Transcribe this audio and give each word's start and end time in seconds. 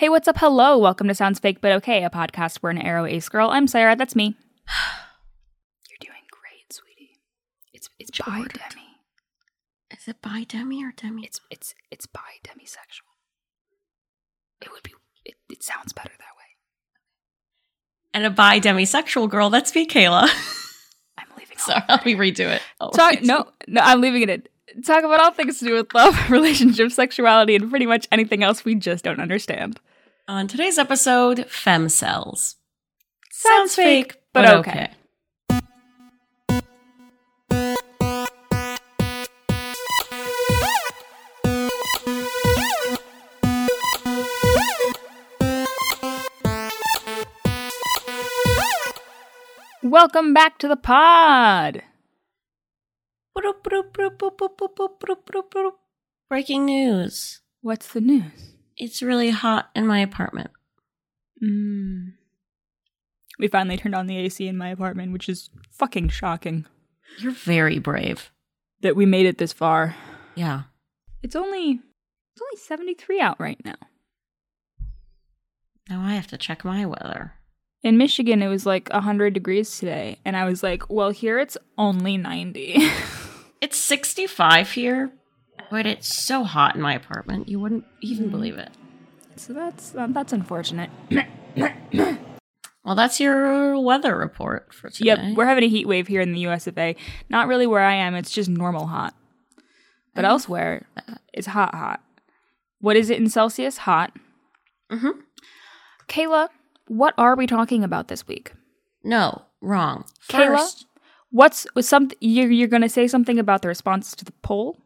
Hey, 0.00 0.08
what's 0.08 0.26
up? 0.26 0.38
Hello. 0.38 0.78
Welcome 0.78 1.08
to 1.08 1.14
Sounds 1.14 1.38
Fake 1.38 1.60
But 1.60 1.72
Okay, 1.72 2.02
a 2.04 2.08
podcast 2.08 2.56
where 2.62 2.70
an 2.70 2.78
aro 2.78 3.06
ace 3.06 3.28
girl. 3.28 3.50
I'm 3.50 3.66
Sarah. 3.66 3.94
That's 3.94 4.16
me. 4.16 4.34
You're 5.90 5.98
doing 6.00 6.22
great, 6.30 6.72
sweetie. 6.72 7.18
It's 7.74 7.90
it's 7.98 8.10
by 8.10 8.24
Jordan. 8.24 8.60
Demi. 8.70 8.86
Is 9.90 10.08
it 10.08 10.22
by 10.22 10.46
Demi 10.48 10.82
or 10.82 10.94
Demi? 10.96 11.26
It's 11.26 11.42
it's 11.50 11.74
it's 11.90 12.06
by 12.06 12.40
demisexual. 12.42 13.12
It 14.62 14.72
would 14.72 14.82
be. 14.84 14.94
It, 15.26 15.34
it 15.50 15.62
sounds 15.62 15.92
better 15.92 16.08
that 16.08 16.34
way. 16.38 16.48
and 18.14 18.24
a 18.24 18.30
bi 18.30 18.58
demisexual 18.58 19.28
girl. 19.28 19.50
That's 19.50 19.74
me, 19.74 19.86
Kayla. 19.86 20.22
I'm 21.18 21.26
leaving. 21.36 21.58
Sorry, 21.58 21.82
let 21.90 22.06
me 22.06 22.14
redo 22.14 22.48
it. 22.48 22.62
Talk. 22.94 23.20
No, 23.20 23.48
no. 23.68 23.82
I'm 23.82 24.00
leaving 24.00 24.22
it 24.22 24.30
in. 24.30 24.82
Talk 24.82 25.04
about 25.04 25.20
all 25.20 25.32
things 25.32 25.58
to 25.58 25.66
do 25.66 25.74
with 25.74 25.92
love, 25.92 26.16
relationships, 26.30 26.94
sexuality, 26.94 27.54
and 27.54 27.68
pretty 27.68 27.84
much 27.84 28.08
anything 28.10 28.42
else 28.42 28.64
we 28.64 28.74
just 28.74 29.04
don't 29.04 29.20
understand. 29.20 29.78
On 30.30 30.46
today's 30.46 30.78
episode, 30.78 31.38
femcels. 31.48 32.54
Sounds 33.32 33.74
fake, 33.74 34.22
but 34.32 34.48
okay. 34.48 34.92
Welcome 49.82 50.32
back 50.32 50.58
to 50.58 50.68
the 50.68 50.76
pod. 50.76 51.82
Breaking 56.28 56.66
news. 56.66 57.40
What's 57.62 57.92
the 57.92 58.00
news? 58.00 58.49
It's 58.80 59.02
really 59.02 59.28
hot 59.28 59.68
in 59.76 59.86
my 59.86 59.98
apartment. 60.00 60.50
Mm. 61.42 62.14
We 63.38 63.46
finally 63.46 63.76
turned 63.76 63.94
on 63.94 64.06
the 64.06 64.16
AC 64.16 64.48
in 64.48 64.56
my 64.56 64.70
apartment, 64.70 65.12
which 65.12 65.28
is 65.28 65.50
fucking 65.70 66.08
shocking 66.08 66.64
You're 67.18 67.32
very 67.32 67.78
brave. 67.78 68.30
that 68.80 68.96
we 68.96 69.04
made 69.04 69.26
it 69.26 69.36
this 69.36 69.52
far. 69.52 69.94
Yeah. 70.34 70.62
It's 71.22 71.36
only 71.36 71.72
it's 72.32 72.42
only 72.42 72.56
73 72.56 73.20
out 73.20 73.38
right 73.38 73.62
now. 73.64 73.76
Now 75.90 76.00
I 76.00 76.14
have 76.14 76.28
to 76.28 76.38
check 76.38 76.64
my 76.64 76.86
weather. 76.86 77.34
In 77.82 77.98
Michigan, 77.98 78.42
it 78.42 78.48
was 78.48 78.64
like 78.64 78.88
100 78.90 79.34
degrees 79.34 79.78
today, 79.78 80.18
and 80.24 80.36
I 80.36 80.44
was 80.46 80.62
like, 80.62 80.88
well, 80.88 81.10
here 81.10 81.38
it's 81.38 81.58
only 81.76 82.16
90. 82.16 82.78
It's 83.62 83.76
65 83.76 84.70
here, 84.70 85.12
but 85.70 85.86
it's 85.86 86.12
so 86.12 86.44
hot 86.44 86.74
in 86.74 86.80
my 86.82 86.94
apartment. 86.94 87.48
You 87.48 87.60
wouldn't 87.60 87.84
even 88.00 88.26
Mm. 88.28 88.30
believe 88.30 88.58
it. 88.58 88.70
so 89.36 89.52
that's 89.52 89.94
uh, 89.94 90.06
that's 90.10 90.32
unfortunate. 90.32 90.90
Well, 92.82 92.94
that's 92.94 93.20
your 93.20 93.78
weather 93.78 94.16
report 94.16 94.72
for 94.72 94.88
today. 94.88 95.08
Yep, 95.08 95.36
we're 95.36 95.44
having 95.44 95.64
a 95.64 95.68
heat 95.68 95.86
wave 95.86 96.08
here 96.08 96.22
in 96.22 96.32
the 96.32 96.40
US 96.48 96.66
of 96.66 96.78
A. 96.78 96.96
Not 97.28 97.46
really 97.46 97.66
where 97.66 97.84
I 97.84 97.92
am, 97.94 98.14
it's 98.14 98.30
just 98.30 98.48
normal 98.48 98.86
hot. 98.86 99.14
But 100.14 100.24
elsewhere, 100.24 100.86
it's 101.34 101.46
hot, 101.48 101.74
hot. 101.74 102.00
What 102.80 102.96
is 102.96 103.10
it 103.10 103.18
in 103.18 103.28
Celsius? 103.28 103.76
Hot. 103.78 104.12
Mhm. 104.90 105.12
Kayla, 106.08 106.48
what 106.88 107.12
are 107.18 107.36
we 107.36 107.46
talking 107.46 107.84
about 107.84 108.08
this 108.08 108.26
week? 108.26 108.52
No, 109.04 109.42
wrong. 109.60 110.06
Kayla? 110.28 110.84
What's 111.30 111.66
was 111.74 111.86
some 111.86 112.10
you're, 112.20 112.50
you're 112.50 112.66
going 112.66 112.82
to 112.82 112.88
say 112.88 113.06
something 113.06 113.38
about 113.38 113.60
the 113.62 113.68
response 113.68 114.16
to 114.16 114.24
the 114.24 114.32
poll? 114.42 114.78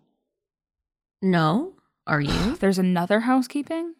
No. 1.25 1.72
Are 2.06 2.20
you? 2.20 2.56
There's 2.61 2.78
another 2.78 3.20
housekeeping? 3.20 3.94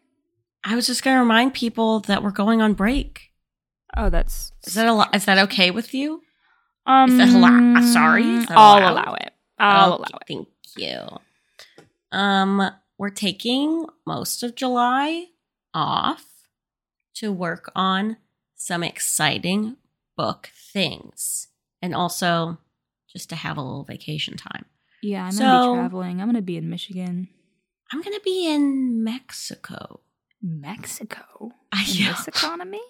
I 0.63 0.75
was 0.77 0.87
just 0.87 1.03
going 1.03 1.17
to 1.17 1.21
remind 1.21 1.55
people 1.55 2.01
that 2.01 2.23
we're 2.23 2.31
going 2.31 2.61
on 2.63 2.75
break. 2.75 3.31
Oh, 3.97 4.11
that's 4.11 4.53
Is 4.67 4.75
that 4.75 4.87
a 4.87 4.93
lo- 4.93 5.05
is 5.13 5.25
that 5.27 5.39
okay 5.39 5.71
with 5.71 5.95
you? 5.95 6.23
um 6.87 7.11
is 7.11 7.17
that 7.33 7.85
sorry? 7.93 8.23
Is 8.25 8.47
that 8.47 8.59
I'll 8.59 8.79
allowed? 8.79 8.93
allow 8.93 9.15
it. 9.15 9.33
I'll 9.59 9.93
Okay, 9.95 9.97
allow 10.03 10.19
it. 10.21 10.27
Thank 10.29 10.49
you. 10.77 10.99
Um, 12.13 12.71
we're 12.99 13.11
taking 13.11 13.87
most 14.07 14.43
of 14.43 14.55
July 14.55 15.27
off 15.73 16.25
to 17.15 17.33
work 17.33 17.71
on 17.75 18.17
some 18.57 18.83
exciting 18.83 19.77
book 20.17 20.51
things, 20.73 21.49
and 21.81 21.95
also 21.95 22.59
just 23.13 23.29
to 23.31 23.37
have 23.37 23.57
a 23.57 23.63
little 23.63 23.85
vacation 23.85 24.37
time. 24.37 24.65
Yeah, 25.05 25.25
I'm 25.27 25.37
going 25.37 25.51
to 25.51 25.73
be 25.73 25.79
traveling. 25.81 26.21
I'm 26.21 26.27
going 26.27 26.37
to 26.37 26.43
be 26.43 26.57
in 26.57 26.69
Michigan. 26.71 27.29
I'm 27.93 28.01
gonna 28.03 28.19
be 28.25 28.49
in 28.53 29.05
Mexico. 29.05 30.01
Mexico? 30.43 31.53
In 31.73 31.79
know. 32.07 32.13
this 32.13 32.27
economy? 32.27 32.81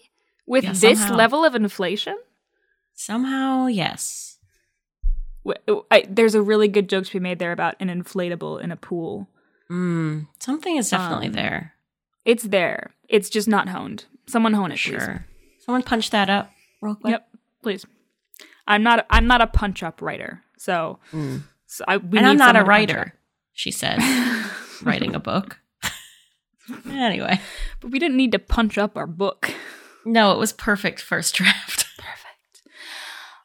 With 0.46 0.64
Yeah, 0.64 0.72
this 0.72 1.00
somehow. 1.00 1.16
level 1.16 1.44
of 1.44 1.54
inflation? 1.54 2.16
Somehow, 2.94 3.66
yes. 3.66 4.38
I, 5.90 6.06
there's 6.08 6.34
a 6.34 6.40
really 6.40 6.68
good 6.68 6.88
joke 6.88 7.04
to 7.06 7.12
be 7.12 7.18
made 7.20 7.38
there 7.38 7.52
about 7.52 7.74
an 7.80 7.88
inflatable 7.88 8.62
in 8.62 8.70
a 8.70 8.76
pool. 8.76 9.28
Mm, 9.70 10.28
something 10.38 10.76
is 10.76 10.88
definitely 10.90 11.26
Um, 11.26 11.32
there. 11.34 11.74
It's 12.24 12.44
there. 12.44 12.94
It's 13.08 13.28
just 13.28 13.48
not 13.48 13.68
honed. 13.68 14.06
Someone 14.26 14.54
hone 14.54 14.70
it, 14.72 14.78
please. 14.78 15.02
Sure. 15.02 15.26
Someone 15.58 15.82
punch 15.82 16.10
that 16.10 16.30
up 16.30 16.50
real 16.80 16.94
quick. 16.94 17.10
Yep, 17.10 17.28
please. 17.62 17.84
I'm 18.66 18.82
not. 18.82 19.04
I'm 19.10 19.26
not 19.26 19.42
a 19.42 19.46
punch 19.46 19.82
up 19.82 20.00
writer, 20.00 20.42
so, 20.56 20.98
Mm. 21.12 21.42
So 21.74 21.84
I. 21.88 21.96
We 21.96 22.18
and 22.18 22.26
I'm 22.26 22.36
not 22.36 22.54
a 22.54 22.60
someone 22.60 22.64
to 22.64 22.68
punch 22.68 22.68
writer, 22.68 23.14
she 23.52 23.70
said, 23.72 23.98
writing 24.82 25.14
a 25.14 25.18
book. 25.18 25.58
anyway, 26.88 27.40
but 27.80 27.90
we 27.90 27.98
didn't 27.98 28.16
need 28.16 28.32
to 28.32 28.38
punch 28.38 28.78
up 28.78 28.96
our 28.96 29.08
book. 29.08 29.52
no, 30.04 30.30
it 30.32 30.38
was 30.38 30.52
perfect 30.52 31.00
first 31.00 31.34
draft. 31.34 31.86
Perfect. 31.96 32.62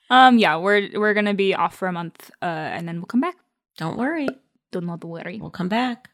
Um. 0.09 0.37
Yeah, 0.37 0.57
we're 0.57 0.89
we're 0.93 1.13
gonna 1.15 1.33
be 1.33 1.55
off 1.55 1.75
for 1.75 1.87
a 1.87 1.91
month, 1.91 2.29
uh, 2.41 2.45
and 2.45 2.87
then 2.87 2.97
we'll 2.97 3.05
come 3.07 3.21
back. 3.21 3.35
Don't 3.77 3.97
worry, 3.97 4.27
Don't 4.71 4.85
not 4.85 5.03
worry. 5.03 5.39
we'll 5.41 5.49
come 5.49 5.69
back. 5.69 6.09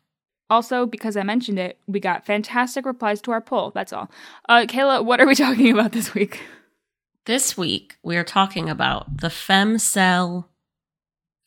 Also, 0.50 0.86
because 0.86 1.18
I 1.18 1.24
mentioned 1.24 1.58
it, 1.58 1.80
we 1.88 2.00
got 2.00 2.26
fantastic 2.26 2.86
replies 2.86 3.20
to 3.22 3.32
our 3.32 3.42
poll. 3.42 3.72
That's 3.72 3.92
all. 3.92 4.12
Uh, 4.48 4.66
Kayla, 4.68 5.04
what 5.04 5.20
are 5.20 5.26
we 5.26 5.34
talking 5.34 5.72
about 5.72 5.92
this 5.92 6.14
week? 6.14 6.42
This 7.26 7.58
week 7.58 7.96
we 8.04 8.16
are 8.18 8.24
talking 8.24 8.70
about 8.70 9.18
the 9.22 9.32
fem 9.32 9.80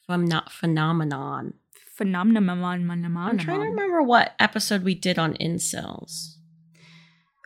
phem- 0.09 0.43
phenomenon. 0.51 1.55
Phenomenon. 1.95 3.17
I'm 3.17 3.39
trying 3.39 3.61
to 3.61 3.67
remember 3.67 4.03
what 4.03 4.35
episode 4.39 4.83
we 4.85 4.95
did 4.95 5.19
on 5.19 5.35
incels. 5.35 6.35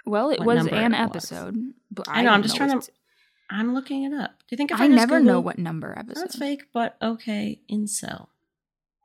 Well, 0.05 0.31
it 0.31 0.41
what 0.41 0.57
was 0.57 0.67
an 0.67 0.75
it 0.75 0.91
was. 0.91 0.99
episode, 0.99 1.57
but 1.91 2.07
I 2.09 2.23
know, 2.23 2.31
I'm 2.31 2.43
just 2.43 2.57
trying 2.57 2.79
to- 2.81 2.93
I'm 3.51 3.75
looking 3.75 4.05
it 4.05 4.13
up. 4.13 4.39
Do 4.41 4.45
you 4.51 4.57
think 4.57 4.71
if 4.71 4.81
I, 4.81 4.85
I, 4.85 4.89
never 4.89 5.21
know 5.21 5.39
what 5.41 5.59
number 5.59 5.97
episode. 5.97 6.23
That's 6.23 6.37
fake, 6.39 6.65
but 6.73 6.97
okay. 7.03 7.61
Incel. 7.71 8.29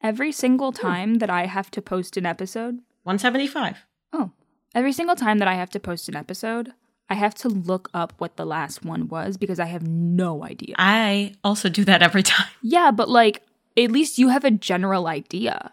Every 0.01 0.31
single 0.31 0.71
Hmm. 0.71 0.81
time 0.81 1.15
that 1.15 1.29
I 1.29 1.45
have 1.47 1.69
to 1.71 1.81
post 1.81 2.17
an 2.17 2.25
episode, 2.25 2.79
175. 3.03 3.85
oh, 4.13 4.31
every 4.73 4.91
single 4.93 5.15
time 5.15 5.37
that 5.39 5.47
I 5.47 5.55
have 5.55 5.69
to 5.71 5.79
post 5.79 6.07
an 6.09 6.15
episode, 6.15 6.73
I 7.09 7.15
have 7.15 7.35
to 7.35 7.49
look 7.49 7.89
up 7.93 8.13
what 8.17 8.35
the 8.37 8.45
last 8.45 8.83
one 8.83 9.07
was 9.07 9.37
because 9.37 9.59
I 9.59 9.65
have 9.65 9.85
no 9.87 10.43
idea. 10.43 10.75
I 10.77 11.33
also 11.43 11.69
do 11.69 11.83
that 11.85 12.01
every 12.01 12.23
time. 12.23 12.47
yeah, 12.61 12.91
but 12.91 13.07
like, 13.09 13.43
at 13.77 13.91
least 13.91 14.17
you 14.17 14.29
have 14.29 14.43
a 14.43 14.51
general 14.51 15.07
idea. 15.07 15.71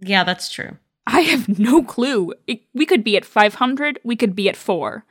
Yeah, 0.00 0.24
that's 0.24 0.50
true. 0.50 0.78
I 1.06 1.20
have 1.22 1.58
no 1.58 1.82
clue. 1.82 2.34
It, 2.46 2.62
we 2.74 2.86
could 2.86 3.02
be 3.02 3.16
at 3.16 3.24
500, 3.24 4.00
we 4.04 4.16
could 4.16 4.36
be 4.36 4.48
at 4.48 4.56
four. 4.56 5.04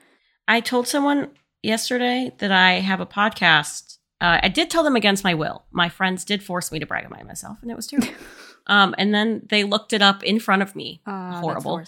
I 0.47 0.61
told 0.61 0.87
someone 0.87 1.31
yesterday 1.63 2.31
that 2.39 2.51
I 2.51 2.73
have 2.73 2.99
a 2.99 3.05
podcast. 3.05 3.97
Uh, 4.19 4.39
I 4.43 4.49
did 4.49 4.69
tell 4.69 4.83
them 4.83 4.95
against 4.95 5.23
my 5.23 5.33
will. 5.33 5.65
My 5.71 5.89
friends 5.89 6.23
did 6.23 6.43
force 6.43 6.71
me 6.71 6.79
to 6.79 6.85
brag 6.85 7.05
about 7.05 7.25
myself, 7.25 7.57
and 7.61 7.71
it 7.71 7.75
was 7.75 7.87
terrible. 7.87 8.09
um, 8.67 8.93
and 8.97 9.13
then 9.13 9.45
they 9.49 9.63
looked 9.63 9.93
it 9.93 10.01
up 10.01 10.23
in 10.23 10.39
front 10.39 10.61
of 10.61 10.75
me. 10.75 11.01
Uh, 11.05 11.39
Horrible. 11.39 11.83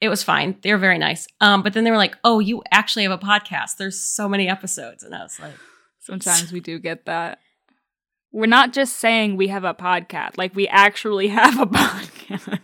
It 0.00 0.08
was 0.08 0.22
fine. 0.22 0.56
They 0.62 0.72
were 0.72 0.78
very 0.78 0.98
nice. 0.98 1.26
Um, 1.40 1.62
but 1.62 1.72
then 1.72 1.84
they 1.84 1.90
were 1.90 1.96
like, 1.96 2.16
"Oh, 2.22 2.38
you 2.38 2.62
actually 2.70 3.04
have 3.04 3.12
a 3.12 3.18
podcast? 3.18 3.78
There's 3.78 3.98
so 3.98 4.28
many 4.28 4.48
episodes." 4.48 5.02
And 5.02 5.14
I 5.14 5.22
was 5.22 5.40
like, 5.40 5.54
Sometimes 6.06 6.52
we 6.52 6.60
do 6.60 6.78
get 6.78 7.06
that. 7.06 7.40
We're 8.32 8.46
not 8.46 8.72
just 8.72 8.96
saying 8.96 9.36
we 9.36 9.48
have 9.48 9.64
a 9.64 9.74
podcast, 9.74 10.36
like 10.36 10.54
we 10.54 10.68
actually 10.68 11.28
have 11.40 11.58
a 11.60 11.66
podcast. 11.66 12.58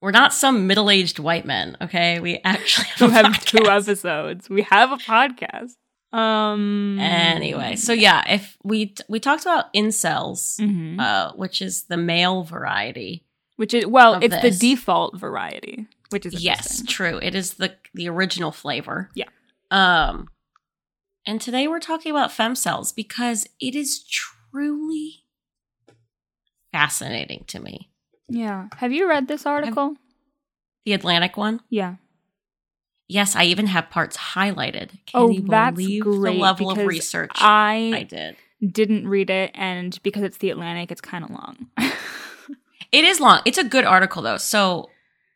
"We're 0.00 0.10
not 0.10 0.34
some 0.34 0.66
middle-aged 0.66 1.18
white 1.18 1.46
men, 1.46 1.76
okay? 1.80 2.20
We 2.20 2.40
actually 2.44 2.86
have, 2.96 3.10
a 3.10 3.12
have 3.12 3.44
two 3.44 3.66
episodes. 3.66 4.50
We 4.50 4.62
have 4.62 4.92
a 4.92 4.96
podcast. 4.96 5.72
Um 6.12 6.98
Anyway, 7.00 7.76
so 7.76 7.92
yeah, 7.92 8.22
if 8.28 8.56
we 8.62 8.94
we 9.08 9.18
talked 9.20 9.42
about 9.42 9.72
incels, 9.74 10.60
mhm. 10.60 11.00
uh, 11.00 11.32
which 11.34 11.60
is 11.60 11.84
the 11.84 11.96
male 11.96 12.44
variety. 12.44 13.24
which 13.56 13.74
is 13.74 13.86
well, 13.86 14.14
it's 14.22 14.34
this. 14.34 14.58
the 14.58 14.74
default 14.74 15.18
variety, 15.18 15.86
which 16.10 16.24
is 16.26 16.42
Yes, 16.42 16.82
true. 16.86 17.18
It 17.22 17.34
is 17.34 17.54
the 17.54 17.74
the 17.94 18.08
original 18.08 18.52
flavor. 18.52 19.10
Yeah. 19.14 19.28
Um, 19.70 20.28
and 21.26 21.40
today 21.40 21.66
we're 21.66 21.80
talking 21.80 22.12
about 22.12 22.30
femcels 22.30 22.94
because 22.94 23.48
it 23.58 23.74
is 23.74 24.04
truly 24.54 25.24
fascinating 26.72 27.44
to 27.48 27.60
me. 27.60 27.90
Yeah. 28.28 28.68
Have 28.76 28.92
you 28.92 29.08
read 29.08 29.28
this 29.28 29.46
article? 29.46 29.96
The 30.84 30.92
Atlantic 30.92 31.36
one. 31.36 31.60
yeah. 31.70 31.96
Yes, 33.06 33.36
I 33.36 33.44
even 33.44 33.66
have 33.66 33.90
parts 33.90 34.16
highlighted. 34.16 34.88
Can 35.04 35.12
Oh, 35.12 35.28
you 35.28 35.42
that's 35.42 35.76
believe 35.76 36.02
great 36.04 36.32
the 36.36 36.40
level 36.40 36.70
of 36.70 36.78
research 36.78 37.32
I, 37.34 37.92
I 37.94 38.02
did? 38.04 38.36
didn't 38.66 39.06
read 39.06 39.28
it, 39.28 39.50
and 39.54 39.98
because 40.02 40.22
it's 40.22 40.38
the 40.38 40.48
Atlantic, 40.48 40.90
it's 40.90 41.02
kind 41.02 41.22
of 41.24 41.30
long. 41.30 41.66
It 42.92 43.04
is 43.04 43.18
long. 43.18 43.40
It's 43.44 43.58
a 43.58 43.64
good 43.64 43.84
article 43.84 44.22
though. 44.22 44.36
So 44.36 44.88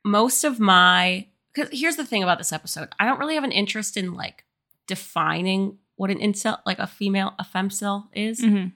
most 0.04 0.44
of 0.44 0.60
my 0.60 1.26
because 1.52 1.68
here's 1.78 1.96
the 1.96 2.06
thing 2.06 2.22
about 2.22 2.38
this 2.38 2.52
episode. 2.52 2.88
I 3.00 3.04
don't 3.04 3.18
really 3.18 3.34
have 3.34 3.42
an 3.42 3.50
interest 3.50 3.96
in 3.96 4.14
like 4.14 4.44
defining 4.86 5.78
what 5.96 6.08
an 6.10 6.20
incel, 6.20 6.60
like 6.64 6.78
a 6.78 6.86
female, 6.86 7.34
a 7.36 7.42
femcel 7.44 8.06
is. 8.14 8.40
Mhm. 8.40 8.72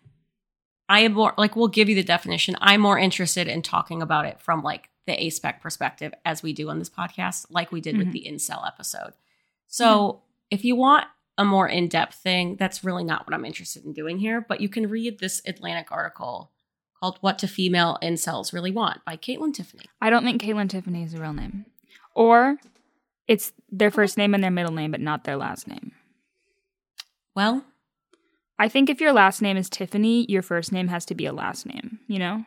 I 0.93 1.01
am 1.01 1.15
more 1.15 1.33
like 1.39 1.57
we'll 1.57 1.69
give 1.69 1.89
you 1.89 1.95
the 1.95 2.03
definition. 2.03 2.55
I'm 2.61 2.83
more 2.83 2.99
interested 2.99 3.49
in 3.49 3.63
talking 3.63 4.03
about 4.03 4.27
it 4.27 4.41
from 4.41 4.63
like 4.63 4.91
the 5.07 5.13
ASPEC 5.13 5.61
perspective 5.61 6.13
as 6.25 6.43
we 6.43 6.53
do 6.53 6.69
on 6.69 6.79
this 6.79 6.91
podcast, 6.91 7.47
like 7.49 7.73
we 7.73 7.81
did 7.81 7.95
Mhm. 7.95 7.99
with 7.99 8.13
the 8.13 8.27
incel 8.29 8.67
episode. 8.67 9.15
So 9.69 10.21
if 10.51 10.65
you 10.67 10.77
want 10.77 11.07
a 11.39 11.45
more 11.47 11.67
in-depth 11.67 12.17
thing, 12.17 12.57
that's 12.57 12.85
really 12.85 13.05
not 13.05 13.27
what 13.27 13.33
I'm 13.35 13.47
interested 13.47 13.87
in 13.87 13.95
doing 13.95 14.19
here. 14.19 14.43
But 14.43 14.61
you 14.61 14.69
can 14.69 14.91
read 14.91 15.19
this 15.19 15.41
Atlantic 15.47 15.91
article 15.91 16.53
called 17.01 17.17
What 17.23 17.39
Do 17.39 17.47
Female 17.47 17.99
Incels 18.03 18.53
Really 18.53 18.71
Want 18.71 19.03
by 19.07 19.17
Kaitlyn 19.17 19.55
Tiffany. 19.55 19.87
I 20.03 20.11
don't 20.11 20.25
think 20.25 20.43
Kaitlyn 20.43 20.69
Tiffany 20.69 21.03
is 21.05 21.15
a 21.15 21.21
real 21.23 21.33
name, 21.33 21.65
or 22.15 22.59
it's 23.27 23.55
their 23.71 23.91
first 23.91 24.19
name 24.19 24.35
and 24.35 24.45
their 24.45 24.51
middle 24.51 24.73
name, 24.75 24.91
but 24.91 25.01
not 25.01 25.25
their 25.25 25.37
last 25.37 25.67
name. 25.67 25.93
Well, 27.35 27.65
I 28.63 28.69
think 28.69 28.89
if 28.89 29.01
your 29.01 29.13
last 29.13 29.43
name 29.43 29.57
is 29.57 29.69
Tiffany, 29.69 30.25
your 30.31 30.41
first 30.43 30.71
name 30.71 30.87
has 30.87 31.05
to 31.07 31.17
be 31.17 31.27
a 31.27 31.33
last 31.33 31.67
name. 31.67 31.99
You 32.07 32.21
know, 32.21 32.45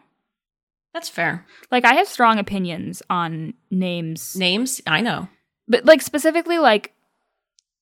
that's 0.93 1.09
fair. 1.09 1.45
like 1.71 1.83
I 1.83 1.95
have 1.95 2.07
strong 2.07 2.39
opinions 2.39 3.03
on 3.09 3.53
names, 3.69 4.33
Names, 4.37 4.81
I 4.87 5.01
know. 5.01 5.27
but 5.67 5.83
like 5.83 6.01
specifically, 6.01 6.57
like 6.57 6.93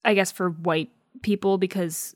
I 0.03 0.15
guess 0.15 0.31
for 0.31 0.49
white 0.49 0.89
people 1.21 1.59
because 1.59 2.15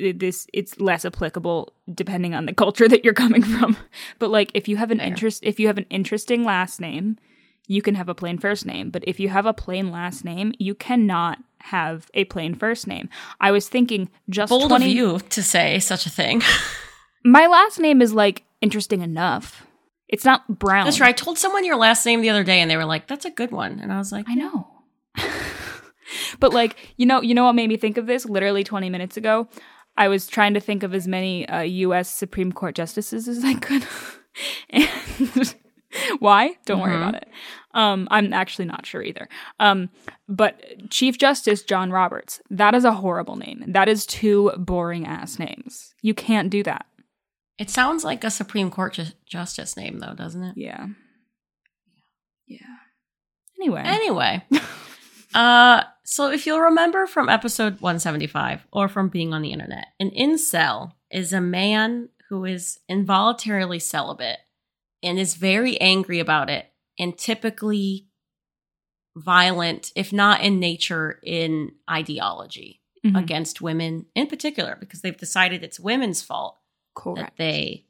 this 0.00 0.46
it's 0.52 0.78
less 0.78 1.04
applicable 1.04 1.72
depending 1.92 2.34
on 2.34 2.46
the 2.46 2.54
culture 2.54 2.86
that 2.92 3.04
you're 3.04 3.12
coming 3.12 3.42
from. 3.42 3.76
But 4.20 4.30
like 4.30 4.52
if 4.54 4.68
you 4.68 4.76
have 4.76 4.92
an 4.92 4.98
Fair. 4.98 5.08
interest, 5.08 5.40
if 5.42 5.58
you 5.58 5.66
have 5.66 5.76
an 5.78 5.86
interesting 5.90 6.44
last 6.44 6.80
name, 6.80 7.18
you 7.66 7.82
can 7.82 7.96
have 7.96 8.08
a 8.08 8.14
plain 8.14 8.38
first 8.38 8.64
name. 8.64 8.90
But 8.90 9.02
if 9.08 9.18
you 9.18 9.28
have 9.30 9.46
a 9.46 9.52
plain 9.52 9.90
last 9.90 10.24
name, 10.24 10.52
you 10.60 10.76
cannot 10.76 11.38
have 11.62 12.10
a 12.14 12.24
plain 12.24 12.54
first 12.54 12.86
name. 12.86 13.08
I 13.40 13.50
was 13.50 13.68
thinking 13.68 14.08
just 14.28 14.50
Bold 14.50 14.68
20 14.68 14.84
of 14.84 14.90
you 14.92 15.18
to 15.30 15.42
say 15.42 15.78
such 15.78 16.06
a 16.06 16.10
thing. 16.10 16.42
My 17.24 17.46
last 17.46 17.78
name 17.78 18.02
is 18.02 18.12
like 18.12 18.44
interesting 18.60 19.00
enough. 19.00 19.66
It's 20.08 20.24
not 20.24 20.58
Brown. 20.58 20.84
That's 20.84 21.00
right. 21.00 21.08
I 21.08 21.12
told 21.12 21.38
someone 21.38 21.64
your 21.64 21.76
last 21.76 22.04
name 22.04 22.20
the 22.20 22.30
other 22.30 22.44
day 22.44 22.60
and 22.60 22.70
they 22.70 22.76
were 22.76 22.84
like, 22.84 23.06
that's 23.08 23.24
a 23.24 23.30
good 23.30 23.50
one. 23.50 23.78
And 23.80 23.92
I 23.92 23.98
was 23.98 24.12
like, 24.12 24.26
I 24.28 24.34
know. 24.34 24.68
but 26.40 26.52
like, 26.52 26.76
you 26.96 27.06
know, 27.06 27.22
you 27.22 27.34
know 27.34 27.44
what 27.44 27.54
made 27.54 27.68
me 27.68 27.76
think 27.76 27.96
of 27.96 28.06
this? 28.06 28.26
Literally 28.26 28.64
20 28.64 28.90
minutes 28.90 29.16
ago, 29.16 29.48
I 29.96 30.08
was 30.08 30.26
trying 30.26 30.54
to 30.54 30.60
think 30.60 30.82
of 30.82 30.94
as 30.94 31.06
many 31.08 31.48
uh, 31.48 31.60
U.S. 31.62 32.10
Supreme 32.10 32.52
Court 32.52 32.74
justices 32.74 33.28
as 33.28 33.44
I 33.44 33.54
could. 33.54 33.86
and 34.70 35.54
why? 36.18 36.56
Don't 36.66 36.80
worry 36.80 36.94
Mhm. 36.94 37.08
about 37.08 37.14
it. 37.14 37.28
Um, 37.74 38.08
I'm 38.10 38.32
actually 38.32 38.66
not 38.66 38.86
sure 38.86 39.02
either. 39.02 39.28
Um, 39.58 39.90
but 40.28 40.90
Chief 40.90 41.18
Justice 41.18 41.62
John 41.62 41.90
Roberts, 41.90 42.40
that 42.50 42.74
is 42.74 42.84
a 42.84 42.92
horrible 42.92 43.36
name. 43.36 43.64
That 43.68 43.88
is 43.88 44.06
two 44.06 44.52
boring 44.56 45.06
ass 45.06 45.38
names. 45.38 45.94
You 46.02 46.14
can't 46.14 46.50
do 46.50 46.62
that. 46.64 46.86
It 47.58 47.70
sounds 47.70 48.04
like 48.04 48.24
a 48.24 48.30
Supreme 48.30 48.70
Court 48.70 48.94
ju- 48.94 49.04
justice 49.24 49.76
name, 49.76 50.00
though, 50.00 50.14
doesn't 50.14 50.42
it? 50.42 50.54
Yeah. 50.56 50.86
Yeah. 52.46 52.58
Anyway. 53.60 53.82
Anyway, 53.84 54.44
uh, 55.34 55.82
so 56.04 56.30
if 56.30 56.46
you'll 56.46 56.60
remember 56.60 57.06
from 57.06 57.28
episode 57.28 57.80
175 57.80 58.66
or 58.72 58.88
from 58.88 59.08
being 59.08 59.32
on 59.32 59.42
the 59.42 59.52
internet, 59.52 59.86
an 60.00 60.10
incel 60.10 60.92
is 61.10 61.32
a 61.32 61.40
man 61.40 62.08
who 62.28 62.44
is 62.44 62.80
involuntarily 62.88 63.78
celibate 63.78 64.38
and 65.02 65.18
is 65.18 65.34
very 65.34 65.80
angry 65.80 66.18
about 66.18 66.50
it 66.50 66.71
and 66.98 67.16
typically 67.16 68.08
violent, 69.16 69.92
if 69.94 70.12
not 70.12 70.40
in 70.40 70.58
nature, 70.58 71.18
in 71.22 71.72
ideology 71.90 72.80
Mhm. 73.04 73.18
against 73.18 73.60
women 73.60 74.06
in 74.14 74.26
particular, 74.26 74.76
because 74.78 75.00
they've 75.00 75.16
decided 75.16 75.62
it's 75.62 75.80
women's 75.80 76.22
fault 76.22 76.58
that 77.16 77.34
they 77.36 77.84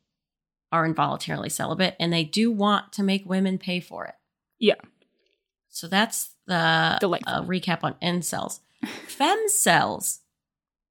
are 0.72 0.86
involuntarily 0.86 1.50
celibate 1.50 1.94
and 2.00 2.12
they 2.12 2.24
do 2.24 2.50
want 2.50 2.92
to 2.94 3.02
make 3.02 3.26
women 3.26 3.58
pay 3.58 3.78
for 3.78 4.06
it. 4.06 4.14
Yeah. 4.58 4.80
So 5.68 5.86
that's 5.86 6.30
the 6.46 6.54
uh, 6.54 6.98
recap 7.42 7.80
on 7.82 7.94
incels. 8.02 8.60
Femcels 9.06 10.20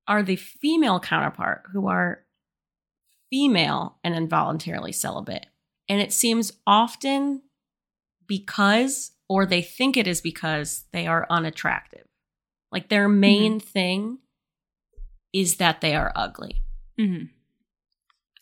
are 0.08 0.24
the 0.24 0.36
female 0.36 1.00
counterpart 1.00 1.64
who 1.74 1.88
are 1.88 2.26
female 3.30 3.98
and 4.04 4.14
involuntarily 4.14 4.92
celibate. 4.92 5.48
And 5.90 6.00
it 6.00 6.14
seems 6.14 6.54
often 6.68 7.42
because, 8.32 9.12
or 9.28 9.46
they 9.46 9.62
think 9.62 9.98
it 9.98 10.08
is 10.08 10.22
because 10.22 10.86
they 10.94 11.06
are 11.06 11.28
unattractive. 11.30 12.06
Like 12.72 12.88
their 12.88 13.10
main 13.10 13.60
thing 13.60 14.20
is 15.34 15.58
that 15.58 15.82
they 15.82 15.96
are 15.96 16.14
ugly. 16.16 16.64
hmm 16.98 17.24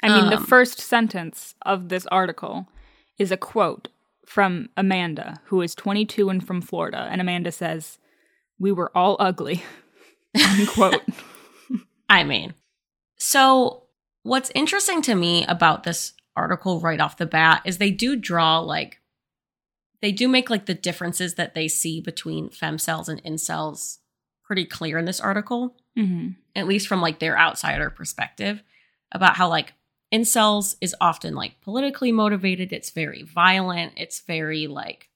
I 0.03 0.09
mean, 0.09 0.29
the 0.29 0.37
Um, 0.37 0.45
first 0.45 0.79
sentence 0.79 1.55
of 1.65 1.89
this 1.89 2.05
article 2.05 2.67
is 3.17 3.31
a 3.31 3.37
quote 3.37 3.87
from 4.27 4.69
Amanda, 4.77 5.41
who 5.45 5.61
is 5.63 5.73
22 5.73 6.29
and 6.29 6.45
from 6.45 6.61
Florida. 6.61 7.07
And 7.11 7.19
Amanda 7.19 7.51
says, 7.51 7.97
We 8.59 8.71
were 8.71 8.95
all 8.95 9.17
ugly. 9.19 9.63
Unquote. 10.59 11.01
I 12.09 12.23
mean, 12.23 12.53
so 13.17 13.85
what's 14.21 14.51
interesting 14.53 15.01
to 15.01 15.15
me 15.15 15.45
about 15.47 15.83
this 15.83 16.13
article 16.35 16.79
right 16.79 17.01
off 17.01 17.17
the 17.17 17.25
bat 17.25 17.61
is 17.65 17.77
they 17.79 17.91
do 17.91 18.15
draw 18.15 18.59
like 18.59 18.99
they 20.01 20.11
do 20.11 20.27
make 20.27 20.49
like 20.49 20.65
the 20.65 20.73
differences 20.73 21.35
that 21.35 21.55
they 21.55 21.67
see 21.67 22.01
between 22.01 22.49
femcels 22.49 23.09
and 23.09 23.23
incels 23.23 23.97
pretty 24.43 24.65
clear 24.65 24.97
in 24.97 25.05
this 25.05 25.19
article, 25.19 25.75
hmm 25.95 26.29
at 26.55 26.67
least 26.67 26.87
from 26.87 26.99
like 26.99 27.19
their 27.19 27.37
outsider 27.37 27.89
perspective 27.89 28.63
about 29.11 29.37
how 29.37 29.47
like 29.47 29.73
incels 30.13 30.75
is 30.81 30.95
often 30.99 31.35
like 31.35 31.61
politically 31.61 32.11
motivated, 32.11 32.73
it's 32.73 32.89
very 32.89 33.21
violent, 33.23 33.93
it's 33.95 34.21
very 34.21 34.67
like 34.67 35.09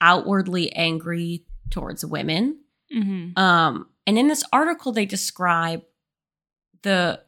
outwardly 0.00 0.72
angry 0.72 1.44
towards 1.70 2.04
women. 2.04 2.58
hmm 2.92 3.30
Um, 3.36 3.88
and 4.06 4.18
in 4.18 4.28
this 4.28 4.44
article, 4.52 4.92
they 4.92 5.06
describe 5.06 5.82
the 6.82 7.20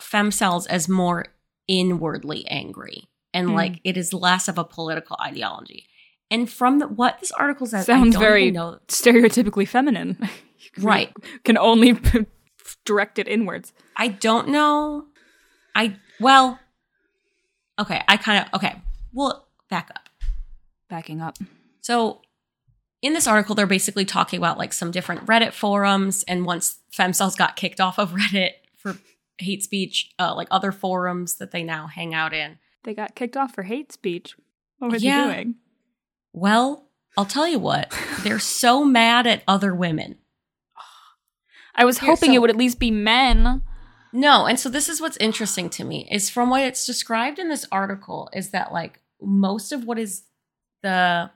femcels 0.00 0.66
as 0.68 0.88
more 0.88 1.26
inwardly 1.68 2.46
angry 2.48 3.08
and 3.36 3.48
Mm. 3.50 3.54
like 3.54 3.80
it 3.84 3.96
is 3.96 4.12
less 4.12 4.48
of 4.48 4.58
a 4.58 4.64
political 4.64 5.16
ideology. 5.22 5.86
And 6.30 6.50
from 6.50 6.80
the, 6.80 6.88
what 6.88 7.20
this 7.20 7.30
article 7.32 7.66
says, 7.66 7.86
Sounds 7.86 8.16
very- 8.16 8.50
know. 8.50 8.78
Stereotypically 8.88 9.68
feminine. 9.68 10.18
Right. 10.78 11.12
Can 11.44 11.56
only 11.56 11.96
direct 12.84 13.18
it 13.18 13.28
inwards. 13.28 13.72
I 13.96 14.08
don't 14.08 14.48
know. 14.48 15.06
I 15.74 15.96
well, 16.20 16.58
okay. 17.78 18.02
I 18.08 18.16
kind 18.16 18.44
of 18.44 18.54
okay. 18.54 18.82
Well, 19.12 19.46
back 19.70 19.90
up. 19.94 20.08
Backing 20.90 21.20
up. 21.22 21.36
So 21.82 22.20
in 23.00 23.12
this 23.14 23.26
article, 23.26 23.54
they're 23.54 23.66
basically 23.66 24.04
talking 24.04 24.38
about 24.38 24.58
like 24.58 24.72
some 24.72 24.90
different 24.90 25.24
Reddit 25.26 25.52
forums, 25.52 26.24
and 26.24 26.44
once 26.44 26.78
femcels 26.96 27.36
got 27.36 27.56
kicked 27.56 27.80
off 27.80 27.98
of 27.98 28.10
Reddit 28.20 28.50
for 28.76 28.96
hate 29.38 29.62
speech, 29.62 30.10
uh, 30.18 30.34
like 30.34 30.48
other 30.50 30.72
forums 30.72 31.36
that 31.36 31.52
they 31.52 31.62
now 31.62 31.86
hang 31.86 32.12
out 32.12 32.32
in. 32.32 32.58
They 32.86 32.94
got 32.94 33.14
kicked 33.16 33.36
off 33.36 33.52
for 33.54 33.64
hate 33.64 33.92
speech. 33.92 34.36
What 34.78 34.92
were 34.92 34.96
Yeah. 34.96 35.26
he 35.26 35.32
doing? 35.34 35.54
Well, 36.32 36.88
I'll 37.18 37.24
tell 37.26 37.48
you 37.48 37.58
what, 37.58 37.92
they're 38.22 38.38
so 38.38 38.84
mad 38.84 39.26
at 39.26 39.42
other 39.48 39.74
women. 39.74 40.18
I 41.74 41.84
was 41.84 41.98
Here, 41.98 42.10
hoping 42.10 42.30
so- 42.30 42.34
it 42.34 42.40
would 42.40 42.50
at 42.50 42.56
least 42.56 42.78
be 42.78 42.90
men. 42.90 43.62
No, 44.12 44.46
and 44.46 44.58
so 44.58 44.68
this 44.70 44.88
is 44.88 45.00
what's 45.00 45.16
interesting 45.18 45.68
to 45.70 45.84
me 45.84 46.08
is 46.10 46.30
from 46.30 46.48
what 46.48 46.62
it's 46.62 46.86
described 46.86 47.38
in 47.38 47.48
this 47.48 47.66
article 47.70 48.30
is 48.32 48.50
that 48.50 48.72
like 48.72 49.00
most 49.20 49.72
of 49.72 49.84
what 49.84 49.98
is 49.98 50.22
the 50.82 51.30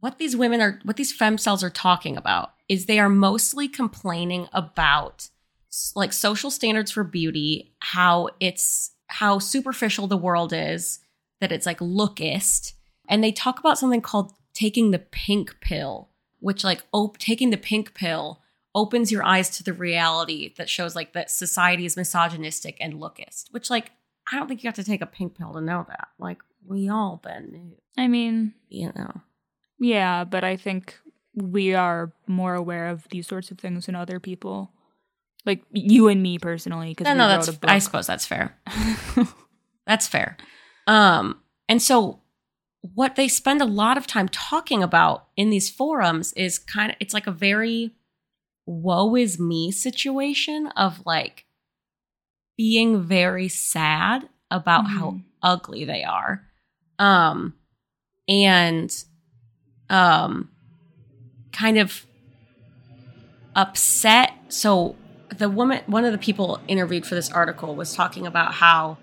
what 0.00 0.18
these 0.18 0.36
women 0.36 0.60
are 0.60 0.80
what 0.84 0.96
these 0.96 1.16
femcels 1.16 1.62
are 1.62 1.70
talking 1.70 2.16
about 2.16 2.54
is 2.68 2.86
they 2.86 2.98
are 2.98 3.08
mostly 3.10 3.68
complaining 3.68 4.48
about 4.52 5.28
like 5.94 6.12
social 6.12 6.50
standards 6.50 6.90
for 6.92 7.04
beauty, 7.04 7.74
how 7.80 8.28
it's 8.40 8.91
how 9.12 9.38
superficial 9.38 10.06
the 10.06 10.16
world 10.16 10.52
is, 10.52 11.00
that 11.40 11.52
it's 11.52 11.66
like 11.66 11.78
lookist, 11.78 12.72
and 13.08 13.22
they 13.22 13.32
talk 13.32 13.58
about 13.58 13.78
something 13.78 14.00
called 14.00 14.32
taking 14.54 14.90
the 14.90 14.98
pink 14.98 15.60
pill, 15.60 16.08
which 16.40 16.64
like 16.64 16.84
op- 16.92 17.18
taking 17.18 17.50
the 17.50 17.56
pink 17.56 17.94
pill 17.94 18.40
opens 18.74 19.12
your 19.12 19.22
eyes 19.22 19.50
to 19.50 19.62
the 19.62 19.72
reality 19.72 20.54
that 20.56 20.68
shows 20.68 20.96
like 20.96 21.12
that 21.12 21.30
society 21.30 21.84
is 21.84 21.96
misogynistic 21.96 22.76
and 22.80 22.94
lookist, 22.94 23.52
which 23.52 23.70
like 23.70 23.90
I 24.32 24.38
don't 24.38 24.48
think 24.48 24.62
you 24.62 24.68
have 24.68 24.76
to 24.76 24.84
take 24.84 25.02
a 25.02 25.06
pink 25.06 25.36
pill 25.36 25.52
to 25.52 25.60
know 25.60 25.84
that. 25.88 26.08
Like 26.18 26.38
we 26.66 26.88
all 26.88 27.20
been, 27.22 27.72
I 27.98 28.08
mean, 28.08 28.54
you 28.68 28.92
know. 28.94 29.20
yeah, 29.78 30.24
but 30.24 30.44
I 30.44 30.56
think 30.56 30.96
we 31.34 31.74
are 31.74 32.12
more 32.26 32.54
aware 32.54 32.88
of 32.88 33.08
these 33.10 33.26
sorts 33.26 33.50
of 33.50 33.58
things 33.58 33.86
than 33.86 33.94
other 33.94 34.20
people. 34.20 34.70
Like 35.44 35.62
you 35.72 36.08
and 36.08 36.22
me 36.22 36.38
personally, 36.38 36.90
because 36.90 37.06
No, 37.06 37.12
we 37.12 37.18
no, 37.18 37.28
that's 37.28 37.48
a 37.48 37.52
book. 37.52 37.70
I 37.70 37.78
suppose 37.78 38.06
that's 38.06 38.26
fair. 38.26 38.56
That's 39.86 40.06
fair. 40.06 40.36
Um, 40.86 41.40
and 41.68 41.82
so 41.82 42.20
what 42.94 43.16
they 43.16 43.26
spend 43.26 43.60
a 43.60 43.64
lot 43.64 43.96
of 43.98 44.06
time 44.06 44.28
talking 44.28 44.80
about 44.80 45.26
in 45.36 45.50
these 45.50 45.68
forums 45.68 46.32
is 46.34 46.60
kind 46.60 46.92
of 46.92 46.96
it's 47.00 47.12
like 47.12 47.26
a 47.26 47.32
very 47.32 47.90
woe 48.64 49.16
is 49.16 49.40
me 49.40 49.72
situation 49.72 50.68
of 50.76 51.04
like 51.04 51.46
being 52.56 53.02
very 53.02 53.48
sad 53.48 54.28
about 54.52 54.86
how 54.86 55.10
Mhm. 55.10 55.24
ugly 55.42 55.84
they 55.84 56.04
are. 56.04 56.46
Um 57.00 57.54
and 58.28 58.94
um 59.90 60.48
kind 61.52 61.76
of 61.78 62.06
upset. 63.56 64.32
So 64.48 64.96
the 65.38 65.48
woman 65.48 65.82
one 65.86 66.04
of 66.04 66.12
the 66.12 66.18
people 66.18 66.60
interviewed 66.68 67.06
for 67.06 67.14
this 67.14 67.30
article 67.30 67.74
was 67.74 67.94
talking 67.94 68.26
about 68.26 68.54
how 68.54 68.98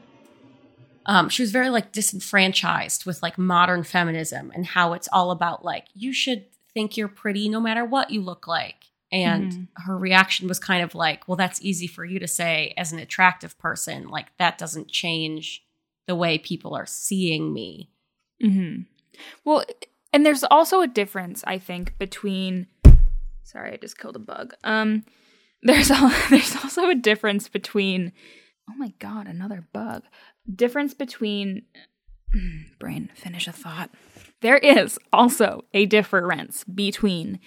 um, 1.05 1.29
she 1.29 1.41
was 1.41 1.51
very 1.51 1.69
like 1.69 1.91
disenfranchised 1.91 3.05
with 3.05 3.24
like 3.24 3.38
modern 3.38 3.83
feminism 3.83 4.51
and 4.53 4.65
how 4.65 4.93
it's 4.93 5.07
all 5.12 5.31
about 5.31 5.65
like 5.65 5.86
you 5.93 6.13
should 6.13 6.45
think 6.74 6.98
you're 6.98 7.07
pretty 7.07 7.50
no 7.50 7.59
matter 7.59 7.83
what 7.83 8.12
you 8.12 8.21
look 8.21 8.48
like 8.48 8.75
and 9.12 9.51
Mhm. 9.51 9.67
her 9.86 9.98
reaction 9.98 10.48
was 10.48 10.59
kind 10.59 10.83
of 10.83 10.93
like 10.93 11.27
well 11.27 11.36
that's 11.38 11.62
easy 11.63 11.88
for 11.88 12.05
you 12.05 12.19
to 12.19 12.27
say 12.27 12.74
as 12.77 12.91
an 12.91 13.00
attractive 13.00 13.57
person 13.57 14.07
like 14.09 14.27
that 14.38 14.57
doesn't 14.57 14.88
change 14.88 15.63
the 16.07 16.15
way 16.15 16.38
people 16.38 16.75
are 16.75 16.86
seeing 16.86 17.53
me 17.53 17.89
Mm-hmm. 18.41 18.83
Well, 19.43 19.65
and 20.13 20.25
there's 20.25 20.45
also 20.45 20.79
a 20.79 20.88
difference, 20.88 21.43
I 21.45 21.57
think, 21.57 21.98
between. 22.00 22.67
Sorry, 23.43 23.74
I 23.74 23.75
just 23.75 23.98
killed 23.98 24.15
a 24.15 24.19
bug. 24.19 24.53
Um, 24.63 25.03
there's 25.63 25.92
al- 25.92 26.13
there's 26.30 26.56
also 26.56 26.89
a 26.89 26.96
difference 26.96 27.48
between. 27.48 28.12
Oh 28.70 28.75
my 28.78 28.94
god, 29.00 29.28
another 29.28 29.68
bug. 29.74 30.04
Difference 30.54 30.94
between. 30.94 31.63
Brain, 32.80 33.10
finish 33.16 33.48
a 33.48 33.51
thought. 33.51 33.89
There 34.42 34.58
is 34.58 35.00
also 35.12 35.66
a 35.74 35.86
difference 35.86 36.63
between 36.63 37.39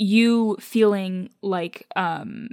you 0.00 0.56
feeling 0.58 1.28
like 1.42 1.86
um 1.94 2.48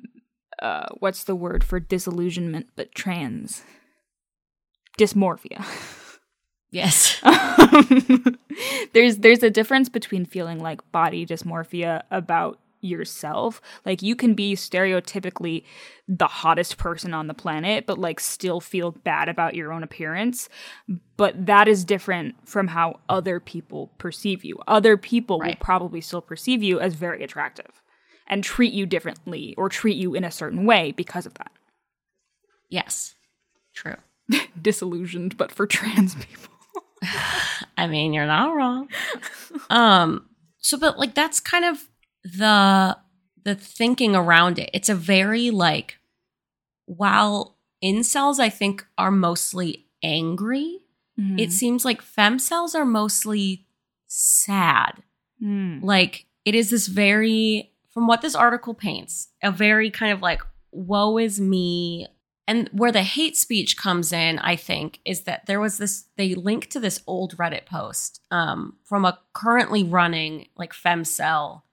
uh 0.61 0.87
what's 0.99 1.23
the 1.23 1.35
word 1.35 1.63
for 1.63 1.79
disillusionment 1.79 2.67
but 2.75 2.93
trans 2.93 3.63
dysmorphia 4.99 5.63
yes 6.71 7.17
um, 7.23 8.37
there's 8.93 9.19
there's 9.19 9.43
a 9.43 9.49
difference 9.49 9.87
between 9.87 10.25
feeling 10.25 10.59
like 10.59 10.91
body 10.91 11.25
dysmorphia 11.25 12.03
about 12.11 12.59
yourself. 12.81 13.61
Like 13.85 14.01
you 14.01 14.15
can 14.15 14.33
be 14.33 14.55
stereotypically 14.55 15.63
the 16.07 16.27
hottest 16.27 16.77
person 16.77 17.13
on 17.13 17.27
the 17.27 17.33
planet 17.33 17.85
but 17.85 17.97
like 17.97 18.19
still 18.19 18.61
feel 18.61 18.91
bad 18.91 19.27
about 19.29 19.55
your 19.55 19.71
own 19.71 19.83
appearance. 19.83 20.49
But 21.17 21.45
that 21.45 21.67
is 21.67 21.83
different 21.83 22.35
from 22.47 22.67
how 22.67 22.99
other 23.09 23.39
people 23.39 23.91
perceive 23.97 24.43
you. 24.43 24.59
Other 24.67 24.97
people 24.97 25.39
will 25.39 25.55
probably 25.59 26.01
still 26.01 26.21
perceive 26.21 26.63
you 26.63 26.79
as 26.79 26.93
very 26.93 27.23
attractive 27.23 27.81
and 28.27 28.43
treat 28.43 28.73
you 28.73 28.85
differently 28.85 29.55
or 29.57 29.69
treat 29.69 29.97
you 29.97 30.13
in 30.13 30.23
a 30.23 30.31
certain 30.31 30.65
way 30.65 30.91
because 30.91 31.25
of 31.25 31.33
that. 31.35 31.51
Yes. 32.69 33.15
True. 33.73 33.95
Disillusioned 34.61 35.37
but 35.37 35.51
for 35.51 35.65
trans 35.65 36.15
people. 36.15 36.53
I 37.77 37.87
mean, 37.87 38.13
you're 38.13 38.25
not 38.25 38.55
wrong. 38.55 38.89
um, 39.69 40.27
so 40.59 40.77
but 40.77 40.97
like 40.97 41.15
that's 41.15 41.39
kind 41.39 41.65
of 41.65 41.87
the 42.35 42.97
the 43.43 43.55
thinking 43.55 44.15
around 44.15 44.59
it. 44.59 44.69
It's 44.73 44.89
a 44.89 44.95
very 44.95 45.51
like 45.51 45.97
while 46.85 47.57
incels 47.83 48.39
I 48.39 48.49
think 48.49 48.85
are 48.97 49.11
mostly 49.11 49.85
angry, 50.03 50.79
it 51.37 51.51
seems 51.51 51.83
like 51.83 52.01
femcels 52.03 52.75
are 52.75 52.85
mostly 52.85 53.65
sad. 54.07 55.03
Mm. 55.41 55.83
Like 55.83 56.25
it 56.45 56.55
is 56.55 56.69
this 56.69 56.87
very 56.87 57.71
from 57.89 58.07
what 58.07 58.21
this 58.21 58.35
article 58.35 58.73
paints, 58.73 59.29
a 59.41 59.51
very 59.51 59.89
kind 59.89 60.11
of 60.11 60.21
like 60.21 60.41
woe 60.71 61.17
is 61.17 61.39
me 61.39 62.07
and 62.47 62.69
where 62.71 62.91
the 62.91 63.03
hate 63.03 63.35
speech 63.35 63.75
comes 63.75 64.13
in, 64.13 64.39
I 64.39 64.55
think, 64.55 65.01
is 65.03 65.21
that 65.21 65.47
there 65.47 65.59
was 65.59 65.77
this 65.77 66.05
they 66.15 66.33
linked 66.35 66.69
to 66.71 66.79
this 66.79 67.01
old 67.07 67.35
Reddit 67.37 67.65
post 67.65 68.21
um, 68.31 68.77
from 68.83 69.03
a 69.03 69.19
currently 69.33 69.83
running 69.83 70.47
like 70.55 70.73
femcel 70.73 71.63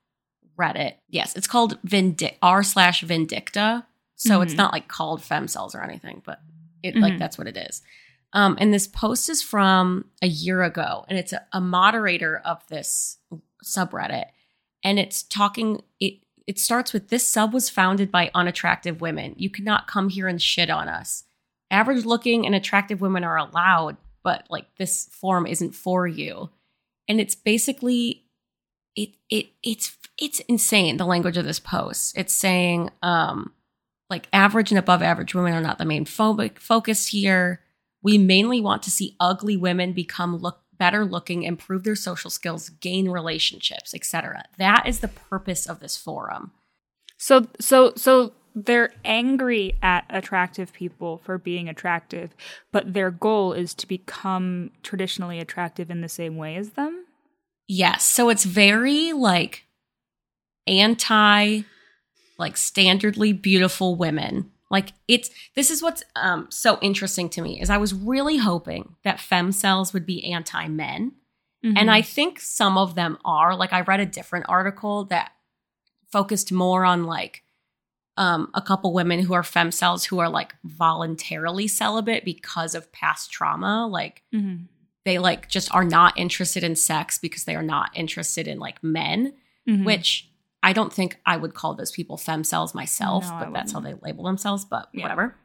Reddit. 0.58 0.94
Yes, 1.08 1.36
it's 1.36 1.46
called 1.46 1.78
Vindic 1.82 2.38
r 2.42 2.62
slash 2.62 3.02
Vindicta. 3.02 3.84
So 4.16 4.40
it's 4.42 4.54
Mhm. 4.54 4.58
not 4.58 4.72
like 4.72 4.88
called 4.88 5.20
femcels 5.20 5.74
or 5.74 5.82
anything, 5.82 6.22
but 6.24 6.40
it 6.82 6.96
like 6.96 7.14
Mhm. 7.14 7.18
that's 7.18 7.36
what 7.36 7.46
it 7.48 7.56
is. 7.56 7.82
Um, 8.32 8.56
and 8.60 8.72
this 8.72 8.86
post 8.86 9.28
is 9.28 9.42
from 9.42 10.06
a 10.22 10.26
year 10.26 10.62
ago, 10.62 11.04
and 11.08 11.18
it's 11.18 11.32
a, 11.32 11.44
a 11.52 11.60
moderator 11.60 12.38
of 12.38 12.66
this 12.68 13.18
subreddit, 13.64 14.26
and 14.82 14.98
it's 14.98 15.22
talking. 15.22 15.82
It 16.00 16.20
it 16.46 16.58
starts 16.58 16.92
with 16.92 17.08
this 17.08 17.26
sub 17.26 17.54
was 17.54 17.70
founded 17.70 18.10
by 18.12 18.30
unattractive 18.34 19.00
women. 19.00 19.34
You 19.38 19.48
cannot 19.48 19.86
come 19.86 20.10
here 20.10 20.28
and 20.28 20.40
shit 20.42 20.68
on 20.68 20.88
us. 20.88 21.24
Average 21.70 22.04
looking 22.04 22.44
and 22.44 22.54
attractive 22.54 23.00
women 23.00 23.24
are 23.24 23.38
allowed, 23.38 23.96
but 24.22 24.46
like 24.50 24.66
this 24.76 25.08
forum 25.10 25.46
isn't 25.46 25.74
for 25.74 26.06
you. 26.06 26.50
And 27.08 27.18
it's 27.18 27.34
basically 27.34 28.23
it 28.96 29.10
it 29.28 29.46
it's 29.62 29.96
it's 30.18 30.40
insane 30.40 30.96
the 30.96 31.06
language 31.06 31.36
of 31.36 31.44
this 31.44 31.60
post. 31.60 32.16
It's 32.16 32.32
saying 32.32 32.90
um 33.02 33.52
like 34.10 34.28
average 34.32 34.70
and 34.70 34.78
above 34.78 35.02
average 35.02 35.34
women 35.34 35.54
are 35.54 35.60
not 35.60 35.78
the 35.78 35.84
main 35.84 36.04
phobic 36.04 36.58
focus 36.58 37.08
here. 37.08 37.60
We 38.02 38.18
mainly 38.18 38.60
want 38.60 38.82
to 38.82 38.90
see 38.90 39.16
ugly 39.18 39.56
women 39.56 39.92
become 39.92 40.36
look 40.36 40.60
better 40.76 41.04
looking, 41.04 41.44
improve 41.44 41.84
their 41.84 41.96
social 41.96 42.30
skills, 42.30 42.68
gain 42.68 43.08
relationships, 43.08 43.94
etc. 43.94 44.44
That 44.58 44.84
is 44.86 45.00
the 45.00 45.08
purpose 45.08 45.66
of 45.66 45.80
this 45.80 45.96
forum. 45.96 46.52
So 47.16 47.46
so 47.60 47.92
so 47.96 48.32
they're 48.54 48.92
angry 49.04 49.74
at 49.82 50.04
attractive 50.10 50.72
people 50.72 51.20
for 51.24 51.38
being 51.38 51.68
attractive, 51.68 52.34
but 52.70 52.94
their 52.94 53.10
goal 53.10 53.52
is 53.52 53.74
to 53.74 53.88
become 53.88 54.70
traditionally 54.82 55.40
attractive 55.40 55.90
in 55.90 56.02
the 56.02 56.08
same 56.08 56.36
way 56.36 56.54
as 56.56 56.70
them. 56.70 57.03
Yes, 57.66 58.04
so 58.04 58.28
it's 58.28 58.44
very 58.44 59.12
like 59.12 59.64
anti 60.66 61.62
like 62.38 62.54
standardly 62.54 63.40
beautiful 63.40 63.96
women. 63.96 64.50
Like 64.70 64.90
it's 65.08 65.30
this 65.54 65.70
is 65.70 65.82
what's 65.82 66.02
um 66.16 66.46
so 66.50 66.78
interesting 66.82 67.28
to 67.30 67.42
me 67.42 67.60
is 67.60 67.70
I 67.70 67.78
was 67.78 67.94
really 67.94 68.38
hoping 68.38 68.96
that 69.04 69.18
femcels 69.18 69.92
would 69.92 70.06
be 70.06 70.24
anti 70.32 70.68
men. 70.68 71.12
And 71.78 71.90
I 71.90 72.02
think 72.02 72.40
some 72.40 72.76
of 72.76 72.94
them 72.94 73.16
are. 73.24 73.56
Like 73.56 73.72
I 73.72 73.80
read 73.80 74.00
a 74.00 74.04
different 74.04 74.44
article 74.50 75.04
that 75.06 75.32
focused 76.12 76.52
more 76.52 76.84
on 76.84 77.04
like 77.04 77.42
um, 78.18 78.50
a 78.52 78.60
couple 78.60 78.92
women 78.92 79.20
who 79.20 79.32
are 79.32 79.42
femcels 79.42 80.04
who 80.04 80.18
are 80.18 80.28
like 80.28 80.54
voluntarily 80.62 81.66
celibate 81.66 82.22
because 82.24 82.74
of 82.74 82.92
past 82.92 83.30
trauma. 83.32 83.86
Like 83.86 84.22
Mhm. 84.34 84.66
They 85.04 85.18
like 85.18 85.48
just 85.48 85.72
are 85.74 85.84
not 85.84 86.18
interested 86.18 86.64
in 86.64 86.76
sex 86.76 87.18
because 87.18 87.44
they 87.44 87.54
are 87.54 87.62
not 87.62 87.90
interested 87.94 88.48
in 88.48 88.58
like 88.58 88.82
men, 88.82 89.34
Mhm. 89.68 89.84
which 89.84 90.28
I 90.62 90.72
don't 90.72 90.92
think 90.92 91.20
I 91.26 91.36
would 91.36 91.52
call 91.54 91.74
those 91.74 91.90
people 91.92 92.16
femcels 92.16 92.74
myself, 92.74 93.24
No, 93.28 93.38
but 93.40 93.52
that's 93.52 93.72
how 93.72 93.80
they 93.80 93.94
label 94.02 94.24
themselves. 94.24 94.64
But 94.64 94.88
Yeah. 94.92 95.02
whatever. 95.02 95.36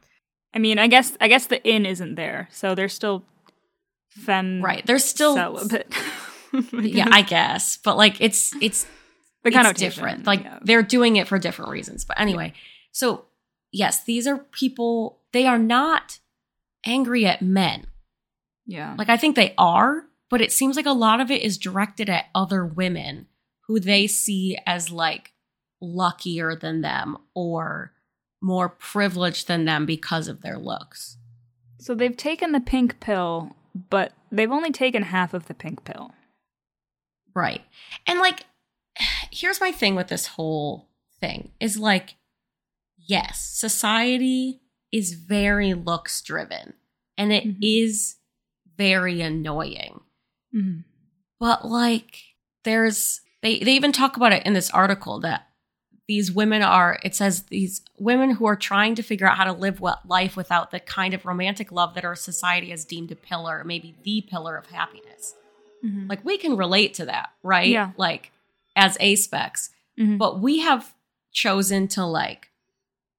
I 0.54 0.58
mean, 0.58 0.78
I 0.78 0.86
guess 0.86 1.16
I 1.20 1.28
guess 1.28 1.46
the 1.46 1.62
in 1.68 1.84
isn't 1.86 2.14
there, 2.14 2.48
so 2.52 2.74
they're 2.74 2.88
still 2.88 3.24
fem 4.08 4.62
Right. 4.62 4.84
They're 4.84 4.98
still 4.98 5.34
celibate. 5.34 5.92
yeah, 6.72 7.08
I 7.12 7.22
guess. 7.22 7.76
But 7.76 7.96
like 7.96 8.20
it's 8.20 8.54
it's 8.60 8.84
the 9.42 9.48
it's 9.48 9.56
connotation, 9.56 9.90
different. 9.90 10.26
Like 10.26 10.42
yeah. 10.42 10.58
they're 10.62 10.82
doing 10.82 11.16
it 11.16 11.28
for 11.28 11.38
different 11.38 11.70
reasons. 11.70 12.04
But 12.04 12.18
anyway, 12.18 12.52
so 12.92 13.26
yes, 13.72 14.02
these 14.04 14.26
are 14.26 14.38
people. 14.38 15.20
They 15.32 15.46
are 15.46 15.58
not 15.58 16.18
angry 16.84 17.26
at 17.26 17.42
men. 17.42 17.86
Yeah, 18.70 18.94
Like 18.98 19.08
I 19.08 19.16
think 19.16 19.34
they 19.36 19.52
are, 19.58 20.04
but 20.30 20.40
it 20.40 20.52
seems 20.52 20.76
like 20.76 20.86
a 20.86 20.92
lot 20.92 21.20
of 21.20 21.30
it 21.30 21.42
is 21.42 21.58
directed 21.58 22.08
at 22.08 22.26
other 22.34 22.64
women 22.64 23.26
who 23.66 23.80
they 23.80 24.06
see 24.06 24.56
as 24.66 24.90
like 24.90 25.32
luckier 25.80 26.54
than 26.54 26.80
them 26.82 27.16
or 27.34 27.92
more 28.40 28.68
privileged 28.68 29.48
than 29.48 29.64
them 29.64 29.86
because 29.86 30.28
of 30.28 30.40
their 30.42 30.58
looks. 30.58 31.16
so 31.78 31.94
they've 31.94 32.16
taken 32.16 32.52
the 32.52 32.60
pink 32.60 33.00
pill, 33.00 33.54
but 33.90 34.12
they've 34.30 34.52
only 34.52 34.70
taken 34.70 35.02
half 35.02 35.34
of 35.34 35.46
the 35.46 35.54
pink 35.54 35.84
pill. 35.84 36.12
Right. 37.34 37.62
And 38.06 38.18
like, 38.18 38.44
here's 39.30 39.60
my 39.60 39.72
thing 39.72 39.94
with 39.94 40.08
this 40.08 40.26
whole 40.26 40.88
thing 41.20 41.50
is 41.60 41.78
like, 41.78 42.16
yes, 42.96 43.40
society 43.40 44.60
is 44.92 45.14
very 45.14 45.74
looks 45.74 46.20
driven 46.22 46.74
and 47.16 47.32
it 47.32 47.44
is 47.62 48.16
Mhm. 48.16 48.19
Very 48.76 49.20
annoying. 49.20 50.00
Mhm. 50.54 50.84
But 51.38 51.66
like, 51.66 52.22
there's 52.64 53.20
they 53.42 53.58
they 53.60 53.72
even 53.72 53.92
talk 53.92 54.16
about 54.16 54.32
it 54.32 54.44
in 54.46 54.52
this 54.52 54.70
article 54.70 55.20
that 55.20 55.46
these 56.08 56.30
women 56.32 56.60
are 56.62 56.98
it 57.04 57.14
says 57.14 57.44
these 57.44 57.82
women 57.98 58.32
who 58.32 58.44
are 58.46 58.56
trying 58.56 58.94
to 58.96 59.02
figure 59.02 59.26
out 59.28 59.36
how 59.36 59.44
to 59.44 59.52
live 59.52 59.80
what 59.80 60.06
life 60.08 60.36
without 60.36 60.70
the 60.72 60.80
kind 60.80 61.14
of 61.14 61.24
romantic 61.24 61.70
love 61.72 61.94
that 61.94 62.04
our 62.04 62.16
society 62.16 62.70
has 62.70 62.84
deemed 62.84 63.12
a 63.12 63.16
pillar 63.16 63.62
maybe 63.64 63.94
the 64.02 64.20
pillar 64.28 64.56
of 64.56 64.66
happiness 64.66 65.34
Mhm. 65.84 66.08
like 66.08 66.22
we 66.24 66.36
can 66.36 66.56
relate 66.56 66.94
to 66.94 67.04
that 67.06 67.30
right 67.44 67.68
Yeah. 67.68 67.92
like 67.96 68.32
as 68.76 68.98
aspecs 68.98 69.70
Mhm. 69.98 70.18
but 70.18 70.40
we 70.40 70.58
have 70.58 70.94
chosen 71.32 71.86
to 71.88 72.04
like 72.04 72.50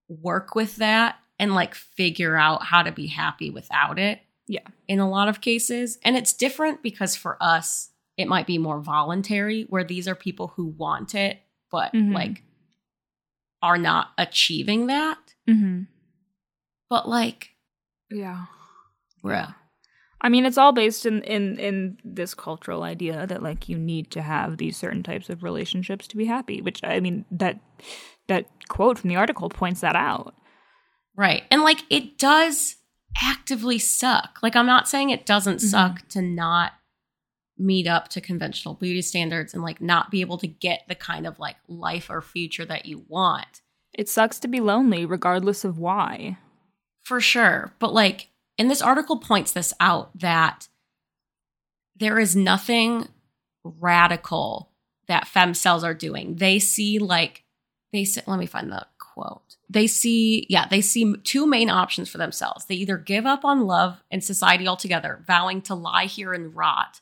work 0.10 0.54
with 0.54 0.76
that 0.76 1.16
and 1.40 1.56
like 1.56 1.74
figure 1.74 2.36
out 2.36 2.66
how 2.66 2.84
to 2.84 2.92
be 2.92 3.08
happy 3.08 3.50
without 3.50 3.98
it 3.98 4.20
Yeah. 4.48 4.68
in 4.88 5.00
a 5.00 5.10
lot 5.10 5.28
of 5.30 5.40
cases 5.42 5.98
and 6.04 6.18
it's 6.18 6.34
different 6.34 6.84
because 6.84 7.16
for 7.16 7.38
us 7.42 7.90
it 8.18 8.28
might 8.28 8.48
be 8.48 8.58
more 8.58 8.82
voluntary 8.82 9.64
where 9.70 9.84
these 9.84 10.08
are 10.08 10.16
people 10.16 10.50
who 10.56 10.66
want 10.68 11.16
it 11.16 11.40
but 11.72 11.94
Mhm. 11.94 12.14
like 12.14 12.44
are 13.62 13.78
not 13.78 14.10
achieving 14.18 14.88
that 14.88 15.20
Mhm. 15.48 15.88
but 16.90 17.08
like 17.08 17.52
Yeah. 18.10 18.46
bruh. 19.24 19.56
I 20.24 20.30
mean, 20.30 20.46
it's 20.46 20.58
all 20.58 20.72
based 20.72 21.06
in, 21.08 21.24
in 21.24 21.58
in 21.60 21.98
this 22.04 22.36
cultural 22.36 22.84
idea 22.84 23.26
that 23.26 23.42
like 23.42 23.68
you 23.70 23.78
need 23.80 24.12
to 24.12 24.22
have 24.22 24.58
these 24.58 24.78
certain 24.78 25.02
types 25.02 25.30
of 25.32 25.42
relationships 25.44 26.08
to 26.10 26.18
be 26.18 26.26
happy. 26.26 26.62
Which 26.62 26.84
I 26.84 27.00
mean 27.00 27.26
that 27.32 27.60
that 28.28 28.46
quote 28.68 29.00
from 29.00 29.10
the 29.10 29.16
article 29.16 29.50
points 29.50 29.82
that 29.82 29.96
out. 29.96 30.36
right 31.16 31.44
and 31.52 31.62
like 31.64 31.84
it 31.90 32.18
does 32.20 32.76
actively 33.22 33.78
suck 33.80 34.40
like 34.42 34.56
i'm 34.56 34.66
not 34.66 34.88
saying 34.88 35.10
it 35.10 35.26
doesn't 35.26 35.58
Mhm. 35.58 35.70
suck 35.70 36.08
to 36.10 36.22
not 36.22 36.74
meet 37.58 37.86
up 37.88 38.08
to 38.10 38.22
conventional 38.22 38.74
beauty 38.76 39.02
standards 39.02 39.54
and 39.54 39.62
like 39.64 39.82
not 39.82 40.10
be 40.10 40.22
able 40.22 40.38
to 40.38 40.48
get 40.48 40.84
the 40.88 40.96
kind 40.96 41.28
of 41.28 41.38
like 41.40 41.58
life 41.68 42.10
or 42.10 42.22
future 42.22 42.66
that 42.66 42.86
you 42.86 43.06
want 43.08 43.62
It 43.94 44.08
sucks 44.08 44.40
to 44.40 44.48
be 44.48 44.62
lonely, 44.62 45.06
regardless 45.06 45.66
of 45.66 45.78
why. 45.78 46.38
For 47.04 47.20
sure. 47.20 47.74
But 47.78 47.94
like, 47.94 48.30
and 48.58 48.70
this 48.72 48.82
article 48.82 49.20
points 49.20 49.52
this 49.52 49.74
out 49.82 50.18
that 50.18 50.70
there 51.98 52.18
is 52.18 52.34
nothing 52.36 53.10
radical 53.66 54.72
that 55.08 55.26
femcels 55.28 55.84
are 55.84 55.94
doing. 55.94 56.38
They 56.38 56.58
see 56.58 57.00
like, 57.00 57.44
they 57.92 58.06
say, 58.06 58.22
let 58.26 58.40
me 58.40 58.46
find 58.46 58.72
the 58.72 58.86
quote. 59.00 59.58
They 59.70 59.88
see, 59.88 60.46
yeah, 60.50 60.68
they 60.68 60.82
see 60.82 61.16
two 61.24 61.46
main 61.46 61.70
options 61.70 62.10
for 62.10 62.18
themselves. 62.18 62.66
They 62.66 62.76
either 62.76 62.98
give 62.98 63.26
up 63.26 63.44
on 63.44 63.68
love 63.68 64.02
and 64.10 64.24
society 64.24 64.68
altogether, 64.68 65.24
vowing 65.28 65.62
to 65.64 65.76
lie 65.76 66.06
here 66.06 66.34
and 66.34 66.56
rot, 66.56 67.02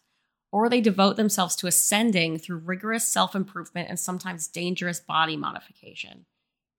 or 0.51 0.67
they 0.67 0.81
devote 0.81 1.15
themselves 1.15 1.55
to 1.57 1.67
ascending 1.67 2.39
through 2.39 2.57
rigorous 2.57 3.05
self 3.05 3.35
improvement 3.35 3.89
and 3.89 3.99
sometimes 3.99 4.47
dangerous 4.47 4.99
body 4.99 5.37
modification 5.37 6.25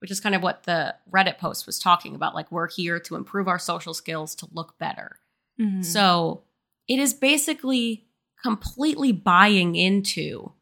which 0.01 0.09
is 0.09 0.19
kind 0.19 0.33
of 0.33 0.41
what 0.41 0.63
the 0.63 0.95
Reddit 1.11 1.37
post 1.37 1.67
was 1.67 1.77
talking 1.77 2.15
about. 2.15 2.33
Like, 2.33 2.51
we're 2.51 2.67
here 2.67 2.99
to 3.01 3.15
improve 3.15 3.47
our 3.47 3.59
social 3.59 3.93
skills 3.93 4.33
to 4.35 4.47
look 4.51 4.77
better. 4.79 5.19
Mhm. 5.59 5.85
So 5.85 6.43
it 6.87 6.97
is 6.97 7.13
basically 7.13 8.07
completely 8.41 9.11
buying 9.11 9.75
into 9.75 10.53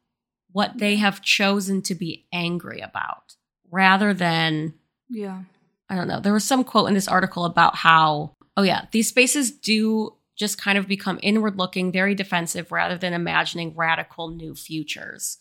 what 0.52 0.78
they 0.78 0.98
have 0.98 1.22
chosen 1.22 1.82
to 1.84 1.96
be 1.96 2.28
angry 2.34 2.82
about 2.82 3.38
rather 3.72 4.14
than, 4.14 4.74
yeah, 5.10 5.44
I 5.90 5.96
don't 5.96 6.08
know. 6.08 6.20
There 6.20 6.34
was 6.34 6.44
some 6.46 6.64
quote 6.64 6.88
in 6.88 6.94
this 6.94 7.08
article 7.08 7.46
about 7.46 7.76
how, 7.76 8.36
oh, 8.56 8.64
yeah, 8.64 8.86
these 8.92 9.10
spaces 9.10 9.52
do 9.52 10.16
just 10.38 10.62
kind 10.62 10.78
of 10.78 10.88
become 10.88 11.20
inward 11.22 11.58
looking, 11.58 11.92
very 11.92 12.16
defensive 12.16 12.72
rather 12.72 12.98
than 12.98 13.14
imagining 13.14 13.76
radical 13.76 14.30
new 14.30 14.56
futures. 14.56 15.38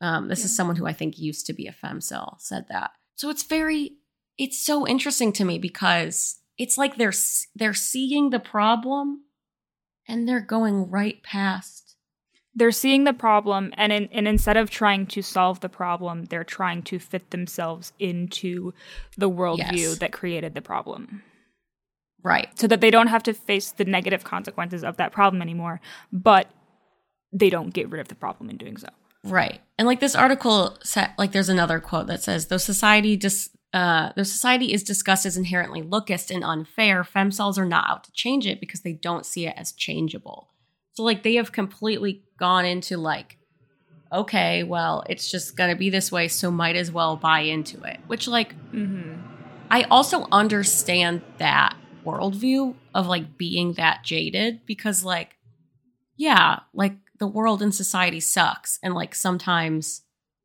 Um, 0.00 0.28
this 0.28 0.44
is 0.44 0.54
someone 0.54 0.76
who 0.76 0.86
I 0.86 0.92
think 0.92 1.18
used 1.18 1.46
to 1.46 1.52
be 1.52 1.66
a 1.66 1.72
femcel 1.72 2.40
said 2.40 2.66
that. 2.68 2.92
So 3.16 3.30
it's 3.30 3.42
very, 3.42 3.92
it's 4.38 4.58
so 4.58 4.86
interesting 4.86 5.32
to 5.32 5.44
me 5.44 5.58
because 5.58 6.38
it's 6.58 6.78
like 6.78 6.96
they're 6.96 7.12
they're 7.54 7.74
seeing 7.74 8.30
the 8.30 8.38
problem 8.38 9.22
and 10.06 10.28
they're 10.28 10.40
going 10.40 10.90
right 10.90 11.22
past. 11.22 11.85
They're 12.58 12.72
seeing 12.72 13.04
the 13.04 13.12
problem, 13.12 13.72
and 13.76 13.92
in, 13.92 14.08
and 14.12 14.26
instead 14.26 14.56
of 14.56 14.70
trying 14.70 15.06
to 15.08 15.20
solve 15.22 15.60
the 15.60 15.68
problem, 15.68 16.24
they're 16.24 16.42
trying 16.42 16.82
to 16.84 16.98
fit 16.98 17.30
themselves 17.30 17.92
into 17.98 18.72
the 19.18 19.28
worldview 19.30 19.76
Yes. 19.76 19.98
that 19.98 20.10
created 20.12 20.54
the 20.54 20.62
problem, 20.62 21.22
Right. 22.22 22.48
so 22.58 22.66
that 22.66 22.80
they 22.80 22.90
don't 22.90 23.08
have 23.08 23.22
to 23.24 23.34
face 23.34 23.70
the 23.72 23.84
negative 23.84 24.24
consequences 24.24 24.82
of 24.82 24.96
that 24.96 25.12
problem 25.12 25.42
anymore. 25.42 25.82
But 26.10 26.48
they 27.30 27.50
don't 27.50 27.74
get 27.74 27.90
rid 27.90 28.00
of 28.00 28.08
the 28.08 28.14
problem 28.14 28.48
in 28.48 28.56
doing 28.56 28.78
so. 28.78 28.88
Right. 29.22 29.60
And 29.78 29.86
like 29.86 30.00
this 30.00 30.14
article 30.14 30.78
said, 30.82 31.10
like 31.18 31.32
there's 31.32 31.48
another 31.50 31.78
quote 31.78 32.06
that 32.06 32.22
says, 32.22 32.46
though 32.46 32.56
society 32.56 33.16
dis- 33.16 33.50
uh, 33.74 34.12
though 34.16 34.22
society 34.22 34.72
is 34.72 34.82
discussed 34.82 35.26
as 35.26 35.36
inherently 35.36 35.82
lookist 35.82 36.34
and 36.34 36.42
unfair, 36.42 37.02
femcels 37.02 37.58
are 37.58 37.66
not 37.66 37.90
out 37.90 38.04
to 38.04 38.12
change 38.12 38.46
it 38.46 38.60
because 38.60 38.80
they 38.80 38.92
don't 38.94 39.26
see 39.26 39.46
it 39.46 39.52
as 39.58 39.72
changeable. 39.72 40.48
So 40.96 41.02
like 41.02 41.22
they 41.22 41.34
have 41.34 41.52
completely 41.52 42.22
gone 42.38 42.64
into 42.64 42.96
like, 42.96 43.36
okay, 44.12 44.62
well, 44.62 45.04
it's 45.08 45.30
just 45.30 45.56
gonna 45.56 45.76
be 45.76 45.90
this 45.90 46.10
way, 46.10 46.28
so 46.28 46.50
might 46.50 46.76
as 46.76 46.90
well 46.90 47.16
buy 47.16 47.40
into 47.40 47.82
it. 47.82 48.00
Which 48.06 48.26
like 48.28 48.54
Mm-hmm. 48.72 49.14
I 49.70 49.82
also 49.84 50.26
understand 50.30 51.22
that 51.38 51.76
worldview 52.04 52.74
of 52.94 53.08
like 53.08 53.36
being 53.36 53.72
that 53.74 54.04
jaded 54.04 54.60
because, 54.64 55.04
like, 55.04 55.36
yeah, 56.16 56.60
like 56.72 56.94
the 57.18 57.26
world 57.26 57.62
and 57.62 57.74
society 57.74 58.20
sucks. 58.20 58.78
And 58.82 58.94
like 58.94 59.14
sometimes 59.14 60.02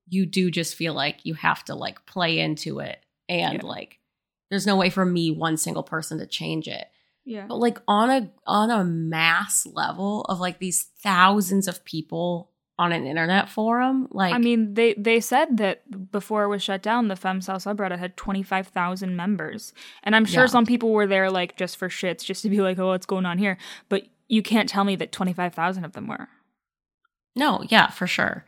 you 0.10 0.26
do 0.26 0.50
just 0.50 0.76
feel 0.76 0.94
like 0.94 1.26
you 1.26 1.36
have 1.36 1.64
to 1.66 1.76
like 1.76 2.06
play 2.06 2.40
into 2.40 2.80
it. 2.80 3.06
And 3.30 3.62
Yeah. 3.62 3.68
like 3.70 4.00
there's 4.50 4.66
no 4.66 4.76
way 4.76 4.90
for 4.90 5.06
me, 5.06 5.30
one 5.32 5.56
single 5.56 5.84
person, 5.84 6.18
to 6.18 6.26
change 6.26 6.68
it. 6.68 6.88
Yeah. 7.26 7.46
But 7.48 7.56
like 7.60 7.80
on 7.88 8.10
a 8.10 8.32
on 8.48 8.70
a 8.72 8.84
mass 8.84 9.66
level 9.66 10.24
of 10.24 10.40
like 10.40 10.60
these 10.60 10.84
thousands 11.04 11.68
of 11.68 11.84
people 11.86 12.50
on 12.80 12.92
an 12.92 13.06
internet 13.06 13.48
forum, 13.48 14.08
like 14.12 14.34
I 14.34 14.40
mean, 14.40 14.74
they 14.74 14.96
they 14.96 15.20
said 15.20 15.58
that 15.58 16.12
before 16.12 16.44
it 16.44 16.48
was 16.50 16.64
shut 16.64 16.82
down, 16.82 17.10
the 17.10 17.16
femcel 17.16 17.56
subreddit 17.58 18.00
had 18.00 18.18
twenty 18.18 18.42
five 18.42 18.68
thousand 18.70 19.16
members, 19.16 19.72
and 20.04 20.16
I'm 20.16 20.26
sure 20.26 20.44
Yeah. 20.44 20.48
some 20.48 20.66
people 20.66 20.92
were 20.92 21.06
there 21.06 21.30
like 21.30 21.58
just 21.58 21.78
for 21.78 21.90
shits, 21.90 22.26
just 22.26 22.42
to 22.42 22.50
be 22.50 22.62
like, 22.62 22.80
oh, 22.80 22.88
what's 22.88 23.06
going 23.06 23.26
on 23.28 23.38
here? 23.38 23.58
But 23.88 24.08
you 24.28 24.42
can't 24.42 24.68
tell 24.68 24.84
me 24.84 24.96
that 24.96 25.12
twenty 25.12 25.34
five 25.34 25.54
thousand 25.54 25.86
of 25.86 25.92
them 25.92 26.08
were. 26.08 26.28
No, 27.36 27.64
yeah, 27.70 27.90
for 27.92 28.08
sure. 28.08 28.46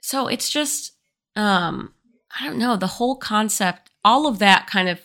So 0.00 0.28
it's 0.28 0.48
just 0.48 0.92
um 1.34 1.92
I 2.40 2.46
don't 2.46 2.58
know, 2.58 2.76
the 2.76 2.86
whole 2.86 3.16
concept, 3.16 3.90
all 4.04 4.26
of 4.26 4.38
that 4.38 4.66
kind 4.66 4.88
of 4.88 5.00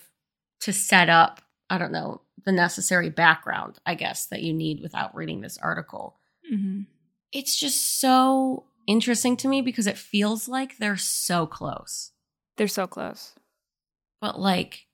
to 0.60 0.72
set 0.72 1.08
up, 1.08 1.40
I 1.68 1.76
don't 1.78 1.92
know, 1.92 2.22
the 2.44 2.52
necessary 2.52 3.10
background, 3.10 3.78
I 3.86 3.94
guess, 3.94 4.26
that 4.26 4.42
you 4.42 4.52
need 4.52 4.80
without 4.80 5.14
reading 5.14 5.40
this 5.40 5.58
article. 5.58 6.18
Mm-hmm. 6.52 6.82
It's 7.32 7.56
just 7.56 8.00
so 8.00 8.64
interesting 8.86 9.36
to 9.38 9.48
me 9.48 9.62
because 9.62 9.86
it 9.86 9.96
feels 9.96 10.48
like 10.48 10.78
they're 10.78 10.96
so 10.96 11.46
close. 11.46 12.12
They're 12.56 12.68
so 12.68 12.86
close, 12.86 13.34
But 14.20 14.38
like 14.38 14.86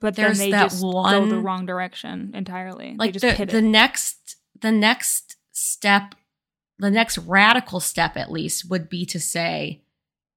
but 0.00 0.16
There's 0.16 0.38
then 0.38 0.46
they 0.46 0.50
that 0.52 0.70
just 0.70 0.82
go 0.82 1.26
the 1.26 1.38
wrong 1.38 1.66
direction 1.66 2.32
entirely. 2.34 2.96
like 2.98 3.14
the, 3.14 3.32
pivot. 3.32 3.50
the 3.50 3.62
next 3.62 4.36
the 4.60 4.72
next 4.72 5.36
step 5.52 6.14
the 6.78 6.90
next 6.90 7.18
radical 7.18 7.80
step 7.80 8.16
at 8.16 8.30
least 8.32 8.68
would 8.70 8.88
be 8.88 9.04
to 9.06 9.20
say 9.20 9.82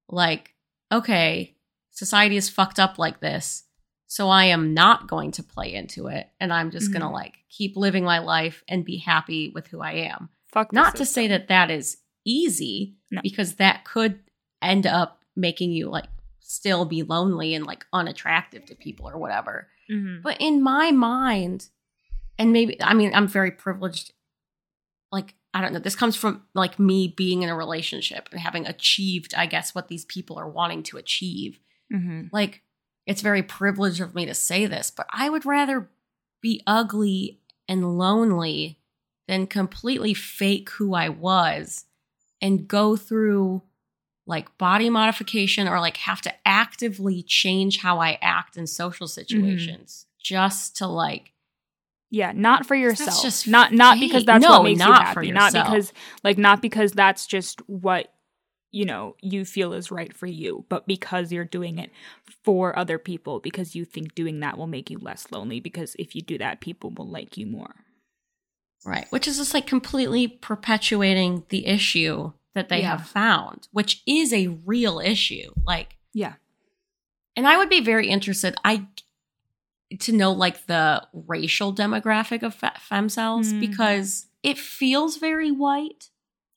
like 0.08 0.54
okay 0.92 1.54
society 1.90 2.36
is 2.36 2.50
fucked 2.50 2.78
up 2.78 2.98
like 2.98 3.20
this 3.20 3.64
so 4.06 4.28
i 4.28 4.44
am 4.44 4.74
not 4.74 5.08
going 5.08 5.30
to 5.32 5.42
play 5.42 5.72
into 5.74 6.06
it 6.08 6.28
and 6.40 6.52
i'm 6.52 6.70
just 6.70 6.90
Mhm. 6.90 6.94
gonna 6.94 7.12
like 7.12 7.34
keep 7.50 7.76
living 7.76 8.04
my 8.04 8.18
life 8.18 8.62
and 8.68 8.84
be 8.84 8.98
happy 8.98 9.50
with 9.54 9.66
who 9.68 9.80
i 9.80 9.92
am 9.92 10.28
Fuck 10.52 10.72
not 10.72 10.96
to 10.96 11.06
say 11.06 11.26
that 11.28 11.48
that 11.48 11.70
is 11.70 11.98
easy 12.24 12.96
No. 13.10 13.20
because 13.22 13.54
that 13.56 13.84
could 13.84 14.20
end 14.62 14.86
up 14.86 15.20
making 15.36 15.72
you 15.72 15.88
like 15.88 16.06
still 16.40 16.84
be 16.84 17.02
lonely 17.02 17.54
and 17.54 17.66
like 17.66 17.84
unattractive 17.92 18.64
to 18.66 18.74
people 18.74 19.08
or 19.08 19.18
whatever 19.18 19.68
Mhm. 19.90 20.22
but 20.22 20.36
in 20.40 20.62
my 20.62 20.90
mind, 20.92 21.68
and 22.38 22.52
maybe, 22.52 22.80
I 22.82 22.94
mean, 22.94 23.14
I'm 23.14 23.28
very 23.28 23.50
privileged. 23.52 24.12
Like, 25.12 25.34
I 25.52 25.60
don't 25.60 25.72
know, 25.72 25.78
this 25.78 25.94
comes 25.94 26.16
from 26.16 26.42
like 26.54 26.78
me 26.80 27.06
being 27.16 27.42
in 27.42 27.48
a 27.48 27.56
relationship 27.56 28.28
and 28.32 28.40
having 28.40 28.66
achieved, 28.66 29.34
I 29.36 29.46
guess, 29.46 29.72
what 29.74 29.86
these 29.88 30.04
people 30.04 30.36
are 30.38 30.48
wanting 30.48 30.82
to 30.84 30.96
achieve. 30.96 31.60
Mhm. 31.92 32.30
Like, 32.32 32.63
it's 33.06 33.22
very 33.22 33.42
privileged 33.42 34.00
of 34.00 34.14
me 34.14 34.26
to 34.26 34.34
say 34.34 34.66
this, 34.66 34.90
but 34.90 35.06
I 35.10 35.28
would 35.28 35.44
rather 35.44 35.88
be 36.40 36.62
ugly 36.66 37.40
and 37.68 37.98
lonely 37.98 38.78
than 39.26 39.46
completely 39.46 40.14
fake 40.14 40.70
who 40.70 40.94
I 40.94 41.08
was 41.08 41.86
and 42.40 42.68
go 42.68 42.96
through 42.96 43.62
like 44.26 44.56
body 44.58 44.88
modification 44.90 45.68
or 45.68 45.80
like 45.80 45.98
have 45.98 46.20
to 46.22 46.32
actively 46.46 47.22
change 47.22 47.78
how 47.78 47.98
I 48.00 48.18
act 48.22 48.56
in 48.56 48.66
social 48.66 49.06
mm-hmm. 49.06 49.12
situations 49.12 50.06
just 50.18 50.76
to 50.78 50.86
like 50.86 51.32
Yeah, 52.10 52.32
not 52.34 52.66
for 52.66 52.74
yourself. 52.74 53.46
not 53.46 53.72
not 53.72 54.00
because 54.00 54.24
that's 54.24 54.42
No, 54.42 54.50
what 54.50 54.64
makes 54.64 54.80
you 54.80 54.86
not 54.86 55.14
for 55.14 55.20
happy. 55.20 55.32
Not 55.32 55.52
because 55.52 55.92
like 56.22 56.38
not 56.38 56.62
because 56.62 56.92
that's 56.92 57.26
just 57.26 57.60
what 57.68 58.12
you 58.74 58.84
know 58.84 59.14
you 59.22 59.44
feel 59.44 59.72
is 59.72 59.90
right 59.90 60.12
for 60.16 60.26
you 60.26 60.64
but 60.68 60.86
because 60.86 61.30
you're 61.32 61.44
doing 61.44 61.78
it 61.78 61.90
for 62.42 62.76
other 62.78 62.98
people 62.98 63.38
because 63.40 63.74
you 63.74 63.84
think 63.84 64.14
doing 64.14 64.40
that 64.40 64.58
will 64.58 64.66
make 64.66 64.90
you 64.90 64.98
less 64.98 65.30
lonely 65.30 65.60
because 65.60 65.94
if 65.98 66.14
you 66.14 66.20
do 66.22 66.36
that 66.38 66.60
people 66.60 66.90
will 66.90 67.08
like 67.08 67.36
you 67.36 67.46
more 67.46 67.74
Right. 68.86 69.06
Which 69.08 69.26
is 69.26 69.38
just 69.38 69.54
like 69.54 69.66
completely 69.66 70.28
perpetuating 70.28 71.44
the 71.48 71.64
issue 71.66 72.32
that 72.54 72.68
they 72.68 72.80
Yeah. 72.80 72.98
have 72.98 73.06
found, 73.08 73.66
which 73.72 74.02
is 74.06 74.30
a 74.30 74.48
real 74.48 75.00
issue. 75.00 75.52
Like, 75.64 75.96
yeah 76.12 76.34
and 77.34 77.48
I 77.48 77.56
would 77.56 77.70
be 77.70 77.80
very 77.80 78.08
interested. 78.08 78.54
I 78.62 78.86
to 80.00 80.12
know 80.12 80.32
like 80.32 80.66
the 80.66 81.06
racial 81.14 81.74
demographic 81.74 82.42
of 82.42 82.54
fe- 82.54 83.08
cells 83.08 83.52
Mm. 83.54 83.60
because 83.60 84.26
it 84.42 84.58
feels 84.58 85.16
very 85.16 85.50
white. 85.50 86.10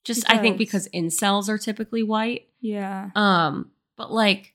Just 0.04 0.24
It 0.24 0.30
I 0.30 0.38
think 0.38 0.58
because 0.58 0.88
incels 0.94 1.48
are 1.48 1.58
typically 1.58 2.02
white. 2.02 2.48
yeah 2.60 3.10
Um, 3.14 3.70
but 3.96 4.12
like 4.12 4.54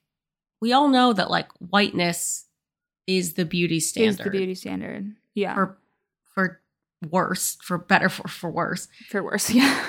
we 0.61 0.71
all 0.73 0.87
know 0.89 1.13
that 1.13 1.29
like 1.29 1.49
whiteness 1.59 2.45
is 3.07 3.33
the 3.33 3.45
beauty 3.45 3.79
standard 3.79 4.09
is 4.11 4.17
the 4.23 4.29
beauty 4.29 4.55
standard 4.55 5.13
yeah 5.33 5.53
for, 5.55 5.77
for 6.33 6.61
worse, 7.11 7.57
for 7.61 7.77
better, 7.77 8.07
for 8.09 8.27
for 8.27 8.49
worse. 8.49 8.87
For 9.09 9.21
worse 9.21 9.49
yeah 9.53 9.83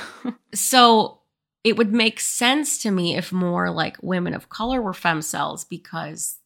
So 0.52 1.20
it 1.62 1.76
would 1.76 1.92
make 1.92 2.20
sense 2.20 2.78
to 2.82 2.90
me 2.90 3.16
if 3.16 3.32
more 3.32 3.70
like 3.70 3.96
women 4.02 4.34
of 4.34 4.48
color 4.48 4.82
were 4.82 4.92
femcels 4.92 5.66
because 5.68 6.38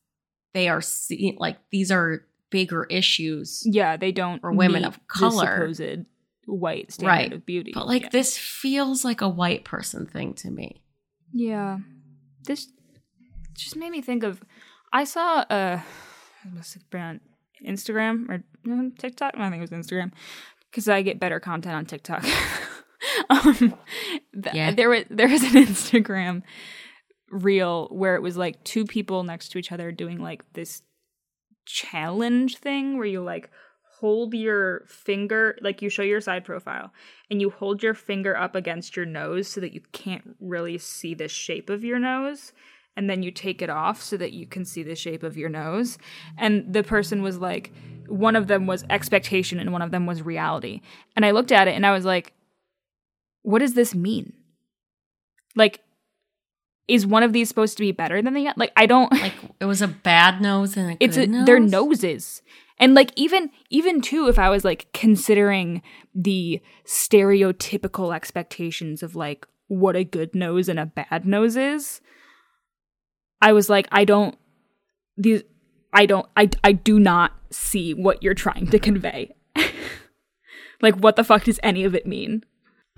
they 0.55 0.69
are 0.69 0.81
see- 0.81 1.37
like 1.39 1.57
these 1.71 1.91
are 1.91 2.25
bigger 2.51 2.85
issues. 2.85 3.63
yeah 3.67 3.97
they 3.97 4.13
don't 4.13 4.41
or 4.43 4.53
women 4.53 4.85
of 4.85 4.99
color. 5.07 5.73
supposed 5.75 6.07
white 6.49 6.93
standard 6.93 7.11
Right. 7.13 7.33
of 7.33 7.45
beauty 7.47 7.73
But 7.75 7.87
like 7.87 8.03
Yeah. 8.05 8.09
this 8.13 8.37
feels 8.39 9.05
like 9.05 9.21
a 9.21 9.29
white 9.29 9.65
person 9.65 10.07
thing 10.07 10.35
to 10.35 10.51
me. 10.51 10.83
Yeah. 11.33 11.79
This 12.45 12.69
just 13.55 13.77
made 13.77 13.91
me 13.91 14.01
think 14.03 14.23
of 14.23 14.43
I 14.93 15.05
saw 15.05 15.45
a 15.51 15.83
it 16.45 16.53
must 16.55 16.75
have 16.75 16.89
been 16.91 17.01
on 17.03 17.21
Instagram 17.67 18.29
or 18.31 18.45
mm, 18.67 18.97
TikTok. 18.99 19.35
I 19.37 19.51
think 19.51 19.63
it 19.63 19.71
was 19.71 19.87
Instagram 19.87 20.13
because 20.71 20.89
I 20.89 21.03
get 21.03 21.21
better 21.21 21.41
content 21.41 21.75
on 21.75 21.85
TikTok. 21.87 22.25
um, 23.31 23.55
th- 24.33 24.55
Yeah. 24.55 24.71
there 24.73 24.89
was 24.89 25.05
there 25.11 25.29
was 25.29 25.43
an 25.43 25.51
Instagram 25.67 26.43
reel 27.31 27.89
where 27.91 28.15
it 28.15 28.23
was 28.23 28.37
like 28.39 28.63
two 28.65 28.87
people 28.87 29.23
next 29.23 29.51
to 29.51 29.59
each 29.59 29.71
other 29.73 29.93
doing 29.93 30.19
like 30.19 30.51
this 30.55 30.81
challenge 31.67 32.57
thing 32.57 32.97
where 32.97 33.07
you 33.07 33.21
like 33.21 33.51
hold 34.01 34.35
your 34.35 34.85
finger 34.87 35.57
like 35.61 35.83
you 35.83 35.89
show 35.89 36.03
your 36.03 36.21
side 36.21 36.45
profile 36.45 36.93
and 37.31 37.41
you 37.41 37.51
hold 37.51 37.83
your 37.83 37.95
finger 37.95 38.37
up 38.37 38.55
against 38.55 38.97
your 38.97 39.07
nose 39.07 39.49
so 39.49 39.61
that 39.61 39.73
you 39.73 39.81
can't 39.93 40.37
really 40.41 40.79
see 40.79 41.15
the 41.15 41.29
shape 41.29 41.71
of 41.71 41.85
your 41.85 41.99
nose. 41.99 42.53
And 42.97 43.09
then 43.09 43.23
you 43.23 43.31
take 43.31 43.63
it 43.63 43.71
off 43.71 44.03
so 44.03 44.17
that 44.17 44.33
you 44.33 44.47
can 44.47 44.65
see 44.65 44.83
the 44.83 44.97
shape 44.97 45.23
of 45.23 45.37
your 45.37 45.49
nose. 45.49 45.99
And 46.37 46.73
the 46.73 46.83
person 46.83 47.23
was 47.23 47.39
like 47.39 47.73
one 48.09 48.35
of 48.35 48.49
them 48.49 48.67
was 48.67 48.85
expectation 48.91 49.61
and 49.61 49.73
one 49.73 49.83
of 49.83 49.93
them 49.93 50.07
was 50.07 50.23
reality. 50.23 50.81
And 51.15 51.25
i 51.25 51.31
looked 51.31 51.53
at 51.53 51.69
it 51.69 51.75
and 51.75 51.87
i 51.87 51.93
was 51.93 52.05
like 52.05 52.33
what 53.43 53.61
does 53.61 53.73
this 53.73 53.95
mean? 53.95 54.35
Like 55.57 55.81
is 56.87 57.07
one 57.07 57.23
of 57.23 57.33
these 57.33 57.49
supposed 57.49 57.77
to 57.77 57.83
be 57.83 57.93
better 57.93 58.21
than 58.23 58.33
the 58.33 58.49
other 58.49 58.55
like 58.57 58.73
i 58.75 58.87
don't 58.87 59.13
Like 59.13 59.35
it 59.61 59.67
was 59.67 59.83
a 59.83 59.89
bad 59.89 60.41
nose 60.41 60.77
and 60.77 60.93
a 60.93 60.97
it's 61.01 61.17
good 61.17 61.29
a, 61.29 61.33
nose. 61.33 61.47
their 61.47 61.61
noses 61.61 62.43
and 62.81 62.95
like 62.95 63.13
even 63.17 63.51
even 63.71 64.01
too 64.01 64.29
if 64.29 64.39
i 64.39 64.49
was 64.49 64.65
like 64.65 64.89
considering 64.93 65.83
the 66.15 66.61
stereotypical 66.87 68.15
expectations 68.15 69.03
of 69.03 69.15
like 69.15 69.47
what 69.69 69.97
a 69.97 70.05
good 70.05 70.35
nose 70.35 70.69
and 70.69 70.79
a 70.79 70.87
bad 70.87 71.27
nose 71.27 71.57
is 71.57 72.01
i 73.43 73.53
was 73.53 73.69
like 73.69 73.87
i 73.93 74.05
don't 74.05 74.37
these 75.17 75.43
i 75.93 76.07
don't 76.07 76.27
i 76.37 76.49
i 76.65 76.73
do 76.73 76.99
not 76.99 77.33
see 77.51 77.95
what 77.95 78.23
you're 78.23 78.35
trying 78.35 78.67
to 78.67 78.79
convey 78.79 79.35
like 80.83 80.97
what 80.97 81.17
the 81.17 81.25
fuck 81.25 81.45
does 81.45 81.61
any 81.63 81.85
of 81.85 81.95
it 81.95 82.07
mean 82.07 82.45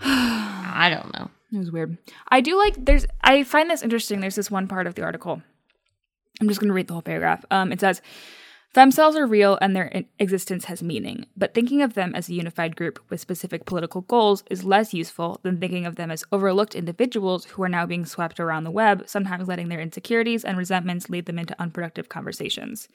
I 0.02 0.88
don't 0.90 1.12
know. 1.14 1.30
it 1.52 1.58
was 1.58 1.70
weird. 1.70 1.98
I 2.28 2.40
do 2.40 2.56
like 2.56 2.84
there's 2.84 3.06
I 3.22 3.42
find 3.42 3.70
this 3.70 3.82
interesting. 3.82 4.20
There's 4.20 4.36
this 4.36 4.50
one 4.50 4.68
part 4.68 4.86
of 4.86 4.94
the 4.94 5.02
article. 5.02 5.42
I'm 6.40 6.48
just 6.48 6.60
going 6.60 6.68
to 6.68 6.74
read 6.74 6.88
the 6.88 6.94
whole 6.94 7.02
paragraph. 7.02 7.44
Um, 7.50 7.70
it 7.70 7.80
says, 7.80 8.00
Femcels 8.72 9.16
are 9.16 9.26
real 9.26 9.59
and 9.61 9.74
their 9.74 10.04
existence 10.20 10.66
has 10.66 10.80
meaning, 10.80 11.26
but 11.37 11.54
thinking 11.54 11.83
of 11.83 11.94
them 11.94 12.14
as 12.14 12.28
a 12.28 12.35
unified 12.35 12.76
group 12.76 13.00
with 13.11 13.20
specific 13.20 13.64
political 13.66 14.02
goals 14.02 14.44
is 14.48 14.62
less 14.62 14.94
useful 14.94 15.40
than 15.42 15.59
thinking 15.59 15.87
of 15.87 15.96
them 15.96 16.09
as 16.09 16.22
overlooked 16.30 16.76
individuals 16.76 17.46
who 17.46 17.64
are 17.64 17.68
now 17.68 17.85
being 17.85 18.06
swept 18.06 18.38
around 18.38 18.62
the 18.62 18.70
web, 18.70 19.02
sometimes 19.09 19.48
letting 19.48 19.70
their 19.70 19.80
insecurities 19.80 20.44
and 20.44 20.56
resentments 20.56 21.11
lead 21.11 21.26
them 21.26 21.37
into 21.37 21.61
unproductive 21.61 22.09
conversations. 22.09 22.87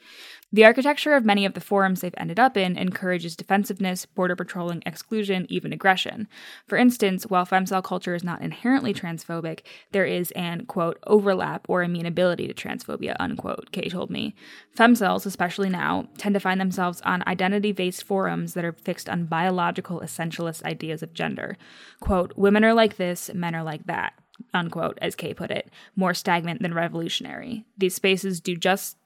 The 0.49 0.63
architecture 0.63 1.13
of 1.13 1.25
many 1.25 1.43
of 1.45 1.55
the 1.55 1.59
forums 1.59 1.99
they've 1.99 2.13
ended 2.15 2.39
up 2.39 2.55
in 2.55 2.77
encourages 2.77 3.35
defensiveness, 3.35 4.05
border 4.05 4.37
patrolling, 4.37 4.81
exclusion, 4.85 5.45
even 5.49 5.73
aggression. 5.73 6.29
For 6.67 6.77
instance, 6.77 7.25
while 7.25 7.45
femcel 7.45 7.83
culture 7.83 8.15
is 8.15 8.23
not 8.23 8.41
inherently 8.41 8.93
transphobic, 8.93 9.59
there 9.91 10.05
is 10.05 10.31
an, 10.31 10.67
quote, 10.67 10.99
overlap 11.05 11.65
or 11.67 11.83
amenability 11.83 12.47
to 12.47 12.53
transphobia, 12.53 13.17
unquote, 13.19 13.73
Kay 13.73 13.89
told 13.89 14.09
me. 14.09 14.35
Femcels, 14.73 15.25
especially 15.25 15.64
now, 15.69 16.07
tend 16.17 16.33
to 16.33 16.39
find 16.39 16.59
themselves 16.59 17.01
on 17.01 17.23
identity 17.27 17.71
based 17.71 18.03
forums 18.03 18.53
that 18.53 18.65
are 18.65 18.73
fixed 18.73 19.09
on 19.09 19.25
biological 19.25 19.99
essentialist 19.99 20.63
ideas 20.63 21.03
of 21.03 21.13
gender. 21.13 21.57
Quote, 21.99 22.33
women 22.35 22.63
are 22.63 22.73
like 22.73 22.97
this, 22.97 23.33
men 23.33 23.55
are 23.55 23.63
like 23.63 23.85
that, 23.85 24.13
unquote, 24.53 24.97
as 25.01 25.15
Kay 25.15 25.33
put 25.33 25.51
it, 25.51 25.69
more 25.95 26.13
stagnant 26.13 26.61
than 26.61 26.73
revolutionary. 26.73 27.65
These 27.77 27.95
spaces 27.95 28.39
do 28.39 28.55
just 28.55 28.97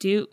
do 0.00 0.26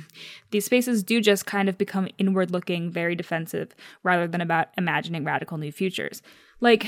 these 0.50 0.64
spaces 0.64 1.02
do 1.02 1.20
just 1.20 1.46
kind 1.46 1.68
of 1.68 1.78
become 1.78 2.08
inward 2.18 2.50
looking, 2.50 2.90
very 2.90 3.14
defensive, 3.14 3.74
rather 4.02 4.26
than 4.26 4.40
about 4.40 4.68
imagining 4.76 5.24
radical 5.24 5.58
new 5.58 5.72
futures. 5.72 6.22
Like 6.60 6.86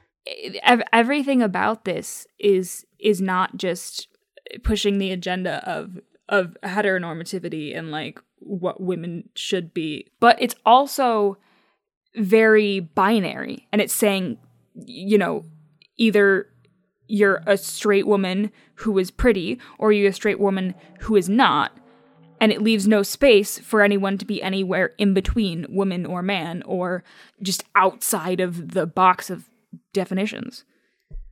ev- 0.62 0.82
everything 0.92 1.42
about 1.42 1.84
this 1.84 2.26
is 2.38 2.84
is 2.98 3.20
not 3.20 3.56
just 3.56 4.08
pushing 4.62 4.98
the 4.98 5.10
agenda 5.10 5.62
of 5.68 5.98
of 6.28 6.56
heteronormativity 6.62 7.76
and 7.76 7.90
like 7.90 8.20
what 8.38 8.80
women 8.80 9.28
should 9.34 9.72
be, 9.72 10.08
but 10.20 10.40
it's 10.40 10.54
also 10.64 11.38
very 12.16 12.80
binary 12.80 13.68
and 13.72 13.82
it's 13.82 13.92
saying 13.92 14.38
you 14.74 15.18
know 15.18 15.44
either 15.98 16.48
you're 17.08 17.42
a 17.46 17.56
straight 17.56 18.06
woman 18.06 18.50
who 18.76 18.98
is 18.98 19.10
pretty 19.10 19.60
or 19.78 19.92
you're 19.92 20.08
a 20.08 20.14
straight 20.14 20.40
woman 20.40 20.74
who 21.00 21.14
is 21.14 21.28
not 21.28 21.76
and 22.40 22.52
it 22.52 22.62
leaves 22.62 22.88
no 22.88 23.02
space 23.02 23.58
for 23.58 23.82
anyone 23.82 24.16
to 24.16 24.24
be 24.24 24.42
anywhere 24.42 24.92
in 24.96 25.12
between 25.12 25.66
woman 25.68 26.06
or 26.06 26.22
man 26.22 26.62
or 26.62 27.04
just 27.42 27.64
outside 27.74 28.40
of 28.40 28.72
the 28.72 28.86
box 28.86 29.28
of 29.28 29.50
definitions 29.92 30.64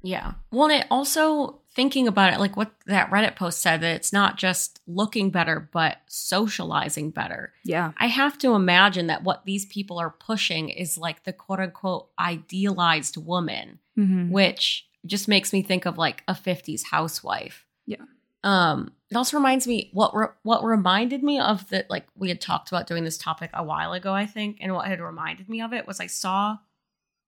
Yeah. 0.05 0.33
Well, 0.53 0.69
it 0.69 0.87
also 0.91 1.63
thinking 1.75 2.07
about 2.07 2.33
it, 2.33 2.41
like 2.41 2.57
what 2.57 2.73
that 2.87 3.11
Reddit 3.11 3.37
post 3.37 3.61
said, 3.61 3.81
that 3.81 3.97
it's 3.97 4.13
not 4.13 4.39
just 4.39 4.81
looking 4.87 5.31
better, 5.31 5.69
but 5.73 5.99
socializing 6.07 7.11
better. 7.11 7.53
yeah 7.65 7.93
I 7.99 8.07
have 8.07 8.39
to 8.39 8.55
imagine 8.55 9.09
that 9.09 9.25
what 9.25 9.45
these 9.45 9.67
people 9.67 9.99
are 9.99 10.11
pushing 10.11 10.69
is 10.69 10.97
like 10.97 11.25
the 11.25 11.33
quote 11.33 11.61
unquote 11.61 12.09
idealized 12.19 13.17
woman, 13.17 13.79
mm-hmm. 13.99 14.31
which 14.31 14.87
just 15.07 15.29
makes 15.29 15.53
me 15.53 15.63
think 15.63 15.85
of 15.85 15.99
like 15.99 16.23
a 16.29 16.33
50s 16.35 16.85
housewife. 16.85 17.67
Yeah. 17.87 18.05
Um, 18.43 18.93
it 19.11 19.17
also 19.17 19.37
reminds 19.37 19.67
me 19.67 19.91
what 19.93 20.15
re- 20.15 20.27
what 20.43 20.65
reminded 20.65 21.23
me 21.23 21.41
of 21.41 21.69
that 21.71 21.89
like 21.89 22.07
we 22.15 22.29
had 22.29 22.41
talked 22.41 22.69
about 22.69 22.87
doing 22.87 23.05
this 23.05 23.19
topic 23.19 23.51
a 23.55 23.65
while 23.65 23.93
ago, 23.93 24.13
I 24.13 24.27
think, 24.27 24.59
and 24.61 24.75
what 24.75 24.87
had 24.87 25.01
reminded 25.01 25.49
me 25.49 25.63
of 25.63 25.73
it 25.73 25.87
was 25.87 25.99
I 25.99 26.07
saw 26.07 26.59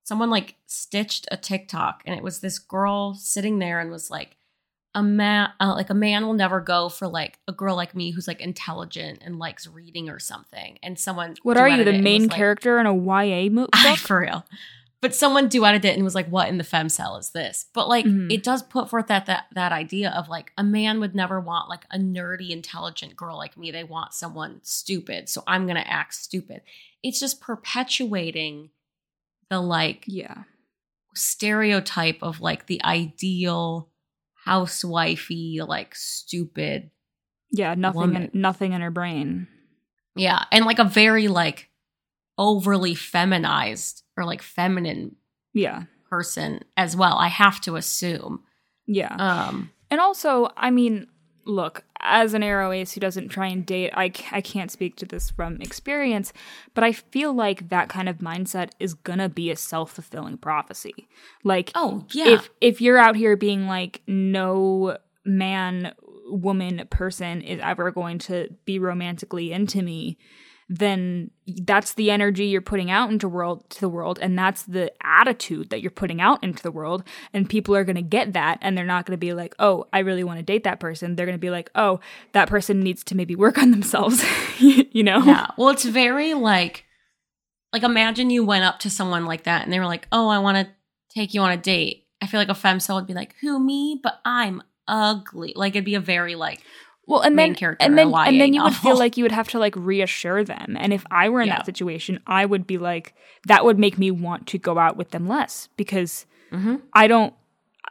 someone 0.06 0.30
like 0.30 0.54
stitched 0.66 1.26
a 1.30 1.36
TikTok 1.36 2.02
and 2.06 2.16
it 2.16 2.22
was 2.22 2.40
this 2.40 2.58
girl 2.58 3.14
sitting 3.14 3.58
there 3.58 3.80
and 3.80 3.90
was 3.90 4.10
like 4.10 4.35
a 4.96 5.02
man 5.02 5.50
uh, 5.60 5.72
like 5.74 5.90
a 5.90 5.94
man 5.94 6.26
will 6.26 6.32
never 6.34 6.60
go 6.60 6.88
for 6.88 7.06
like 7.06 7.38
a 7.46 7.52
girl 7.52 7.76
like 7.76 7.94
me 7.94 8.10
who's 8.10 8.26
like 8.26 8.40
intelligent 8.40 9.20
and 9.24 9.38
likes 9.38 9.68
reading 9.68 10.08
or 10.08 10.18
something. 10.18 10.78
And 10.82 10.98
someone 10.98 11.36
what 11.44 11.56
are 11.56 11.68
you 11.68 11.84
the 11.84 12.00
main 12.00 12.22
was 12.22 12.30
like- 12.30 12.36
character 12.36 12.78
in 12.80 12.86
a 12.86 12.94
ya 12.94 13.50
mo- 13.50 13.68
I, 13.72 13.82
book? 13.90 13.98
For 13.98 14.20
real. 14.20 14.44
But 15.02 15.14
someone 15.14 15.48
duetted 15.50 15.84
it 15.84 15.94
and 15.94 16.02
was 16.02 16.14
like 16.16 16.26
what 16.28 16.48
in 16.48 16.56
the 16.58 16.64
femcel 16.64 17.20
is 17.20 17.30
this? 17.30 17.66
But 17.74 17.88
like 17.88 18.06
Mhm. 18.06 18.32
it 18.32 18.42
does 18.42 18.62
put 18.62 18.88
forth 18.90 19.06
that 19.08 19.26
that 19.26 19.44
that 19.54 19.70
idea 19.70 20.10
of 20.10 20.28
like 20.28 20.52
a 20.56 20.64
man 20.64 20.98
would 21.00 21.14
never 21.14 21.38
want 21.38 21.68
like 21.68 21.84
a 21.90 21.98
nerdy 21.98 22.50
intelligent 22.50 23.14
girl 23.16 23.36
like 23.36 23.56
me. 23.56 23.70
They 23.70 23.84
want 23.84 24.14
someone 24.14 24.60
stupid 24.64 25.28
so 25.28 25.42
i'm 25.46 25.66
gonna 25.66 25.84
act 25.86 26.14
stupid. 26.14 26.62
It's 27.02 27.20
just 27.20 27.40
perpetuating 27.40 28.70
the 29.50 29.60
like 29.60 30.04
yeah. 30.08 30.44
stereotype 31.14 32.18
of 32.22 32.40
like 32.40 32.66
the 32.66 32.82
ideal 32.82 33.88
housewifey 34.46 35.66
like 35.66 35.94
stupid 35.94 36.90
yeah 37.50 37.74
nothing 37.74 38.14
in, 38.14 38.30
nothing 38.32 38.72
in 38.72 38.80
her 38.80 38.90
brain. 38.90 39.48
Yeah 40.14 40.44
and 40.52 40.64
like 40.64 40.78
a 40.78 40.84
very 40.84 41.28
like 41.28 41.68
overly 42.38 42.94
feminized 42.94 44.02
or 44.16 44.24
like 44.24 44.42
feminine 44.42 45.16
yeah. 45.52 45.84
person 46.08 46.60
as 46.76 46.96
well 46.96 47.16
i 47.18 47.28
have 47.28 47.60
to 47.62 47.76
assume. 47.76 48.42
Yeah. 48.86 49.14
Um, 49.18 49.70
And 49.90 50.00
also, 50.00 50.50
I 50.56 50.70
mean, 50.70 51.08
look, 51.46 51.84
as 52.00 52.34
an 52.34 52.42
aro 52.42 52.76
ace 52.76 52.92
who 52.92 53.00
doesn't 53.00 53.28
try 53.28 53.46
and 53.46 53.64
date, 53.64 53.92
I, 53.94 54.12
I 54.30 54.40
can't 54.40 54.70
speak 54.70 54.96
to 54.96 55.06
this 55.06 55.30
from 55.30 55.60
experience, 55.60 56.32
but 56.74 56.84
I 56.84 56.92
feel 56.92 57.32
like 57.32 57.68
that 57.68 57.88
kind 57.88 58.08
of 58.08 58.18
mindset 58.18 58.70
is 58.78 58.94
gonna 58.94 59.28
be 59.28 59.50
a 59.50 59.56
self 59.56 59.92
fulfilling 59.92 60.38
prophecy. 60.38 61.08
Like, 61.44 61.70
oh 61.74 62.04
yeah, 62.12 62.28
if 62.28 62.50
if 62.60 62.80
you're 62.80 62.98
out 62.98 63.16
here 63.16 63.36
being 63.36 63.66
like, 63.66 64.02
no 64.06 64.98
man, 65.24 65.94
woman, 66.26 66.86
person 66.90 67.42
is 67.42 67.60
ever 67.62 67.90
going 67.90 68.18
to 68.18 68.54
be 68.64 68.78
romantically 68.78 69.52
into 69.52 69.82
me, 69.82 70.18
then 70.68 71.30
that's 71.58 71.94
the 71.94 72.10
energy 72.10 72.46
you're 72.46 72.60
putting 72.60 72.90
out 72.90 73.10
into 73.10 73.28
world 73.28 73.68
to 73.70 73.80
the 73.80 73.88
world 73.88 74.18
and 74.20 74.36
that's 74.36 74.64
the 74.64 74.92
attitude 75.00 75.70
that 75.70 75.80
you're 75.80 75.92
putting 75.92 76.20
out 76.20 76.42
into 76.42 76.60
the 76.60 76.72
world 76.72 77.04
and 77.32 77.48
people 77.48 77.76
are 77.76 77.84
going 77.84 77.94
to 77.94 78.02
get 78.02 78.32
that 78.32 78.58
and 78.60 78.76
they're 78.76 78.84
not 78.84 79.06
going 79.06 79.12
to 79.12 79.16
be 79.16 79.32
like 79.32 79.54
oh 79.60 79.86
i 79.92 80.00
really 80.00 80.24
want 80.24 80.38
to 80.38 80.42
date 80.42 80.64
that 80.64 80.80
person 80.80 81.14
they're 81.14 81.24
going 81.24 81.38
to 81.38 81.38
be 81.38 81.50
like 81.50 81.70
oh 81.76 82.00
that 82.32 82.48
person 82.48 82.80
needs 82.80 83.04
to 83.04 83.14
maybe 83.14 83.36
work 83.36 83.58
on 83.58 83.70
themselves 83.70 84.24
you 84.58 85.04
know 85.04 85.22
yeah. 85.24 85.46
Well, 85.56 85.70
it's 85.70 85.84
very 85.84 86.34
like, 86.34 86.84
like 87.72 87.82
imagine 87.82 88.30
you 88.30 88.44
went 88.44 88.64
up 88.64 88.78
to 88.80 88.90
someone 88.90 89.26
like 89.26 89.44
that 89.44 89.64
and 89.64 89.72
they 89.72 89.78
were 89.78 89.86
like, 89.86 90.06
"Oh, 90.12 90.28
I 90.28 90.38
want 90.38 90.58
to 90.58 90.72
take 91.10 91.34
you 91.34 91.40
on 91.40 91.52
a 91.52 91.56
date." 91.56 92.06
I 92.22 92.26
feel 92.26 92.40
like 92.40 92.48
a 92.48 92.52
femcel 92.52 92.94
would 92.96 93.06
be 93.06 93.14
like, 93.14 93.34
"Who 93.40 93.58
me? 93.58 94.00
But 94.02 94.20
I'm 94.24 94.62
ugly." 94.86 95.52
Like 95.56 95.74
it'd 95.74 95.84
be 95.84 95.94
a 95.94 96.00
very 96.00 96.34
like, 96.34 96.62
well 97.06 97.20
and 97.20 97.34
main 97.36 97.50
then 97.50 97.54
character 97.54 97.84
and 97.84 97.96
then 97.96 98.12
and 98.14 98.40
then 98.40 98.52
you 98.52 98.62
would 98.62 98.74
feel 98.74 98.98
like 98.98 99.16
you 99.16 99.24
would 99.24 99.32
have 99.32 99.48
to 99.48 99.58
like 99.58 99.74
reassure 99.76 100.42
them 100.44 100.76
and 100.78 100.92
if 100.92 101.04
i 101.10 101.28
were 101.28 101.40
in 101.40 101.46
Yeah. 101.48 101.56
that 101.58 101.66
situation 101.66 102.20
i 102.26 102.44
would 102.44 102.66
be 102.66 102.78
like 102.78 103.14
that 103.46 103.64
would 103.64 103.78
make 103.78 103.96
me 103.98 104.10
want 104.10 104.46
to 104.48 104.58
go 104.58 104.78
out 104.78 104.96
with 104.96 105.10
them 105.10 105.26
less 105.28 105.68
because 105.76 106.26
Mhm. 106.52 106.82
I 106.92 107.06
don't 107.08 107.34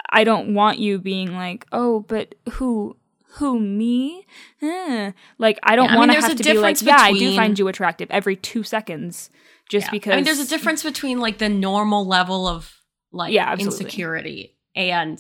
I 0.09 0.23
don't 0.23 0.53
want 0.53 0.79
you 0.79 0.97
being 0.99 1.33
like, 1.33 1.65
"Oh, 1.71 2.01
but 2.01 2.35
who 2.53 2.95
who 3.37 3.59
me?" 3.59 4.25
Eh. 4.61 5.11
Like 5.37 5.59
I 5.63 5.75
don't 5.75 5.85
Yeah, 5.85 5.89
I 5.89 5.93
mean, 5.93 5.99
want 5.99 6.11
to 6.11 6.13
there's 6.15 6.27
have 6.27 6.37
to 6.37 6.43
be 6.43 6.57
like, 6.57 6.81
"Yeah, 6.81 6.95
I 6.99 7.11
do 7.11 7.35
find 7.35 7.57
you 7.59 7.67
attractive" 7.67 8.09
every 8.11 8.35
2 8.37 8.63
seconds 8.63 9.29
just 9.69 9.87
Yeah. 9.87 9.91
because 9.91 10.13
I 10.13 10.15
mean, 10.17 10.23
there's 10.25 10.39
a 10.39 10.47
difference 10.47 10.83
between 10.83 11.19
like 11.19 11.37
the 11.39 11.49
normal 11.49 12.05
level 12.05 12.47
of 12.47 12.71
like 13.11 13.33
Yeah, 13.33 13.49
absolutely. 13.51 13.85
insecurity 13.85 14.57
and 14.75 15.19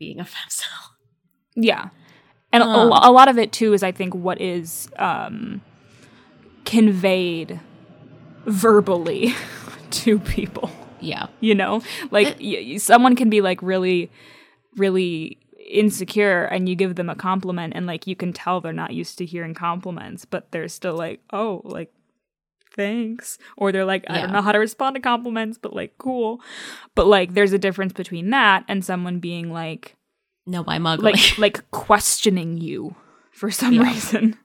being 0.00 0.18
a 0.18 0.24
femcel. 0.34 0.64
Yeah. 1.54 1.90
And 2.52 2.62
a, 2.62 2.66
Um. 2.66 2.90
a 2.92 3.10
lot 3.10 3.28
of 3.28 3.38
it 3.38 3.52
too 3.52 3.72
is 3.72 3.82
I 3.82 3.92
think 3.92 4.14
what 4.14 4.40
is 4.40 4.88
um 4.96 5.60
conveyed 6.64 7.60
verbally 8.46 9.34
to 9.90 10.18
people. 10.18 10.70
Yeah. 11.00 11.28
you 11.38 11.54
know 11.54 11.80
like 12.10 12.38
y- 12.40 12.64
y- 12.72 12.76
someone 12.76 13.14
can 13.14 13.30
be 13.30 13.40
like 13.40 13.62
really 13.62 14.10
really 14.76 15.38
insecure 15.70 16.42
and 16.46 16.68
you 16.68 16.74
give 16.74 16.96
them 16.96 17.08
a 17.08 17.14
compliment 17.14 17.72
and 17.76 17.86
like 17.86 18.08
you 18.08 18.16
can 18.16 18.32
tell 18.32 18.60
they're 18.60 18.72
not 18.72 18.92
used 18.94 19.16
to 19.18 19.24
hearing 19.24 19.54
compliments 19.54 20.24
but 20.24 20.50
they're 20.50 20.66
still 20.66 20.96
like 20.96 21.20
oh 21.32 21.60
like 21.64 21.92
thanks 22.74 23.38
or 23.56 23.70
they're 23.70 23.84
like 23.84 24.04
i 24.10 24.16
Yeah. 24.16 24.22
don't 24.22 24.32
know 24.32 24.42
how 24.42 24.50
to 24.50 24.58
respond 24.58 24.96
to 24.96 25.00
compliments 25.00 25.56
but 25.56 25.72
like 25.72 25.96
cool 25.98 26.40
but 26.96 27.06
like 27.06 27.34
there's 27.34 27.52
a 27.52 27.58
difference 27.58 27.92
between 27.92 28.30
that 28.30 28.64
and 28.66 28.84
someone 28.84 29.20
being 29.20 29.52
like 29.52 29.94
No, 30.48 30.64
I'm 30.66 30.86
ugly. 30.86 31.12
like 31.12 31.38
like 31.38 31.70
questioning 31.70 32.56
you 32.58 32.96
for 33.32 33.50
some 33.50 33.74
Yeah. 33.74 33.82
reason 33.82 34.36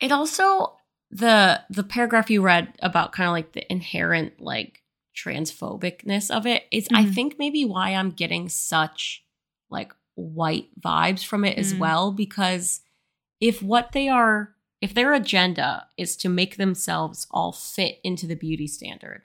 it 0.00 0.12
also 0.12 0.76
the 1.10 1.60
the 1.70 1.82
paragraph 1.82 2.30
you 2.30 2.42
read 2.42 2.72
about 2.80 3.12
kind 3.12 3.26
of 3.28 3.32
like 3.32 3.52
the 3.52 3.70
inherent 3.72 4.40
like 4.40 4.82
transphobicness 5.16 6.30
of 6.30 6.46
it 6.46 6.64
is 6.70 6.86
I 6.92 7.04
Mhm. 7.04 7.14
think 7.14 7.38
maybe 7.38 7.64
why 7.64 7.90
I'm 7.94 8.10
getting 8.10 8.48
such 8.48 9.24
like 9.70 9.92
white 10.14 10.68
vibes 10.80 11.24
from 11.24 11.44
it 11.44 11.58
as 11.58 11.74
Mm. 11.74 11.78
well 11.78 12.12
because 12.12 12.82
if 13.40 13.62
what 13.62 13.92
they 13.92 14.08
are 14.08 14.54
if 14.80 14.94
their 14.94 15.12
agenda 15.12 15.88
is 15.96 16.16
to 16.16 16.28
make 16.28 16.56
themselves 16.56 17.26
all 17.32 17.50
fit 17.52 17.98
into 18.04 18.26
the 18.28 18.36
beauty 18.36 18.66
standard 18.68 19.22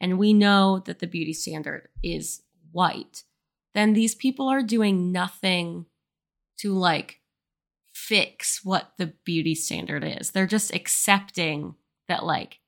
and 0.00 0.18
we 0.18 0.32
know 0.32 0.78
that 0.86 1.00
the 1.00 1.06
beauty 1.06 1.32
standard 1.34 1.88
is 2.02 2.42
white 2.72 3.24
then 3.74 3.92
these 3.92 4.14
people 4.14 4.48
are 4.48 4.62
doing 4.62 5.10
nothing 5.12 5.86
to 6.58 6.72
like 6.72 7.20
fix 7.92 8.60
what 8.64 8.92
the 8.98 9.12
beauty 9.24 9.54
standard 9.54 10.04
is. 10.04 10.30
They're 10.30 10.46
just 10.46 10.74
accepting 10.74 11.74
that, 12.08 12.24
like, 12.24 12.60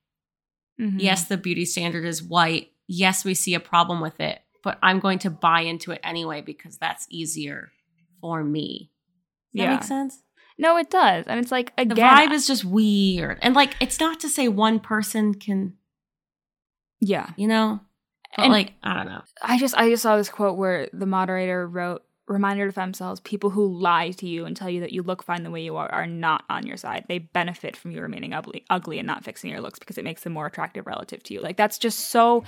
Mhm. 0.79 0.95
yes, 0.99 1.25
the 1.25 1.37
beauty 1.37 1.65
standard 1.65 2.05
is 2.05 2.21
white. 2.23 2.71
Yes, 2.87 3.23
we 3.25 3.33
see 3.33 3.53
a 3.53 3.59
problem 3.59 3.99
with 4.01 4.19
it, 4.19 4.41
but 4.63 4.77
I'm 4.81 4.99
going 4.99 5.19
to 5.19 5.29
buy 5.29 5.61
into 5.61 5.91
it 5.91 5.99
anyway 6.03 6.41
because 6.41 6.77
that's 6.77 7.07
easier 7.09 7.71
for 8.21 8.43
me. 8.43 8.91
Does 9.53 9.59
that 9.59 9.63
Yeah. 9.63 9.73
make 9.75 9.83
sense? 9.83 10.23
no 10.59 10.75
it 10.75 10.89
does 10.89 11.23
and 11.27 11.39
it's 11.39 11.51
like 11.51 11.71
again, 11.77 11.89
The 11.95 12.01
vibe 12.01 12.31
is 12.31 12.47
just 12.47 12.65
weird. 12.65 13.37
And 13.43 13.53
like, 13.53 13.75
it's 13.79 13.99
not 13.99 14.19
to 14.21 14.27
say 14.29 14.47
one 14.47 14.79
person 14.79 15.35
can, 15.35 15.77
yeah 16.99 17.29
you 17.37 17.47
know, 17.47 17.79
but 18.35 18.43
And- 18.43 18.51
like, 18.53 18.73
I 18.83 18.93
don't 18.93 19.05
know. 19.07 19.21
I 19.41 19.57
just 19.57 19.75
I 19.75 19.89
just 19.89 20.03
saw 20.03 20.17
this 20.17 20.29
quote 20.29 20.57
where 20.57 20.89
the 20.93 21.05
moderator 21.05 21.67
wrote 21.67 22.03
reminder 22.27 22.69
to 22.69 22.77
femcels 22.77 23.23
people 23.23 23.49
who 23.51 23.65
lie 23.65 24.11
to 24.11 24.27
you 24.27 24.43
and 24.45 24.57
tell 24.57 24.69
you 24.69 24.81
that 24.81 24.91
you 24.91 25.01
look 25.01 25.23
fine 25.23 25.43
the 25.43 25.49
way 25.51 25.63
you 25.63 25.77
are 25.77 25.89
are 25.93 26.05
not 26.05 26.43
on 26.49 26.67
your 26.67 26.75
side 26.75 27.05
they 27.07 27.19
benefit 27.19 27.77
from 27.77 27.89
you 27.91 28.01
remaining 28.01 28.33
ugly 28.33 28.65
ugly 28.69 28.99
and 28.99 29.07
not 29.07 29.23
fixing 29.23 29.49
your 29.49 29.61
looks 29.61 29.79
because 29.79 29.97
it 29.97 30.03
makes 30.03 30.23
them 30.23 30.33
more 30.33 30.45
attractive 30.45 30.85
relative 30.85 31.23
to 31.23 31.33
you 31.33 31.39
like 31.39 31.55
that's 31.55 31.77
just 31.77 31.99
so 32.09 32.43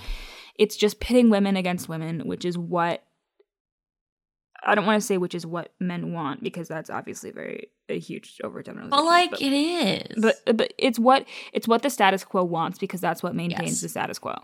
it's 0.56 0.76
just 0.76 1.00
pitting 1.00 1.30
women 1.30 1.56
against 1.56 1.88
women 1.88 2.26
which 2.26 2.44
is 2.44 2.58
what 2.58 3.02
I 4.62 4.74
don't 4.74 4.84
want 4.84 5.00
to 5.00 5.06
say 5.06 5.16
which 5.16 5.34
is 5.34 5.46
what 5.46 5.72
men 5.80 6.12
want 6.12 6.42
because 6.42 6.68
that's 6.68 6.90
obviously 6.90 7.30
very 7.30 7.68
a 7.88 7.98
huge 7.98 8.36
overgeneralization. 8.44 8.90
But 8.90 9.04
like, 9.04 9.30
but, 9.30 9.40
it 9.40 9.52
is. 9.54 10.22
but 10.22 10.56
but 10.56 10.74
it's 10.76 10.98
what 10.98 11.26
it's 11.54 11.66
what 11.66 11.80
the 11.80 11.88
status 11.88 12.22
quo 12.24 12.44
wants 12.44 12.78
because 12.78 13.00
that's 13.00 13.22
what 13.22 13.34
maintains 13.34 13.70
Yes. 13.72 13.80
the 13.80 13.88
status 13.88 14.18
quo. 14.18 14.34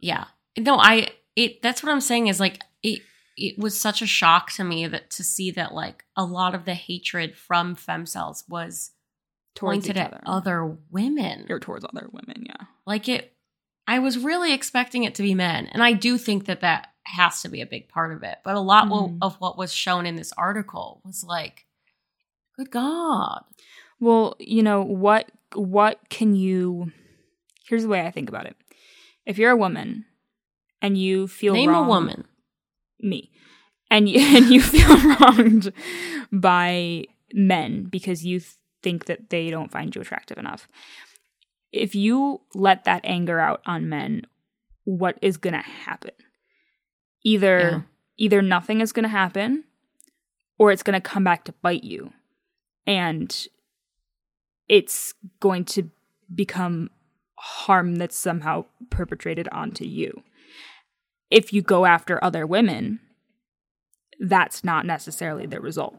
Yeah. 0.00 0.24
No, 0.58 0.76
I 0.78 1.08
it 1.36 1.62
that's 1.62 1.82
what 1.82 1.92
I'm 1.92 2.00
saying 2.00 2.26
is 2.28 2.40
like 2.40 2.60
it 2.82 3.02
it 3.36 3.58
was 3.58 3.78
such 3.78 4.02
a 4.02 4.06
shock 4.06 4.50
to 4.52 4.64
me 4.64 4.86
that 4.86 5.10
to 5.12 5.24
see 5.24 5.50
that 5.52 5.72
like 5.74 6.04
a 6.16 6.24
lot 6.24 6.54
of 6.54 6.64
the 6.64 6.74
hatred 6.74 7.36
from 7.36 7.76
femcels 7.76 8.42
was 8.48 8.90
Towards 9.54 9.86
pointed 9.86 9.96
at 9.96 10.12
other. 10.12 10.22
other 10.26 10.76
women. 10.90 11.46
or 11.50 11.58
towards 11.60 11.84
other 11.84 12.08
women, 12.12 12.44
yeah. 12.46 12.66
Like 12.86 13.08
it 13.08 13.34
I 13.86 13.98
was 13.98 14.18
really 14.18 14.52
expecting 14.52 15.02
it 15.04 15.14
to 15.16 15.22
be 15.22 15.34
men, 15.34 15.66
and 15.66 15.82
I 15.82 15.92
do 15.94 16.16
think 16.18 16.46
that 16.46 16.60
that 16.60 16.88
has 17.04 17.42
to 17.42 17.48
be 17.48 17.60
a 17.60 17.66
big 17.66 17.88
part 17.88 18.12
of 18.12 18.22
it. 18.22 18.38
But 18.44 18.54
a 18.54 18.60
lot 18.60 18.86
Mhm. 18.86 19.18
of 19.22 19.36
what 19.40 19.58
was 19.58 19.72
shown 19.72 20.06
in 20.06 20.14
this 20.16 20.32
article 20.36 21.00
was 21.04 21.24
like 21.24 21.66
good 22.56 22.70
god. 22.70 23.44
Well, 23.98 24.36
you 24.38 24.62
know, 24.62 24.82
what 24.82 25.30
what 25.54 26.08
can 26.10 26.34
you 26.34 26.92
Here's 27.66 27.82
the 27.82 27.88
way 27.88 28.04
I 28.04 28.10
think 28.10 28.28
about 28.28 28.46
it. 28.46 28.56
If 29.26 29.38
you're 29.38 29.50
a 29.50 29.56
woman 29.56 30.04
and 30.82 30.96
you 30.98 31.26
feel 31.28 31.52
Name 31.54 31.70
wrong, 31.70 31.84
a 31.84 31.88
woman. 31.88 32.24
me. 33.00 33.30
And 33.90 34.08
you, 34.08 34.20
and 34.36 34.46
you 34.46 34.60
feel 34.60 34.96
wronged 35.20 35.72
by 36.32 37.04
men 37.32 37.84
because 37.84 38.24
you 38.24 38.40
think 38.82 39.06
that 39.06 39.30
they 39.30 39.50
don't 39.50 39.70
find 39.70 39.94
you 39.94 40.00
attractive 40.00 40.38
enough. 40.38 40.66
If 41.72 41.94
you 41.94 42.40
let 42.54 42.84
that 42.84 43.02
anger 43.04 43.38
out 43.38 43.60
on 43.66 43.88
men, 43.88 44.22
what 44.84 45.18
is 45.22 45.36
going 45.36 45.52
to 45.54 45.60
happen? 45.60 46.12
Either 47.22 47.58
Yeah. 47.60 47.80
either 48.16 48.42
nothing 48.42 48.80
is 48.80 48.92
going 48.92 49.04
to 49.04 49.08
happen 49.08 49.64
or 50.58 50.72
it's 50.72 50.82
going 50.82 51.00
to 51.00 51.08
come 51.08 51.22
back 51.24 51.44
to 51.44 51.52
bite 51.62 51.84
you. 51.84 52.12
And 52.86 53.46
it's 54.68 55.14
going 55.40 55.64
to 55.66 55.90
become 56.34 56.90
harm 57.40 57.96
that's 57.96 58.16
somehow 58.16 58.64
perpetrated 58.90 59.48
onto 59.50 59.84
you. 59.84 60.22
If 61.30 61.52
you 61.52 61.62
go 61.62 61.86
after 61.86 62.22
other 62.22 62.46
women, 62.46 63.00
that's 64.20 64.62
not 64.64 64.84
necessarily 64.84 65.46
the 65.46 65.60
result. 65.60 65.96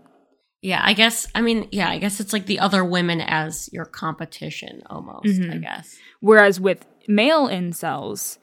Yeah, 0.61 0.81
I 0.83 0.93
guess 0.93 1.27
I 1.33 1.41
mean, 1.41 1.67
yeah, 1.71 1.89
I 1.89 1.97
guess 1.97 2.19
it's 2.19 2.33
like 2.33 2.45
the 2.45 2.59
other 2.59 2.85
women 2.85 3.19
as 3.21 3.69
your 3.73 3.85
competition 3.85 4.83
almost, 4.87 5.25
I 5.25 5.55
Mhm. 5.55 5.61
guess. 5.61 5.97
Whereas 6.19 6.59
with 6.59 6.85
male 7.07 7.47
incels, 7.47 8.37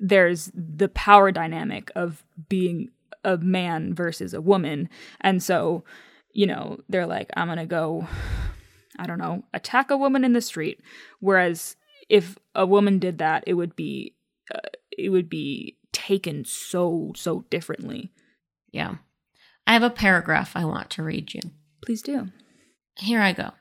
there's 0.00 0.50
the 0.54 0.88
power 0.88 1.30
dynamic 1.30 1.92
of 1.94 2.24
being 2.48 2.88
a 3.22 3.36
man 3.36 3.94
versus 3.94 4.34
a 4.34 4.40
woman. 4.40 4.88
And 5.20 5.42
so, 5.42 5.84
you 6.32 6.46
know, 6.46 6.80
they're 6.88 7.06
like, 7.06 7.30
I'm 7.36 7.46
going 7.48 7.58
to 7.58 7.66
go, 7.66 8.08
I 8.98 9.06
don't 9.06 9.18
know, 9.18 9.44
attack 9.54 9.90
a 9.90 9.96
woman 9.96 10.24
in 10.24 10.32
the 10.32 10.40
street. 10.40 10.80
Whereas 11.20 11.76
if 12.10 12.36
a 12.54 12.66
woman 12.66 12.98
did 12.98 13.18
that, 13.18 13.44
it 13.46 13.54
would 13.54 13.76
be, 13.76 14.16
uh, 14.52 14.68
it 14.90 15.10
would 15.10 15.30
be 15.30 15.78
taken 15.92 16.44
so, 16.44 17.12
so 17.14 17.44
differently. 17.50 18.12
Yeah. 18.72 18.96
I 19.66 19.72
have 19.72 19.84
a 19.84 19.90
paragraph 19.90 20.52
I 20.56 20.64
want 20.64 20.90
to 20.90 21.02
read 21.02 21.32
you. 21.32 21.40
Please 21.82 22.02
do. 22.02 22.28
Here 22.98 23.20
I 23.20 23.32
go. 23.32 23.52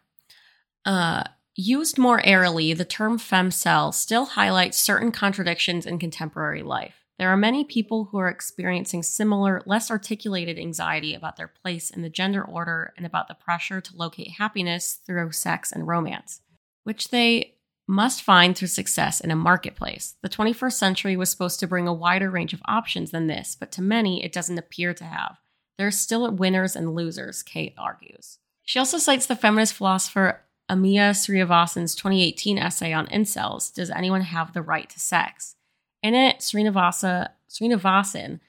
Uh, 0.84 1.24
used 1.56 2.00
more 2.00 2.26
airily, 2.26 2.74
the 2.74 2.86
term 2.86 3.20
femcel 3.20 3.94
still 3.94 4.26
highlights 4.26 4.78
certain 4.78 5.12
contradictions 5.12 5.86
in 5.86 6.00
contemporary 6.00 6.64
life. 6.64 6.96
There 7.20 7.30
are 7.30 7.38
many 7.38 7.66
people 7.66 8.06
who 8.06 8.18
are 8.18 8.30
experiencing 8.30 9.04
similar, 9.04 9.62
less 9.66 9.92
articulated 9.92 10.58
anxiety 10.58 11.14
about 11.14 11.36
their 11.36 11.50
place 11.50 11.92
in 11.92 12.02
the 12.02 12.10
gender 12.10 12.44
order 12.44 12.94
and 12.98 13.06
about 13.06 13.28
the 13.28 13.34
pressure 13.36 13.82
to 13.82 13.96
locate 13.96 14.32
happiness 14.38 15.00
through 15.06 15.34
sex 15.34 15.72
and 15.72 15.86
romance, 15.86 16.42
which 16.86 17.10
they 17.10 17.56
must 17.90 18.22
find 18.22 18.56
through 18.56 18.68
success 18.68 19.20
in 19.20 19.32
a 19.32 19.36
marketplace. 19.36 20.16
The 20.22 20.30
21st 20.30 20.74
century 20.74 21.18
was 21.18 21.32
supposed 21.32 21.60
to 21.60 21.68
bring 21.68 21.88
a 21.88 21.94
wider 21.94 22.30
range 22.30 22.54
of 22.54 22.62
options 22.66 23.10
than 23.10 23.26
this, 23.26 23.58
but 23.60 23.72
to 23.74 23.82
many, 23.82 24.24
it 24.24 24.32
doesn't 24.32 24.60
appear 24.60 24.94
to 24.94 25.04
have. 25.04 25.38
There 25.80 25.88
are 25.88 25.92
still 25.92 26.30
winners 26.30 26.76
and 26.76 26.94
losers, 26.94 27.42
Kate 27.42 27.74
argues. 27.80 28.38
She 28.64 28.78
also 28.78 29.00
cites 29.00 29.26
the 29.26 29.36
feminist 29.36 29.74
philosopher 29.74 30.42
Amia 30.70 31.16
Srinivasan's 31.16 31.96
2018 31.96 32.60
essay 32.60 32.94
on 32.94 33.08
incels 33.08 33.74
Does 33.74 33.90
Anyone 33.90 34.22
Have 34.22 34.54
the 34.54 34.62
Right 34.62 34.88
to 34.88 35.00
Sex? 35.00 35.56
In 36.04 36.14
it, 36.14 36.42
Srinivasa, 36.42 37.30
Srinivasan 37.50 38.40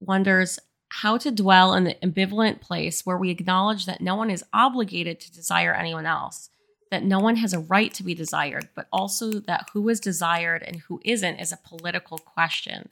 wonders 0.00 0.58
how 0.88 1.18
to 1.18 1.30
dwell 1.30 1.74
in 1.74 1.84
the 1.84 1.96
ambivalent 2.02 2.62
place 2.62 3.04
where 3.04 3.18
we 3.18 3.28
acknowledge 3.28 3.84
that 3.84 4.00
no 4.00 4.16
one 4.16 4.30
is 4.30 4.44
obligated 4.54 5.20
to 5.20 5.32
desire 5.32 5.74
anyone 5.74 6.06
else 6.06 6.48
that 6.92 7.02
no 7.02 7.18
one 7.18 7.36
has 7.36 7.54
a 7.54 7.58
right 7.58 7.92
to 7.94 8.02
be 8.04 8.14
desired, 8.14 8.68
but 8.76 8.86
also 8.92 9.32
that 9.32 9.66
who 9.72 9.88
is 9.88 9.98
desired 9.98 10.62
and 10.62 10.76
who 10.76 11.00
isn't 11.04 11.36
is 11.40 11.50
a 11.50 11.56
political 11.56 12.18
question. 12.18 12.90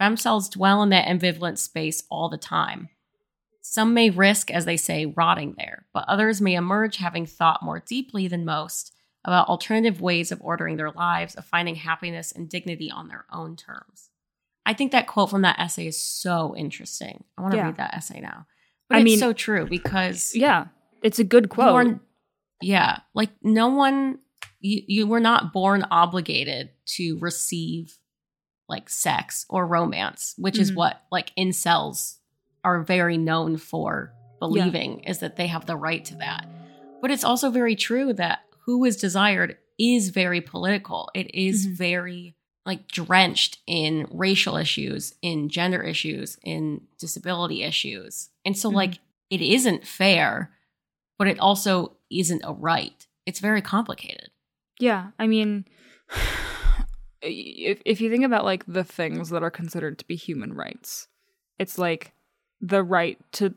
Femcels 0.00 0.48
dwell 0.48 0.80
in 0.82 0.90
that 0.90 1.06
ambivalent 1.08 1.58
space 1.58 2.04
all 2.08 2.28
the 2.28 2.38
time. 2.38 2.88
Some 3.60 3.94
may 3.94 4.10
risk, 4.10 4.50
as 4.50 4.64
they 4.64 4.76
say, 4.76 5.06
rotting 5.06 5.54
there, 5.58 5.86
but 5.92 6.04
others 6.06 6.40
may 6.40 6.54
emerge 6.54 6.98
having 6.98 7.26
thought 7.26 7.62
more 7.64 7.80
deeply 7.84 8.28
than 8.28 8.44
most 8.44 8.92
about 9.24 9.48
alternative 9.48 10.00
ways 10.00 10.30
of 10.30 10.40
ordering 10.40 10.76
their 10.76 10.90
lives, 10.92 11.34
of 11.34 11.44
finding 11.44 11.74
happiness 11.74 12.30
and 12.32 12.48
dignity 12.48 12.90
on 12.92 13.08
their 13.08 13.24
own 13.32 13.56
terms. 13.56 14.10
I 14.64 14.72
think 14.74 14.92
that 14.92 15.08
quote 15.08 15.30
from 15.30 15.42
that 15.42 15.58
essay 15.58 15.88
is 15.88 16.00
so 16.00 16.54
interesting. 16.56 17.24
I 17.36 17.42
want 17.42 17.52
to 17.52 17.58
Yeah. 17.58 17.66
read 17.66 17.76
that 17.78 17.94
essay 17.94 18.20
now. 18.20 18.46
But 18.88 18.96
I 18.96 18.98
it's 19.00 19.04
mean- 19.04 19.18
so 19.18 19.32
true 19.32 19.66
because 19.66 20.32
Yeah, 20.34 20.66
it's 21.02 21.18
a 21.18 21.24
good 21.24 21.44
you 21.44 21.48
quote. 21.48 21.86
are- 21.86 22.00
yeah, 22.64 23.00
like 23.14 23.30
no 23.42 23.68
one 23.68 24.18
you 24.60 24.82
you 24.86 25.06
were 25.06 25.20
not 25.20 25.52
born 25.52 25.84
obligated 25.90 26.70
to 26.86 27.18
receive 27.18 27.98
like 28.68 28.88
sex 28.88 29.44
or 29.48 29.66
romance, 29.66 30.34
which 30.38 30.58
is 30.58 30.70
Mhm. 30.72 30.76
what 30.76 31.02
like 31.10 31.32
incels 31.36 32.18
are 32.64 32.82
very 32.82 33.18
known 33.18 33.56
for 33.56 34.12
believing 34.38 35.00
is 35.00 35.18
that 35.18 35.36
they 35.36 35.46
have 35.48 35.66
the 35.66 35.76
right 35.76 36.04
to 36.06 36.14
that. 36.16 36.46
But 37.00 37.10
it's 37.10 37.24
also 37.24 37.50
very 37.50 37.74
true 37.76 38.12
that 38.14 38.40
who 38.64 38.84
is 38.84 38.96
desired 38.96 39.58
is 39.78 40.10
very 40.10 40.40
political. 40.40 41.10
It 41.14 41.34
is 41.34 41.66
Mhm. 41.66 41.76
very 41.76 42.36
like 42.64 42.86
drenched 42.86 43.58
in 43.66 44.06
racial 44.12 44.56
issues, 44.56 45.14
in 45.20 45.48
gender 45.48 45.82
issues, 45.82 46.38
in 46.44 46.86
disability 46.98 47.64
issues. 47.64 48.30
And 48.44 48.56
so 48.56 48.70
Mhm. 48.70 48.74
like 48.74 48.98
it 49.30 49.40
isn't 49.42 49.84
fair, 49.86 50.52
but 51.18 51.26
it 51.26 51.40
also 51.40 51.96
isn't 52.20 52.42
a 52.44 52.52
right. 52.52 53.06
It's 53.26 53.40
very 53.40 53.62
complicated. 53.62 54.30
Yeah, 54.78 55.08
I 55.18 55.26
mean, 55.26 55.64
if 57.22 57.80
if 57.84 58.00
you 58.00 58.10
think 58.10 58.24
about 58.24 58.44
like 58.44 58.64
the 58.66 58.84
things 58.84 59.30
that 59.30 59.42
are 59.42 59.50
considered 59.50 59.98
to 59.98 60.06
be 60.06 60.16
human 60.16 60.52
rights, 60.54 61.08
it's 61.58 61.78
like 61.78 62.12
the 62.60 62.82
right 62.82 63.18
to 63.32 63.54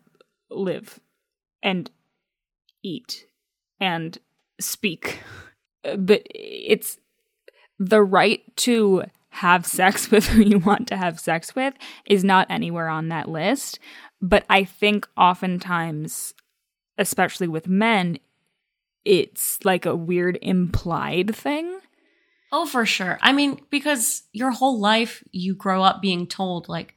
live 0.49 0.99
and 1.63 1.89
eat 2.83 3.25
and 3.79 4.17
speak, 4.59 5.19
Uh, 5.83 5.97
but 5.97 6.21
it's 6.33 6.97
the 7.77 8.01
right 8.01 8.41
to 8.57 9.03
have 9.29 9.65
sex 9.65 10.09
with 10.11 10.27
who 10.27 10.41
you 10.41 10.59
want 10.59 10.87
to 10.87 10.97
have 10.97 11.19
sex 11.19 11.55
with 11.55 11.73
is 12.05 12.23
not 12.23 12.47
anywhere 12.49 12.87
on 12.87 13.09
that 13.09 13.29
list. 13.29 13.79
But 14.21 14.45
I 14.49 14.63
think 14.63 15.07
oftentimes, 15.17 16.33
especially 16.97 17.47
with 17.47 17.67
men, 17.67 18.19
it's 19.05 19.63
like 19.63 19.85
a 19.85 19.95
weird 19.95 20.37
implied 20.41 21.35
thing. 21.35 21.79
Oh, 22.51 22.65
for 22.65 22.85
sure. 22.85 23.17
I 23.21 23.31
mean, 23.33 23.59
because 23.69 24.23
your 24.33 24.51
whole 24.51 24.79
life 24.79 25.23
you 25.31 25.55
grow 25.55 25.83
up 25.83 26.01
being 26.01 26.27
told 26.27 26.69
like, 26.69 26.95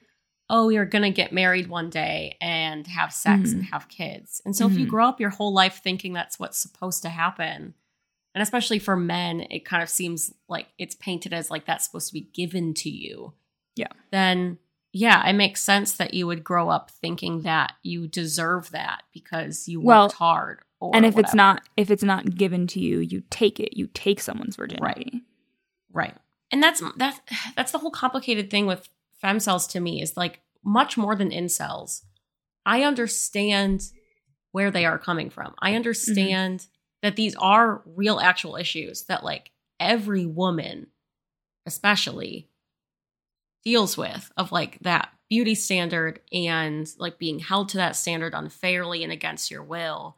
"Oh, 0.50 0.68
you're 0.68 0.84
going 0.84 1.02
to 1.02 1.10
get 1.10 1.32
married 1.32 1.68
one 1.68 1.90
day 1.90 2.36
and 2.40 2.86
have 2.86 3.12
sex 3.12 3.50
Mhm. 3.50 3.54
and 3.54 3.64
have 3.66 3.88
kids." 3.88 4.40
And 4.44 4.54
so 4.56 4.66
if 4.66 4.76
you 4.78 4.86
Mhm. 4.86 4.90
grow 4.90 5.08
up 5.08 5.20
your 5.20 5.30
whole 5.30 5.52
life 5.52 5.80
thinking 5.82 6.12
that's 6.12 6.38
what's 6.38 6.58
supposed 6.58 7.02
to 7.02 7.08
happen, 7.08 7.74
and 8.34 8.42
especially 8.42 8.78
for 8.78 8.94
men, 8.96 9.40
it 9.50 9.64
kind 9.64 9.82
of 9.82 9.88
seems 9.88 10.32
like 10.48 10.68
it's 10.78 10.94
painted 10.94 11.32
as 11.32 11.50
like 11.50 11.66
that's 11.66 11.84
supposed 11.86 12.08
to 12.08 12.14
be 12.14 12.30
given 12.32 12.72
to 12.74 12.90
you. 12.90 13.32
Yeah. 13.74 13.88
Then 14.10 14.58
yeah, 14.92 15.28
it 15.28 15.34
makes 15.34 15.60
sense 15.62 15.92
that 15.98 16.14
you 16.14 16.26
would 16.26 16.42
grow 16.42 16.70
up 16.70 16.90
thinking 16.90 17.42
that 17.42 17.74
you 17.82 18.06
deserve 18.08 18.70
that 18.70 19.02
because 19.12 19.68
you 19.68 19.80
Well, 19.80 20.04
worked 20.04 20.14
hard. 20.14 20.60
And 20.80 21.04
if 21.04 21.18
it's 21.18 21.34
not 21.34 21.62
if 21.76 21.90
it's 21.90 22.02
not 22.02 22.36
given 22.36 22.66
to 22.68 22.80
you, 22.80 23.00
you 23.00 23.22
take 23.30 23.58
it. 23.58 23.76
You 23.76 23.88
take 23.92 24.20
someone's 24.20 24.56
virginity. 24.56 25.24
Right. 25.92 26.12
right 26.12 26.14
And 26.52 26.62
that's 26.62 26.82
that's 26.96 27.20
that's 27.56 27.72
the 27.72 27.78
whole 27.78 27.90
complicated 27.90 28.50
thing 28.50 28.66
with 28.66 28.88
femcels 29.22 29.68
to 29.70 29.80
me 29.80 30.00
is 30.00 30.16
like 30.16 30.40
much 30.64 30.96
more 30.96 31.16
than 31.16 31.30
incels. 31.30 32.02
I 32.64 32.82
understand 32.82 33.82
where 34.52 34.70
they 34.70 34.84
are 34.84 34.98
coming 34.98 35.30
from. 35.30 35.54
I 35.58 35.70
mm-hmm. 35.70 35.76
understand 35.76 36.66
that 37.02 37.16
these 37.16 37.34
are 37.36 37.82
real 37.86 38.20
actual 38.20 38.56
issues 38.56 39.04
that 39.04 39.24
like 39.24 39.50
every 39.80 40.26
woman 40.26 40.88
especially 41.66 42.48
deals 43.64 43.96
with 43.96 44.32
of 44.36 44.50
like 44.52 44.78
that 44.80 45.10
beauty 45.28 45.54
standard 45.54 46.20
and 46.32 46.88
like 46.98 47.18
being 47.18 47.38
held 47.38 47.68
to 47.68 47.76
that 47.76 47.96
standard 47.96 48.32
unfairly 48.34 49.04
and 49.04 49.12
against 49.12 49.50
your 49.50 49.62
will. 49.62 50.16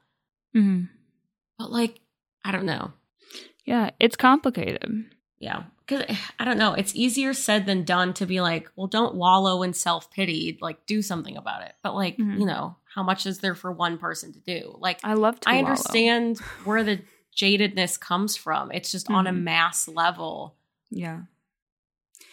Hmm 0.52 0.82
But 1.58 1.70
like 1.70 2.00
I 2.44 2.52
don't 2.52 2.64
know. 2.66 2.92
Yeah, 3.64 3.90
it's 4.00 4.16
complicated. 4.16 5.04
Yeah. 5.38 5.64
Cause 5.86 6.04
I 6.38 6.44
don't 6.44 6.58
know. 6.58 6.72
It's 6.74 6.94
easier 6.94 7.32
said 7.34 7.66
than 7.66 7.84
done 7.84 8.14
to 8.14 8.26
be 8.26 8.40
like, 8.40 8.70
well, 8.76 8.86
don't 8.86 9.14
wallow 9.14 9.62
in 9.62 9.72
self 9.74 10.10
pity. 10.10 10.56
Like, 10.60 10.86
do 10.86 11.02
something 11.02 11.36
about 11.36 11.62
it. 11.62 11.72
But, 11.82 11.94
like, 11.94 12.16
Mhm. 12.16 12.38
you 12.40 12.46
know, 12.46 12.76
how 12.94 13.02
much 13.02 13.26
is 13.26 13.38
there 13.40 13.54
for 13.54 13.72
one 13.72 13.98
person 13.98 14.32
to 14.32 14.40
do? 14.40 14.76
Like, 14.78 15.00
I 15.04 15.14
love 15.14 15.40
to. 15.40 15.48
I 15.50 15.56
wallow. 15.56 15.66
understand 15.66 16.38
where 16.64 16.82
the 16.84 17.00
jadedness 17.36 17.98
comes 18.00 18.36
from. 18.36 18.70
It's 18.72 18.90
just 18.92 19.10
on 19.10 19.26
a 19.26 19.32
Mhm. 19.32 19.42
mass 19.42 19.88
level. 19.88 20.56
Yeah. 20.90 21.22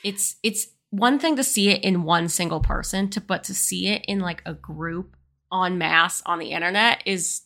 It's, 0.03 0.35
it's 0.43 0.67
one 0.89 1.19
thing 1.19 1.35
to 1.35 1.43
see 1.43 1.69
it 1.69 1.83
in 1.83 2.03
one 2.03 2.29
single 2.29 2.59
person, 2.61 3.09
to, 3.11 3.21
but 3.21 3.43
to 3.45 3.53
see 3.53 3.87
it 3.87 4.05
in 4.07 4.19
like 4.19 4.41
a 4.45 4.53
group 4.53 5.15
en 5.51 5.77
masse 5.77 6.21
on 6.25 6.39
the 6.39 6.51
internet 6.51 7.01
is 7.05 7.41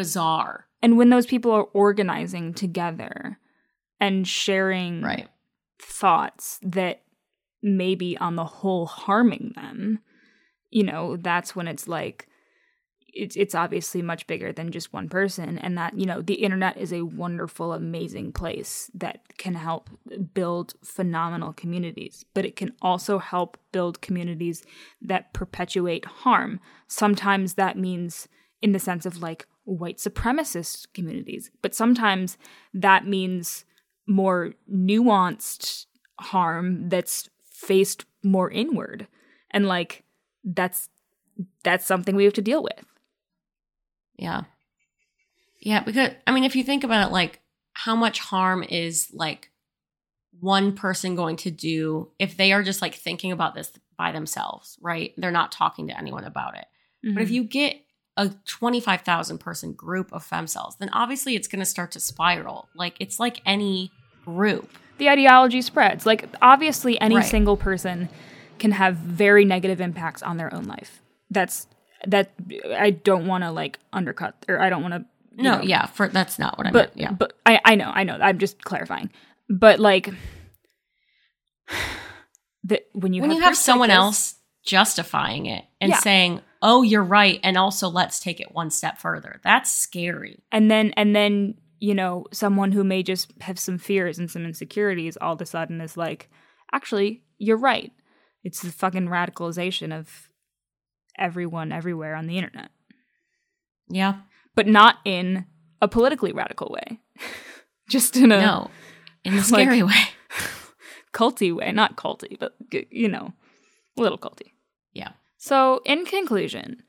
bizarre. 0.00 0.66
And 0.80 0.96
when 0.96 1.10
those 1.10 1.26
people 1.26 1.52
are 1.52 1.68
organizing 1.74 2.54
together 2.54 3.38
and 4.00 4.26
sharing 4.26 5.02
Right. 5.02 5.28
thoughts 5.78 6.58
that 6.62 7.02
may 7.62 7.94
be 7.94 8.16
on 8.16 8.34
the 8.34 8.46
whole 8.46 8.86
harming 8.86 9.52
them, 9.56 9.98
you 10.70 10.84
know, 10.84 11.18
that's 11.18 11.54
when 11.54 11.68
it's 11.68 11.86
like 11.86 12.28
it's 13.12 13.36
it's 13.36 13.54
obviously 13.54 14.00
much 14.00 14.26
bigger 14.26 14.52
than 14.52 14.70
just 14.70 14.92
one 14.94 15.08
person 15.10 15.58
and 15.58 15.76
that, 15.76 15.98
you 15.98 16.06
know, 16.06 16.22
the 16.22 16.42
internet 16.46 16.78
is 16.78 16.94
a 16.94 17.02
wonderful 17.02 17.74
amazing 17.74 18.32
place 18.32 18.90
that 18.94 19.36
can 19.36 19.54
help 19.56 19.90
build 20.32 20.72
phenomenal 20.82 21.52
communities, 21.52 22.24
but 22.32 22.46
it 22.46 22.56
can 22.56 22.72
also 22.80 23.18
help 23.18 23.58
build 23.70 24.00
communities 24.00 24.64
that 25.02 25.34
perpetuate 25.34 26.06
harm. 26.06 26.58
Sometimes 26.86 27.54
that 27.54 27.76
means 27.76 28.28
in 28.62 28.72
the 28.72 28.78
sense 28.78 29.04
of 29.04 29.20
like 29.20 29.46
white 29.70 29.98
supremacist 29.98 30.86
communities, 30.94 31.50
but 31.62 31.74
sometimes 31.74 32.36
that 32.74 33.06
means 33.06 33.64
more 34.06 34.54
nuanced 34.70 35.86
harm 36.18 36.88
that's 36.88 37.28
faced 37.44 38.04
more 38.22 38.50
inward 38.50 39.06
and 39.50 39.66
like 39.66 40.04
that's 40.44 40.88
that's 41.62 41.86
something 41.86 42.16
we 42.16 42.24
have 42.24 42.32
to 42.32 42.42
deal 42.42 42.62
with 42.62 42.84
Yeah. 44.16 44.42
Yeah, 45.60 45.82
because 45.82 46.12
I 46.26 46.32
mean, 46.32 46.44
if 46.44 46.56
you 46.56 46.64
think 46.64 46.84
about 46.84 47.08
it, 47.08 47.12
like 47.12 47.40
how 47.74 47.94
much 47.94 48.18
harm 48.18 48.62
is 48.62 49.10
like 49.12 49.50
one 50.40 50.74
person 50.74 51.14
going 51.14 51.36
to 51.36 51.50
do 51.50 52.10
if 52.18 52.36
they 52.36 52.52
are 52.52 52.62
just 52.62 52.80
like 52.80 52.94
thinking 52.94 53.30
about 53.30 53.54
this 53.54 53.70
by 53.98 54.10
themselves, 54.10 54.78
right? 54.80 55.12
They're 55.18 55.30
not 55.30 55.52
talking 55.52 55.88
to 55.88 55.98
anyone 55.98 56.24
about 56.24 56.56
it. 56.56 56.64
But 57.02 57.22
if 57.22 57.28
mm-hmm. 57.28 57.34
you 57.34 57.44
get 57.44 57.76
a 58.16 58.30
25,000 58.46 59.38
person 59.38 59.72
group 59.72 60.12
of 60.12 60.26
femcels, 60.28 60.76
then 60.78 60.90
obviously 60.90 61.36
it's 61.36 61.48
going 61.48 61.60
to 61.60 61.64
start 61.66 61.92
to 61.92 62.00
spiral. 62.00 62.68
Like 62.74 62.96
it's 63.00 63.18
like 63.20 63.40
any 63.46 63.90
group. 64.24 64.70
the 64.98 65.08
ideology 65.08 65.62
spreads 65.62 66.04
like 66.04 66.28
obviously 66.42 67.00
any 67.00 67.16
Right. 67.16 67.24
single 67.24 67.56
person 67.56 68.08
can 68.58 68.72
have 68.72 68.96
very 68.96 69.44
negative 69.46 69.80
impacts 69.80 70.22
on 70.22 70.36
their 70.36 70.52
own 70.54 70.64
life 70.64 71.00
that's 71.30 71.66
that 72.06 72.32
i 72.76 72.90
don't 72.90 73.26
want 73.26 73.42
to 73.42 73.50
like 73.50 73.78
undercut 73.94 74.34
or 74.46 74.60
i 74.60 74.68
don't 74.68 74.82
want 74.82 74.92
to 74.94 75.04
No, 75.42 75.62
yeah, 75.62 75.86
for 75.86 76.08
that's 76.08 76.38
not 76.38 76.58
what 76.58 76.66
I 76.66 76.70
but 76.70 76.94
meant. 76.96 77.00
Yeah. 77.00 77.12
but 77.12 77.32
I 77.46 77.60
I 77.64 77.74
know 77.76 77.90
I 77.94 78.04
know 78.04 78.18
I'm 78.20 78.38
just 78.38 78.62
clarifying. 78.62 79.08
But 79.48 79.80
like 79.80 80.10
that 82.64 82.86
when 82.92 83.12
you 83.14 83.22
when 83.22 83.30
have 83.30 83.36
you 83.38 83.42
have 83.42 83.50
like 83.52 83.56
someone 83.56 83.88
this- 83.88 83.96
else 83.96 84.34
justifying 84.64 85.46
it 85.46 85.64
and 85.80 85.90
Yeah. 85.90 85.98
saying, 86.00 86.40
"Oh, 86.62 86.82
you're 86.82 87.02
right," 87.04 87.40
and 87.42 87.56
also 87.56 87.88
let's 87.88 88.20
take 88.20 88.40
it 88.40 88.52
one 88.54 88.70
step 88.70 88.98
further. 88.98 89.40
That's 89.44 89.70
scary. 89.70 90.42
and 90.52 90.70
then 90.70 90.92
and 90.96 91.14
then 91.16 91.54
you 91.78 91.94
know 91.94 92.26
someone 92.32 92.72
who 92.72 92.84
may 92.84 93.02
just 93.02 93.32
have 93.40 93.58
some 93.58 93.78
fears 93.78 94.18
and 94.18 94.30
some 94.30 94.44
insecurities 94.44 95.16
all 95.20 95.32
of 95.32 95.40
a 95.40 95.46
sudden 95.46 95.80
is 95.80 95.96
like 95.96 96.28
actually 96.74 97.22
you're 97.38 97.56
right 97.56 97.90
it's 98.44 98.60
the 98.60 98.70
fucking 98.70 99.06
radicalization 99.08 99.90
of 99.98 100.28
everyone 101.18 101.72
everywhere 101.72 102.14
on 102.14 102.26
the 102.26 102.36
internet 102.36 102.68
Yeah. 103.88 104.16
but 104.54 104.66
not 104.66 104.96
in 105.06 105.46
a 105.80 105.88
politically 105.88 106.32
radical 106.32 106.68
way 106.70 107.00
just 107.88 108.14
in 108.16 108.30
a 108.30 108.40
No. 108.42 108.70
In 109.24 109.34
a 109.38 109.42
scary 109.52 109.82
way. 109.82 110.04
culty 111.14 111.50
way 111.54 111.72
not 111.72 111.96
culty 111.96 112.38
but 112.38 112.54
you 112.90 113.08
know 113.08 113.32
a 113.96 114.02
little 114.02 114.18
culty 114.18 114.52
Yeah. 114.92 115.12
So 115.42 115.80
in 115.86 116.04
conclusion 116.04 116.82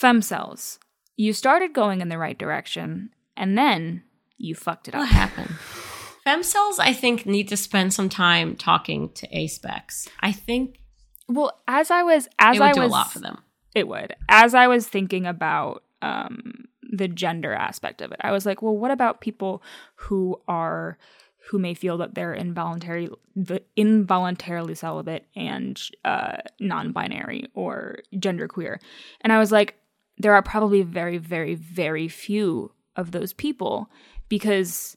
femcels 0.00 0.78
you 1.16 1.32
started 1.32 1.72
going 1.74 2.00
in 2.00 2.08
the 2.08 2.18
right 2.18 2.38
direction 2.38 3.10
and 3.36 3.56
then 3.56 4.02
you 4.38 4.54
fucked 4.54 4.88
it 4.88 4.94
up 4.94 5.00
What 5.00 5.08
happened? 5.10 5.50
Femcels, 6.26 6.78
I 6.80 6.92
think, 6.92 7.24
need 7.26 7.48
to 7.48 7.56
spend 7.56 7.94
some 7.94 8.08
time 8.08 8.56
talking 8.56 9.10
to 9.12 9.28
A-specs. 9.30 10.08
I 10.20 10.32
think 10.32 10.80
Well, 11.28 11.52
as 11.68 11.90
I 11.90 12.02
was 12.02 12.28
as 12.38 12.56
it 12.56 12.60
would 12.60 12.68
I 12.68 12.72
do 12.72 12.80
was 12.80 12.90
a 12.90 12.92
lot 12.92 13.12
for 13.12 13.18
them. 13.20 13.38
It 13.74 13.86
would. 13.86 14.16
As 14.28 14.54
I 14.54 14.68
was 14.68 14.88
thinking 14.88 15.26
about 15.26 15.84
um 16.00 16.64
the 16.90 17.08
gender 17.08 17.52
aspect 17.52 18.00
of 18.00 18.10
it, 18.10 18.20
I 18.22 18.32
was 18.32 18.46
like, 18.46 18.62
well, 18.62 18.76
what 18.76 18.90
about 18.90 19.20
people 19.20 19.62
who 19.96 20.40
are 20.48 20.96
who 21.48 21.58
may 21.58 21.74
feel 21.74 21.98
that 21.98 22.14
they're 22.14 22.34
involuntary 22.34 23.08
involuntarily 23.76 24.74
celibate 24.74 25.26
and 25.36 25.80
uh 26.04 26.36
non-binary 26.60 27.46
or 27.54 27.98
genderqueer. 28.14 28.78
And 29.20 29.32
I 29.32 29.38
was 29.38 29.52
like, 29.52 29.76
there 30.18 30.34
are 30.34 30.42
probably 30.42 30.82
very, 30.82 31.18
very, 31.18 31.54
very 31.54 32.08
few 32.08 32.72
of 32.96 33.12
those 33.12 33.32
people 33.32 33.90
because 34.28 34.96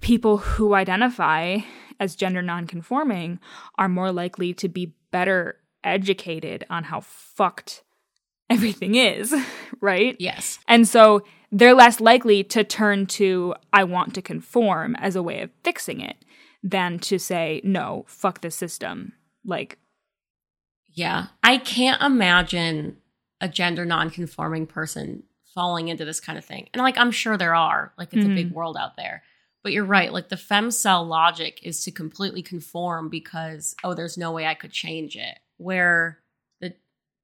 people 0.00 0.38
who 0.38 0.74
identify 0.74 1.58
as 2.00 2.16
gender 2.16 2.42
nonconforming 2.42 3.38
are 3.76 3.88
more 3.88 4.12
likely 4.12 4.54
to 4.54 4.68
be 4.68 4.94
better 5.10 5.60
educated 5.82 6.64
on 6.70 6.84
how 6.84 7.00
fucked 7.00 7.82
everything 8.50 8.94
is, 8.94 9.34
right? 9.80 10.16
Yes. 10.18 10.58
And 10.68 10.86
so 10.86 11.22
they're 11.52 11.74
less 11.74 12.00
likely 12.00 12.42
to 12.44 12.64
turn 12.64 13.06
to 13.06 13.54
I 13.72 13.84
want 13.84 14.14
to 14.14 14.22
conform 14.22 14.96
as 14.96 15.16
a 15.16 15.22
way 15.22 15.40
of 15.40 15.50
fixing 15.62 16.00
it 16.00 16.16
than 16.62 16.98
to 17.00 17.18
say 17.18 17.60
no, 17.64 18.04
fuck 18.08 18.40
the 18.40 18.50
system. 18.50 19.12
Like 19.44 19.78
Yeah. 20.92 21.26
I 21.42 21.58
can't 21.58 22.00
imagine 22.02 22.96
a 23.40 23.48
gender 23.48 23.84
non-conforming 23.84 24.66
person 24.66 25.24
falling 25.54 25.88
into 25.88 26.04
this 26.04 26.20
kind 26.20 26.38
of 26.38 26.44
thing. 26.44 26.68
And 26.72 26.82
like 26.82 26.96
I'm 26.98 27.10
sure 27.10 27.36
there 27.36 27.54
are. 27.54 27.92
Like 27.98 28.12
it's 28.12 28.26
Mhm. 28.26 28.32
a 28.32 28.34
big 28.34 28.52
world 28.52 28.76
out 28.76 28.96
there. 28.96 29.22
But 29.62 29.72
you're 29.72 29.84
right. 29.84 30.12
Like 30.12 30.28
the 30.28 30.36
femcel 30.36 31.06
logic 31.06 31.60
is 31.62 31.84
to 31.84 31.90
completely 31.90 32.42
conform 32.42 33.08
because 33.08 33.74
oh, 33.84 33.94
there's 33.94 34.18
no 34.18 34.32
way 34.32 34.46
I 34.46 34.54
could 34.54 34.72
change 34.72 35.16
it. 35.16 35.38
Where 35.56 36.18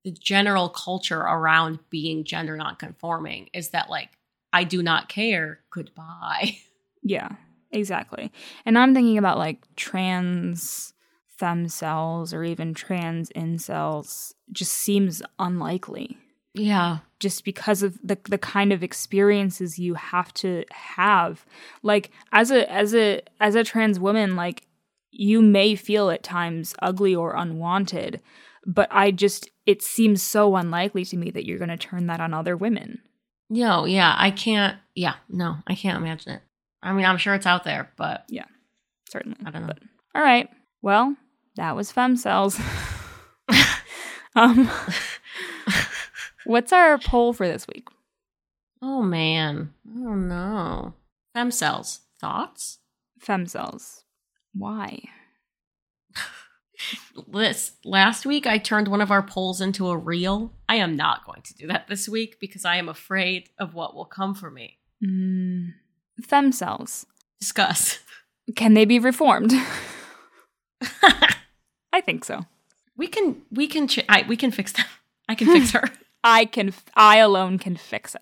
the 0.05 0.11
general 0.11 0.69
culture 0.69 1.21
around 1.21 1.79
being 1.91 2.25
gender 2.25 2.57
non-conforming 2.57 3.51
is 3.53 3.71
that 3.71 3.91
like 3.91 4.11
I 4.53 4.65
do 4.65 4.83
not 4.83 5.09
care. 5.09 5.61
Goodbye. 5.71 6.57
Yeah, 7.03 7.31
exactly. 7.71 8.31
And 8.67 8.79
I'm 8.79 8.93
thinking 8.95 9.17
about 9.17 9.39
like 9.39 9.65
trans 9.75 10.93
femcels 11.41 12.35
or 12.35 12.45
even 12.45 12.75
trans 12.75 13.31
incels 13.31 14.35
just 14.53 14.73
seems 14.73 15.23
unlikely 15.39 16.19
Yeah. 16.53 16.99
just 17.19 17.45
because 17.45 17.83
of 17.83 17.99
the 18.05 18.19
the 18.29 18.37
kind 18.37 18.71
of 18.73 18.83
experiences 18.83 19.79
you 19.79 19.95
have 19.95 20.33
to 20.35 20.65
have. 20.71 21.47
Like 21.83 22.11
as 22.33 22.51
a 22.51 22.71
as 22.71 22.95
a 22.95 23.23
as 23.41 23.55
a 23.55 23.65
trans 23.65 23.99
woman 23.99 24.37
like 24.37 24.67
you 25.11 25.41
may 25.41 25.75
feel 25.75 26.11
at 26.11 26.23
times 26.23 26.75
ugly 26.83 27.15
or 27.15 27.35
unwanted, 27.35 28.21
but 28.67 28.89
I 28.91 29.11
just 29.11 29.49
it 29.67 29.83
seems 29.83 30.23
so 30.23 30.57
unlikely 30.57 31.05
to 31.07 31.17
me 31.17 31.31
that 31.31 31.47
you're 31.47 31.59
going 31.59 31.69
to 31.71 31.77
turn 31.77 32.07
that 32.07 32.21
on 32.21 32.35
other 32.35 32.57
women. 32.57 33.01
No, 33.49 33.85
yeah, 33.85 34.15
I 34.17 34.31
can't. 34.31 34.79
Yeah, 34.95 35.15
no, 35.29 35.57
I 35.67 35.75
can't 35.75 35.99
imagine 35.99 36.33
it. 36.35 36.43
I 36.83 36.93
mean, 36.93 37.05
I'm 37.05 37.19
sure 37.19 37.35
it's 37.35 37.47
out 37.47 37.65
there, 37.65 37.91
but 37.97 38.25
Yeah, 38.29 38.47
Certainly. 39.09 39.39
I 39.45 39.51
don't 39.51 39.63
know. 39.63 39.69
But, 39.69 39.79
all 40.15 40.23
right. 40.23 40.49
Well, 40.83 41.17
that 41.57 41.77
was 41.77 41.93
femcels. 41.93 42.59
um, 44.35 44.71
what's 46.45 46.73
our 46.73 46.99
poll 46.99 47.33
for 47.33 47.47
this 47.47 47.67
week? 47.67 47.89
oh 48.83 49.03
man, 49.03 49.75
I 49.87 50.03
don't 50.03 50.29
know. 50.29 50.95
Femcels, 51.37 52.01
thoughts? 52.19 52.79
Femcels. 53.23 54.05
Why? 54.55 55.03
This 57.29 57.73
last 57.85 58.25
week, 58.27 58.47
I 58.47 58.59
turned 58.59 58.89
one 58.89 59.01
of 59.01 59.11
our 59.11 59.23
polls 59.23 59.61
into 59.61 59.89
a 59.89 59.97
reel. 59.97 60.53
I 60.69 60.77
am 60.77 60.97
not 60.97 61.25
going 61.27 61.43
to 61.43 61.55
do 61.55 61.67
that 61.69 61.89
this 61.89 62.09
week 62.09 62.39
because 62.41 62.65
I 62.65 62.77
am 62.77 62.89
afraid 62.89 63.51
of 63.59 63.75
what 63.75 63.95
will 63.95 64.05
come 64.07 64.35
for 64.35 64.51
me. 64.51 64.79
Mm, 65.05 65.75
femcels. 66.23 67.05
Discuss. 67.41 67.99
Can 68.57 68.75
they 68.75 68.85
be 68.85 68.99
reformed? 68.99 69.53
I 71.93 72.01
think 72.01 72.25
so. 72.25 72.47
we 72.97 73.07
can, 73.07 73.43
we 73.51 73.67
can, 73.67 73.89
ch- 73.89 74.05
I, 74.09 74.25
we 74.29 74.37
can 74.37 74.51
fix 74.51 74.73
them. 74.73 74.87
I 75.29 75.35
can 75.35 75.47
fix 75.49 75.71
her. 75.73 75.85
I 76.25 76.45
can. 76.45 76.75
I 76.95 77.19
alone 77.19 77.59
can 77.59 77.77
fix 77.77 78.15
it. 78.15 78.21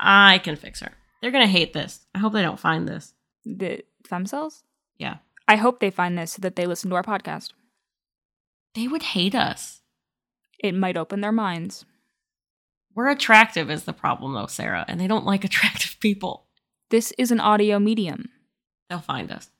I 0.00 0.38
can 0.38 0.56
fix 0.56 0.80
her. 0.80 0.92
They're 1.20 1.30
gonna 1.30 1.46
hate 1.46 1.72
this. 1.72 2.06
I 2.14 2.18
hope 2.18 2.32
they 2.32 2.42
don't 2.42 2.58
find 2.60 2.88
this. 2.88 3.12
The 3.44 3.82
femcels. 4.08 4.62
Yeah, 4.98 5.16
I 5.48 5.56
hope 5.56 5.80
they 5.80 5.90
find 5.90 6.16
this 6.16 6.32
so 6.32 6.40
that 6.42 6.56
they 6.56 6.66
listen 6.66 6.90
to 6.90 6.96
our 6.96 7.02
podcast. 7.02 7.50
They 8.74 8.88
would 8.88 9.02
hate 9.02 9.34
us. 9.34 9.80
It 10.58 10.74
might 10.74 10.96
open 10.96 11.20
their 11.20 11.32
minds. 11.32 11.84
We're 12.94 13.10
attractive 13.10 13.70
is 13.70 13.84
the 13.84 13.92
problem 13.92 14.34
though, 14.34 14.46
Sarah, 14.46 14.84
and 14.88 15.00
they 15.00 15.06
don't 15.06 15.26
like 15.26 15.44
attractive 15.44 15.96
people. 16.00 16.46
This 16.90 17.12
is 17.18 17.30
an 17.30 17.40
audio 17.40 17.78
medium. 17.78 18.28
They'll 18.88 19.00
find 19.00 19.32
us. 19.32 19.50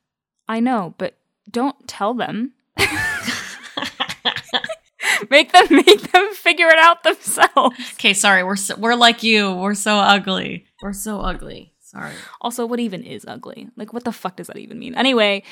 I 0.47 0.61
know, 0.61 0.95
but 0.99 1.15
don't 1.51 1.89
tell 1.89 2.15
them. 2.15 2.53
make 5.31 5.53
them 5.53 5.67
make 5.71 6.13
them 6.13 6.35
figure 6.35 6.69
it 6.69 6.79
out 6.79 7.03
themselves. 7.03 7.77
okay, 7.95 8.15
sorry. 8.15 8.45
We're 8.45 8.57
so, 8.57 8.77
we're 8.77 8.95
like 8.95 9.23
you. 9.23 9.55
We're 9.55 9.75
so 9.75 9.97
ugly. 9.97 10.67
We're 10.83 10.93
so 10.93 11.21
ugly. 11.21 11.74
Sorry. 11.95 12.13
Also, 12.41 12.67
what 12.67 12.81
even 12.81 13.03
is 13.05 13.25
ugly? 13.27 13.69
Like, 13.77 13.93
what 13.93 14.03
the 14.05 14.13
fuck 14.13 14.37
does 14.37 14.49
that 14.49 14.59
even 14.59 14.79
mean? 14.79 14.95
Anyway, 14.97 15.43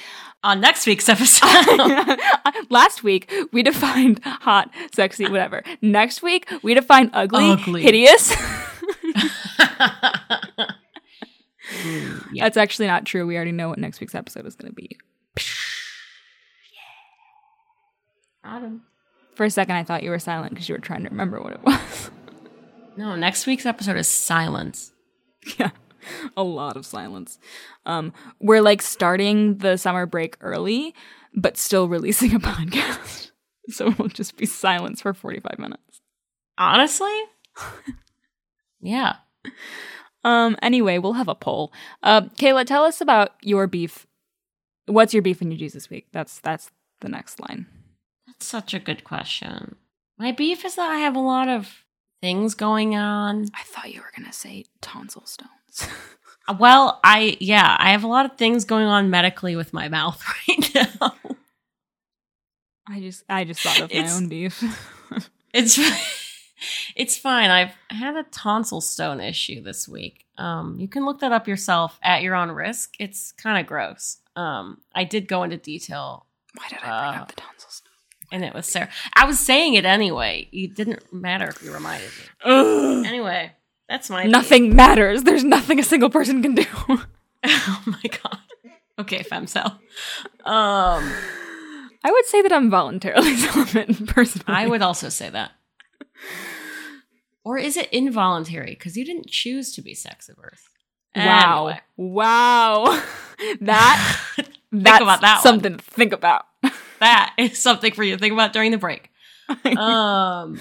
On 0.43 0.61
next 0.61 0.87
week's 0.87 1.09
episode, 1.09 2.19
last 2.69 3.03
week 3.05 3.33
we 3.53 3.63
defined 3.63 4.21
hot, 4.25 4.69
sexy, 4.95 5.29
whatever. 5.29 5.63
Next 5.81 6.21
week 6.23 6.51
we 6.63 6.75
define 6.75 7.11
ugly, 7.15 7.51
Ugly. 7.53 7.83
hideous. 7.83 8.35
Mm, 11.83 12.27
yeah. 12.33 12.45
That's 12.45 12.57
actually 12.59 12.87
not 12.89 13.07
true. 13.07 13.27
We 13.27 13.35
already 13.37 13.53
know 13.53 13.69
what 13.71 13.79
next 13.79 13.99
week's 14.01 14.15
episode 14.15 14.47
is 14.47 14.55
going 14.57 14.71
to 14.71 14.75
be. 14.75 14.99
Adam. 18.45 18.83
For 19.37 19.45
a 19.45 19.51
second, 19.51 19.77
I 19.77 19.85
thought 19.85 20.03
you 20.03 20.11
were 20.11 20.19
silent 20.19 20.51
because 20.53 20.69
you 20.69 20.75
were 20.75 20.81
trying 20.81 21.05
to 21.05 21.09
remember 21.09 21.41
what 21.41 21.55
it 21.55 21.63
was. 21.63 22.11
No, 22.97 23.17
next 23.17 23.47
week's 23.47 23.65
episode 23.65 23.97
is 23.97 24.07
silence. 24.09 24.93
yeah, 25.59 25.71
a 26.37 26.43
lot 26.43 26.77
of 26.77 26.87
silence. 26.87 27.39
Um, 27.87 28.13
we're 28.41 28.63
like 28.63 28.83
starting 28.83 29.59
the 29.59 29.77
summer 29.77 30.07
break 30.07 30.37
early, 30.41 30.95
but 31.35 31.57
still 31.57 31.89
releasing 31.89 32.35
a 32.35 32.41
podcast. 32.41 33.31
So 33.69 33.87
it'll 33.87 34.09
just 34.09 34.37
be 34.37 34.45
silence 34.45 35.03
for 35.03 35.15
45 35.15 35.57
minutes. 35.61 36.01
Honestly? 36.59 37.17
yeah. 38.81 39.19
Um, 40.25 40.57
anyway, 40.61 40.99
we'll 40.99 41.13
have 41.13 41.29
a 41.29 41.37
poll. 41.37 41.73
Uh, 42.03 42.23
Kayla, 42.23 42.67
tell 42.67 42.83
us 42.85 43.01
about 43.01 43.35
your 43.41 43.69
beef. 43.69 44.05
What's 44.87 45.15
your 45.15 45.23
beef 45.23 45.41
and 45.41 45.53
your 45.53 45.59
Jesus 45.61 45.89
week? 45.89 46.09
That's 46.13 46.41
that's 46.41 46.73
the 47.01 47.09
next 47.09 47.41
line. 47.41 47.67
That's 48.27 48.47
such 48.47 48.75
a 48.75 48.81
good 48.81 49.05
question. 49.05 49.77
My 50.19 50.33
beef 50.33 50.65
is 50.65 50.75
that 50.75 50.91
I 50.91 50.99
have 50.99 51.17
a 51.17 51.21
lot 51.21 51.49
of 51.49 51.85
things 52.21 52.55
going 52.55 52.95
on. 52.97 53.47
I 53.55 53.63
thought 53.65 53.93
you 53.93 54.01
were 54.01 54.13
gonna 54.17 54.33
say 54.33 54.65
tonsil 54.81 55.27
stones. 55.27 55.51
Well, 56.59 56.99
I 57.05 57.37
yeah, 57.41 57.77
I 57.79 57.93
have 57.93 58.03
a 58.03 58.09
lot 58.09 58.27
of 58.27 58.37
things 58.37 58.65
going 58.65 58.85
on 58.87 59.11
medically 59.11 59.55
with 59.55 59.73
my 59.73 59.89
mouth 59.89 60.23
right 60.49 60.75
now. 61.01 61.15
I 62.89 63.01
just 63.01 63.23
I 63.29 63.45
just 63.45 63.61
thought 63.61 63.81
of 63.81 63.91
my 63.93 63.97
It's- 63.97 64.17
own 64.17 64.29
beef. 64.29 64.63
It's 65.55 65.79
it's 66.97 67.19
fine. 67.19 67.51
I've 67.51 67.75
had 67.91 68.17
a 68.17 68.23
tonsil 68.31 68.81
stone 68.81 69.21
issue 69.21 69.63
this 69.63 69.87
week. 69.87 70.25
Um, 70.39 70.79
you 70.81 70.89
can 70.89 71.05
look 71.05 71.21
that 71.21 71.31
up 71.31 71.47
yourself 71.47 71.99
at 72.03 72.23
your 72.23 72.35
own 72.35 72.51
risk. 72.51 72.95
It's 72.99 73.33
kind 73.33 73.61
of 73.61 73.67
gross. 73.67 74.19
Um, 74.35 74.81
I 74.95 75.05
did 75.05 75.29
go 75.29 75.43
into 75.43 75.59
detail. 75.59 76.25
Why 76.55 76.69
did 76.71 76.79
I 76.79 76.81
bring 76.81 77.19
Uh, 77.21 77.23
up 77.23 77.29
the 77.29 77.35
tonsil 77.41 77.71
stone? 77.71 77.93
And 78.33 78.45
it 78.45 78.55
was 78.55 78.67
Sarah. 78.67 78.89
I 79.15 79.27
was 79.27 79.39
saying 79.39 79.75
it 79.75 79.85
anyway. 79.85 80.49
It 80.53 80.75
didn't 80.75 81.13
matter 81.13 81.49
if 81.49 81.63
you 81.63 81.73
reminded 81.73 82.09
me. 82.09 82.25
Ugh. 82.47 83.05
Anyway, 83.07 83.53
that's 83.93 84.09
my. 84.09 84.25
Nothing 84.25 84.75
matters. 84.75 85.25
There's 85.25 85.45
nothing 85.45 85.79
a 85.79 85.83
single 85.83 86.09
person 86.09 86.43
can 86.43 86.55
do. 86.55 86.65
oh 86.89 87.83
my 87.85 88.03
god. 88.03 88.39
Okay, 88.99 89.23
femcel. 89.23 89.67
Um, 90.47 91.13
I 92.03 92.11
would 92.11 92.25
say 92.25 92.41
that 92.41 92.53
I'm 92.53 92.71
voluntarily 92.71 93.37
celibate 93.37 94.07
personally. 94.07 94.47
I 94.47 94.67
would 94.67 94.81
also 94.81 95.11
say 95.11 95.29
that. 95.29 95.53
Or 97.45 97.59
is 97.59 97.77
it 97.77 97.91
involuntary? 97.93 98.71
Because 98.71 98.97
you 98.97 99.05
didn't 99.05 99.27
choose 99.27 99.75
to 99.75 99.83
be 99.83 99.93
sex 99.93 100.31
averse. 100.31 100.63
Wow. 101.15 101.67
Anyway. 101.67 101.81
Wow. 101.99 103.03
that 103.61 104.19
think 104.71 105.01
about 105.01 105.21
that 105.21 105.35
one. 105.35 105.43
something 105.43 105.77
to 105.77 105.85
think 105.85 106.15
about. 106.15 106.47
that 107.01 107.35
is 107.37 107.59
something 107.59 107.93
for 107.93 108.05
you 108.05 108.15
to 108.15 108.19
think 108.19 108.33
about 108.33 108.55
during 108.55 108.71
the 108.71 108.79
break. 108.79 109.11
um 109.77 110.59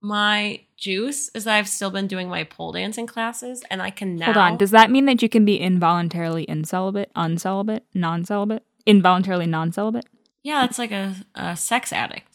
my 0.00 0.60
juice 0.78 1.28
is 1.34 1.44
that 1.44 1.56
I've 1.56 1.68
still 1.68 1.90
been 1.90 2.06
doing 2.06 2.28
my 2.30 2.44
pole 2.44 2.72
dancing 2.72 3.06
classes 3.06 3.62
and 3.70 3.82
I 3.82 3.90
can 3.90 4.16
now 4.16 4.26
Hold 4.26 4.36
on. 4.38 4.56
Does 4.56 4.70
that 4.70 4.90
mean 4.90 5.04
that 5.06 5.20
you 5.20 5.28
can 5.28 5.44
be 5.44 5.56
involuntarily 5.60 6.46
incelibate, 6.46 7.12
uncelibate, 7.14 7.80
non-celibate, 7.94 8.62
involuntarily 8.86 9.46
non-celibate? 9.46 10.06
Yeah, 10.42 10.60
that's 10.62 10.78
like 10.78 10.92
a, 10.92 11.14
a 11.34 11.56
sex 11.56 11.92
addict. 11.92 12.26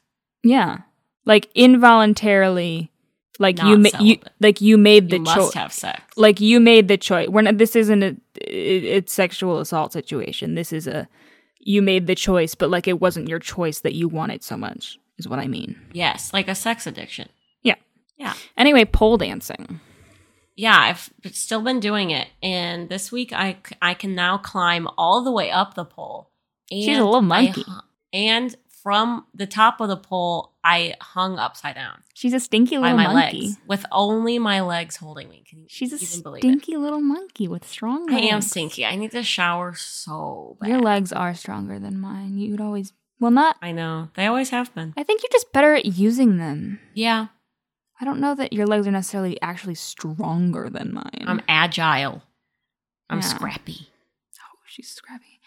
Yeah. 0.43 0.79
Like 1.25 1.49
involuntarily 1.55 2.91
like 3.39 3.61
you 3.63 3.77
ma- 3.79 3.89
you 3.99 4.19
like 4.39 4.61
you 4.61 4.77
made 4.77 5.09
the 5.09 5.15
You 5.17 5.23
must 5.23 5.37
choice. 5.37 5.53
have 5.55 5.73
sex. 5.73 6.01
Like 6.17 6.39
you 6.39 6.59
made 6.59 6.87
the 6.87 6.97
choice. 6.97 7.29
We're 7.29 7.41
not 7.41 7.57
this 7.57 7.75
isn't 7.75 8.03
a 8.03 8.09
it, 8.35 8.83
it's 8.83 9.13
sexual 9.13 9.59
assault 9.59 9.91
situation. 9.93 10.55
This 10.55 10.71
is 10.71 10.85
a 10.85 11.07
you 11.59 11.81
made 11.81 12.07
the 12.07 12.15
choice, 12.15 12.55
but 12.55 12.69
like 12.69 12.87
it 12.87 12.99
wasn't 13.01 13.27
your 13.29 13.39
choice 13.39 13.79
that 13.79 13.93
you 13.93 14.07
wanted 14.07 14.43
so 14.43 14.57
much, 14.57 14.99
is 15.17 15.27
what 15.27 15.39
I 15.39 15.47
mean. 15.47 15.79
Yes, 15.93 16.31
like 16.33 16.47
a 16.47 16.55
sex 16.55 16.85
addiction. 16.85 17.29
Yeah. 18.17 18.33
Anyway, 18.57 18.85
pole 18.85 19.17
dancing. 19.17 19.79
Yeah, 20.55 20.77
I've 20.77 21.09
still 21.33 21.61
been 21.61 21.79
doing 21.79 22.11
it, 22.11 22.27
and 22.43 22.87
this 22.89 23.11
week 23.11 23.33
I 23.33 23.57
I 23.81 23.93
can 23.95 24.13
now 24.13 24.37
climb 24.37 24.87
all 24.97 25.23
the 25.23 25.31
way 25.31 25.49
up 25.49 25.73
the 25.73 25.85
pole. 25.85 26.29
And 26.71 26.83
She's 26.83 26.97
a 26.97 27.03
little 27.03 27.21
monkey. 27.21 27.63
hu- 27.63 27.71
and 28.13 28.55
from 28.83 29.25
the 29.33 29.47
top 29.47 29.79
of 29.81 29.87
the 29.87 29.97
pole, 29.97 30.53
I 30.63 30.95
hung 31.01 31.39
upside 31.39 31.75
down 31.75 32.03
She's 32.13 32.33
a 32.33 32.39
stinky 32.39 32.77
little 32.77 32.95
my 32.97 33.11
monkey. 33.11 33.41
legs 33.41 33.57
with 33.65 33.85
only 33.91 34.37
my 34.39 34.61
legs 34.61 34.97
holding 34.97 35.29
me. 35.29 35.43
Can 35.49 35.59
you 35.61 35.65
She's 35.69 35.91
a 35.93 35.97
stinky 35.97 36.75
little 36.77 37.01
monkey 37.01 37.47
with 37.47 37.65
strong 37.67 38.11
it? 38.11 38.15
I 38.15 38.19
am 38.27 38.41
stinky. 38.41 38.85
I 38.85 38.95
need 38.95 39.11
to 39.11 39.23
shower 39.23 39.73
so 39.73 40.57
bad. 40.59 40.69
Your 40.69 40.79
legs 40.81 41.11
are 41.13 41.33
stronger 41.33 41.79
than 41.79 41.99
mine. 41.99 42.37
You'd 42.37 42.61
always 42.61 42.93
well 43.19 43.31
not 43.31 43.55
I 43.61 43.71
know 43.71 44.09
they 44.15 44.27
always 44.27 44.49
have 44.51 44.73
been. 44.75 44.93
I 44.97 45.03
think 45.03 45.23
you're 45.23 45.29
just 45.31 45.51
better 45.53 45.73
at 45.73 45.85
using 45.85 46.37
them. 46.37 46.79
Yeah, 46.93 47.27
I 48.01 48.05
don't 48.05 48.19
know 48.19 48.35
that 48.35 48.53
your 48.53 48.65
legs 48.65 48.87
are 48.87 48.91
necessarily 48.91 49.41
actually 49.41 49.75
stronger 49.75 50.69
than 50.69 50.93
mine. 50.93 51.23
I'm 51.25 51.41
agile. 51.47 52.23
I'm 53.09 53.19
Yeah. 53.19 53.23
scrappy. 53.25 53.87
oh, 54.39 54.57
she's 54.65 54.89
scrappy. 54.89 55.39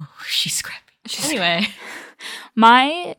Oh, 0.00 0.06
she's 0.26 0.54
scrappy. 0.54 0.80
She's 1.06 1.26
Anyway, 1.30 1.66
My 2.54 3.16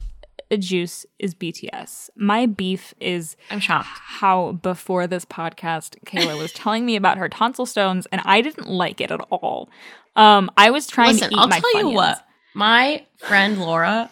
juice 0.59 1.05
is 1.19 1.34
BTS. 1.34 2.09
My 2.15 2.45
beef 2.45 2.93
is 2.99 3.36
I'm 3.49 3.59
shocked. 3.59 3.88
how 3.88 4.53
before 4.53 5.07
this 5.07 5.26
podcast, 5.26 5.97
Kayla 6.05 6.38
was 6.38 6.51
telling 6.53 6.86
me 6.86 6.95
about 6.95 7.17
her 7.17 7.30
tonsil 7.30 7.65
stones, 7.65 8.05
and 8.11 8.22
I 8.26 8.41
didn't 8.41 8.67
like 8.67 8.99
it 9.01 9.11
at 9.11 9.22
all. 9.32 9.69
Um, 10.15 10.51
I 10.57 10.69
was 10.72 10.88
trying 10.88 11.13
Listen, 11.13 11.30
to 11.30 11.36
eat 11.36 11.39
I'll 11.39 11.47
my 11.47 11.59
tell 11.59 11.78
you 11.89 11.89
what. 11.95 12.26
My 12.53 13.05
friend 13.17 13.59
Laura 13.59 14.11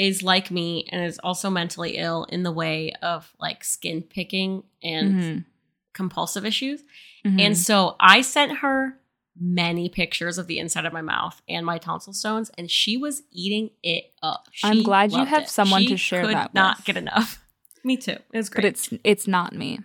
is 0.00 0.22
like 0.22 0.50
me 0.50 0.86
and 0.90 1.04
is 1.04 1.18
also 1.18 1.50
mentally 1.50 1.96
ill 1.98 2.24
in 2.30 2.42
the 2.42 2.52
way 2.52 2.92
of 3.02 3.32
like 3.38 3.62
skin 3.64 4.02
picking 4.02 4.62
and 4.82 5.14
Mhm. 5.14 5.44
compulsive 5.92 6.44
issues. 6.46 6.82
Mhm. 7.26 7.40
And 7.40 7.58
so 7.58 7.96
I 8.00 8.22
sent 8.22 8.58
her 8.58 8.98
many 9.38 9.88
pictures 9.88 10.38
of 10.38 10.46
the 10.46 10.58
inside 10.58 10.86
of 10.86 10.92
my 10.92 11.02
mouth 11.02 11.40
and 11.48 11.64
my 11.66 11.78
tonsil 11.78 12.12
stones, 12.12 12.50
and 12.56 12.70
she 12.70 12.96
was 12.96 13.22
eating 13.30 13.70
it 13.82 14.04
up. 14.22 14.48
I'm 14.64 14.78
She 14.78 14.82
glad 14.84 15.12
you 15.12 15.24
have 15.24 15.42
it. 15.44 15.48
someone 15.48 15.82
She 15.82 15.88
to 15.88 15.96
share 15.96 16.24
could 16.24 16.34
that 16.34 16.54
Not 16.54 16.78
with. 16.78 16.86
get 16.86 16.96
enough. 16.96 17.42
Me 17.84 17.96
too. 17.96 18.12
It 18.12 18.36
was 18.36 18.48
great. 18.48 18.62
but 18.62 18.68
it's 18.68 18.90
it's 19.04 19.26
not 19.26 19.54
me. 19.54 19.80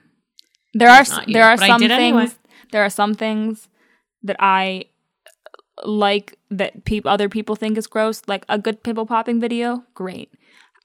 There 0.73 0.89
are 0.89 1.01
It's 1.01 1.09
not 1.11 1.27
you, 1.27 1.33
there 1.33 1.45
are 1.45 1.57
some 1.57 1.79
things 1.79 1.91
anyway. 1.91 2.27
there 2.71 2.83
are 2.83 2.89
some 2.89 3.13
things 3.15 3.67
that 4.23 4.35
I 4.39 4.85
like 5.83 6.37
that 6.49 6.85
people 6.85 7.11
other 7.11 7.29
people 7.29 7.55
think 7.55 7.77
is 7.77 7.87
gross. 7.87 8.21
Like 8.27 8.45
a 8.49 8.57
good 8.57 8.83
pimple 8.83 9.05
popping 9.05 9.39
video, 9.39 9.83
great. 9.93 10.31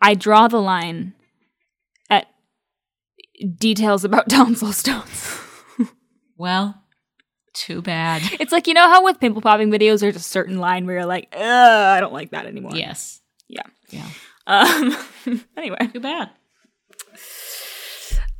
I 0.01 0.15
draw 0.15 0.49
the 0.49 0.61
line 0.61 1.15
at 2.09 2.27
details 3.57 4.05
about 4.05 4.29
tonsil 4.31 4.73
stones. 4.73 5.39
well, 6.37 6.83
too 7.53 7.83
bad. 7.83 8.23
it's 8.41 8.53
like 8.53 8.67
you 8.67 8.75
know 8.75 8.89
how 8.89 9.05
with 9.05 9.21
pimple 9.21 9.43
popping 9.43 9.71
videos, 9.71 10.01
there's 10.01 10.17
a 10.17 10.21
certain 10.21 10.59
line 10.59 10.87
where 10.87 10.97
you're 10.97 11.07
like, 11.07 11.29
Ugh, 11.33 11.41
I 11.41 12.01
don't 12.01 12.13
like 12.13 12.31
that 12.31 12.47
anymore. 12.47 12.73
yes. 12.75 13.21
Yeah. 13.49 13.63
Yeah. 13.91 14.07
Um. 14.47 14.97
anyway. 15.57 15.89
Too 15.93 16.01
bad. 16.01 16.31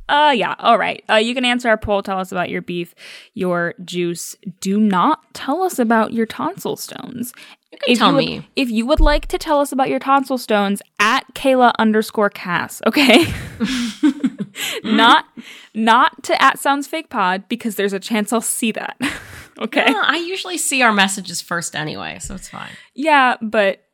Uh 0.09 0.33
yeah, 0.35 0.55
all 0.59 0.77
right. 0.77 1.03
Uh 1.09 1.15
you 1.15 1.33
can 1.33 1.45
answer 1.45 1.69
our 1.69 1.77
poll, 1.77 2.03
tell 2.03 2.19
us 2.19 2.31
about 2.31 2.49
your 2.49 2.61
beef, 2.61 2.93
your 3.33 3.73
juice. 3.83 4.35
Do 4.59 4.79
not 4.79 5.33
tell 5.33 5.61
us 5.61 5.79
about 5.79 6.13
your 6.13 6.25
tonsil 6.25 6.75
stones. 6.75 7.33
You 7.71 7.77
can 7.77 7.95
tell 7.95 8.09
you 8.09 8.15
would, 8.15 8.25
me. 8.25 8.47
If 8.55 8.69
you 8.69 8.85
would 8.85 8.99
like 8.99 9.27
to 9.27 9.37
tell 9.37 9.61
us 9.61 9.71
about 9.71 9.89
your 9.89 9.99
tonsil 9.99 10.37
stones, 10.37 10.81
at 10.99 11.33
Kayla 11.33 11.73
underscore 11.79 12.29
Cass, 12.29 12.81
okay? 12.85 13.25
not 14.83 15.25
not 15.73 16.23
to 16.23 16.41
at 16.41 16.59
sounds 16.59 16.87
fake 16.87 17.09
pod 17.09 17.47
because 17.47 17.75
there's 17.75 17.93
a 17.93 17.99
chance 17.99 18.33
I'll 18.33 18.41
see 18.41 18.71
that. 18.73 18.97
okay. 19.59 19.85
I 19.87 20.17
usually 20.17 20.57
see 20.57 20.81
our 20.81 20.91
messages 20.91 21.41
first 21.41 21.75
anyway, 21.75 22.19
so 22.19 22.35
it's 22.35 22.49
fine. 22.49 22.69
Yeah, 22.93 23.37
but 23.41 23.85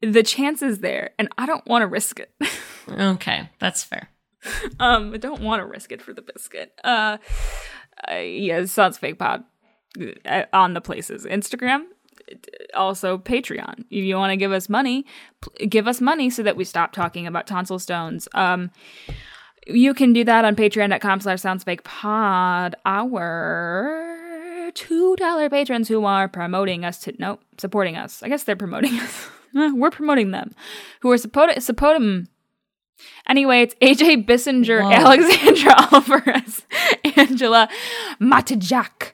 the 0.00 0.24
chance 0.24 0.62
is 0.62 0.80
there 0.80 1.10
and 1.18 1.28
I 1.38 1.46
don't 1.46 1.66
want 1.66 1.82
to 1.82 1.86
risk 1.86 2.20
it. 2.20 2.32
Okay, 2.90 3.48
that's 3.60 3.84
fair. 3.84 4.08
um, 4.80 5.12
I 5.14 5.16
don't 5.18 5.42
want 5.42 5.60
to 5.60 5.66
risk 5.66 5.92
it 5.92 6.02
for 6.02 6.12
the 6.12 6.22
biscuit. 6.22 6.72
Uh, 6.84 7.18
uh 8.08 8.14
yeah, 8.16 8.64
sounds 8.66 8.98
fake 8.98 9.18
pod 9.18 9.44
uh, 10.24 10.44
on 10.52 10.74
the 10.74 10.80
places 10.80 11.24
Instagram, 11.26 11.84
also 12.74 13.18
Patreon. 13.18 13.80
If 13.90 14.04
you 14.04 14.16
want 14.16 14.30
to 14.30 14.36
give 14.36 14.52
us 14.52 14.68
money, 14.68 15.04
give 15.68 15.86
us 15.86 16.00
money 16.00 16.30
so 16.30 16.42
that 16.42 16.56
we 16.56 16.64
stop 16.64 16.92
talking 16.92 17.26
about 17.26 17.46
tonsil 17.46 17.78
stones. 17.78 18.28
Um, 18.34 18.70
you 19.66 19.94
can 19.94 20.12
do 20.12 20.24
that 20.24 20.44
on 20.44 20.56
patreon.com 20.56 21.20
slash 21.20 21.40
sounds 21.40 21.64
fake 21.64 21.84
pod. 21.84 22.74
Our 22.84 24.70
two 24.74 25.16
dollar 25.16 25.50
patrons 25.50 25.88
who 25.88 26.04
are 26.04 26.28
promoting 26.28 26.84
us 26.84 26.98
to 27.00 27.14
nope 27.18 27.42
supporting 27.58 27.96
us. 27.96 28.22
I 28.22 28.28
guess 28.28 28.44
they're 28.44 28.56
promoting 28.56 28.98
us. 29.00 29.28
We're 29.54 29.90
promoting 29.90 30.30
them. 30.30 30.54
Who 31.00 31.10
are 31.12 31.18
supporting 31.18 31.60
supporting 31.60 32.28
Anyway, 33.28 33.62
it's 33.62 33.74
AJ 33.76 34.26
Bissinger, 34.26 34.82
Whoa. 34.82 34.90
Alexandra 34.90 35.74
Alvarez, 35.92 36.62
Angela 37.16 37.68
Matajak. 38.20 39.12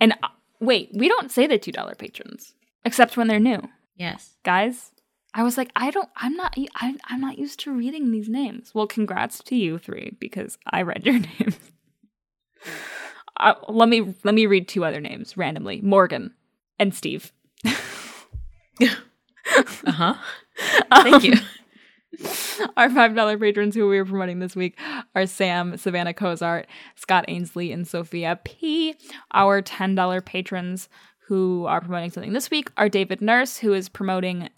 And 0.00 0.12
uh, 0.22 0.28
wait, 0.60 0.90
we 0.94 1.08
don't 1.08 1.30
say 1.30 1.46
the 1.46 1.58
$2 1.58 1.98
patrons, 1.98 2.54
except 2.84 3.16
when 3.16 3.28
they're 3.28 3.40
new. 3.40 3.60
Yes. 3.96 4.34
Guys, 4.44 4.92
I 5.34 5.42
was 5.42 5.56
like, 5.56 5.70
I 5.74 5.90
don't, 5.90 6.08
I'm 6.16 6.34
not, 6.36 6.56
I, 6.76 6.96
I'm 7.06 7.20
not 7.20 7.38
used 7.38 7.60
to 7.60 7.72
reading 7.72 8.10
these 8.12 8.28
names. 8.28 8.72
Well, 8.74 8.86
congrats 8.86 9.42
to 9.44 9.56
you 9.56 9.78
three 9.78 10.16
because 10.20 10.58
I 10.70 10.82
read 10.82 11.04
your 11.04 11.18
names. 11.40 11.58
Uh, 13.38 13.54
let 13.68 13.88
me 13.88 14.14
let 14.22 14.32
me 14.34 14.46
read 14.46 14.68
two 14.68 14.84
other 14.84 15.00
names 15.00 15.36
randomly: 15.36 15.80
Morgan 15.82 16.32
and 16.78 16.94
Steve. 16.94 17.32
Uh 19.86 19.92
huh. 19.92 20.14
Thank 21.02 21.24
you. 21.24 21.34
Our 22.76 22.88
$5 22.88 23.40
patrons 23.40 23.74
who 23.74 23.88
we 23.88 23.98
are 23.98 24.04
promoting 24.04 24.38
this 24.38 24.54
week 24.56 24.78
are 25.14 25.26
Sam, 25.26 25.76
Savannah 25.76 26.14
Cozart, 26.14 26.66
Scott 26.96 27.24
Ainsley, 27.28 27.72
and 27.72 27.86
Sophia 27.86 28.38
P. 28.44 28.94
Our 29.32 29.62
$10 29.62 30.24
patrons 30.24 30.88
who 31.28 31.64
are 31.66 31.80
promoting 31.80 32.10
something 32.10 32.32
this 32.32 32.50
week 32.50 32.70
are 32.76 32.88
David 32.88 33.20
Nurse, 33.22 33.56
who 33.58 33.72
is 33.72 33.88
promoting 33.88 34.48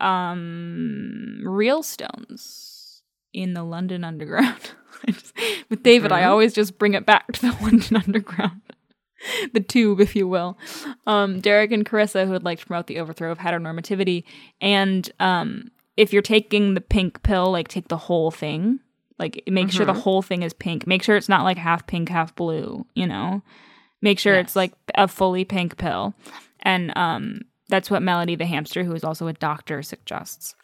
um, 0.00 1.40
Real 1.44 1.82
Stones 1.82 3.02
in 3.32 3.54
the 3.54 3.62
London 3.62 4.04
Underground. 4.04 4.72
Just- 5.06 5.34
With 5.70 5.82
David, 5.82 6.12
I 6.12 6.22
Mhm. 6.22 6.26
always 6.28 6.52
just 6.52 6.78
bring 6.78 6.94
it 6.94 7.06
back 7.06 7.32
to 7.32 7.40
the 7.42 7.56
London 7.62 7.96
Underground. 7.96 8.60
the 9.52 9.60
tube, 9.60 10.00
if 10.00 10.14
you 10.16 10.26
will. 10.28 10.58
Um, 11.06 11.40
Derek 11.40 11.72
and 11.72 11.84
Carissa, 11.86 12.24
who 12.26 12.32
would 12.32 12.44
like 12.44 12.58
to 12.60 12.66
promote 12.66 12.86
the 12.86 12.98
overthrow 12.98 13.30
of 13.30 13.38
heteronormativity. 13.38 14.24
And 14.60 15.10
um, 15.20 15.70
if 16.00 16.12
you're 16.12 16.22
taking 16.22 16.74
the 16.74 16.80
pink 16.80 17.22
pill, 17.22 17.50
like 17.52 17.68
take 17.68 17.88
the 17.88 17.96
whole 17.96 18.30
thing. 18.30 18.80
Like 19.18 19.42
make 19.46 19.70
sure 19.70 19.84
the 19.84 19.92
Mhm. 19.92 20.00
whole 20.02 20.22
thing 20.22 20.42
is 20.42 20.52
pink. 20.54 20.86
Make 20.86 21.02
sure 21.02 21.16
it's 21.16 21.28
not 21.28 21.44
like 21.44 21.58
half 21.58 21.86
pink, 21.86 22.08
half 22.08 22.34
blue, 22.34 22.86
you 22.94 23.06
know? 23.06 23.42
Make 24.00 24.18
sure 24.18 24.34
it's 24.36 24.56
like 24.56 24.72
a 24.94 25.06
fully 25.06 25.44
pink 25.44 25.76
pill. 25.76 26.14
And 26.60 26.90
um, 26.96 27.42
that's 27.68 27.90
what 27.90 28.02
Melody 28.02 28.34
the 28.34 28.46
hamster, 28.46 28.82
who 28.82 28.94
is 28.94 29.04
also 29.04 29.26
a 29.26 29.34
doctor, 29.34 29.82
suggests. 29.82 30.54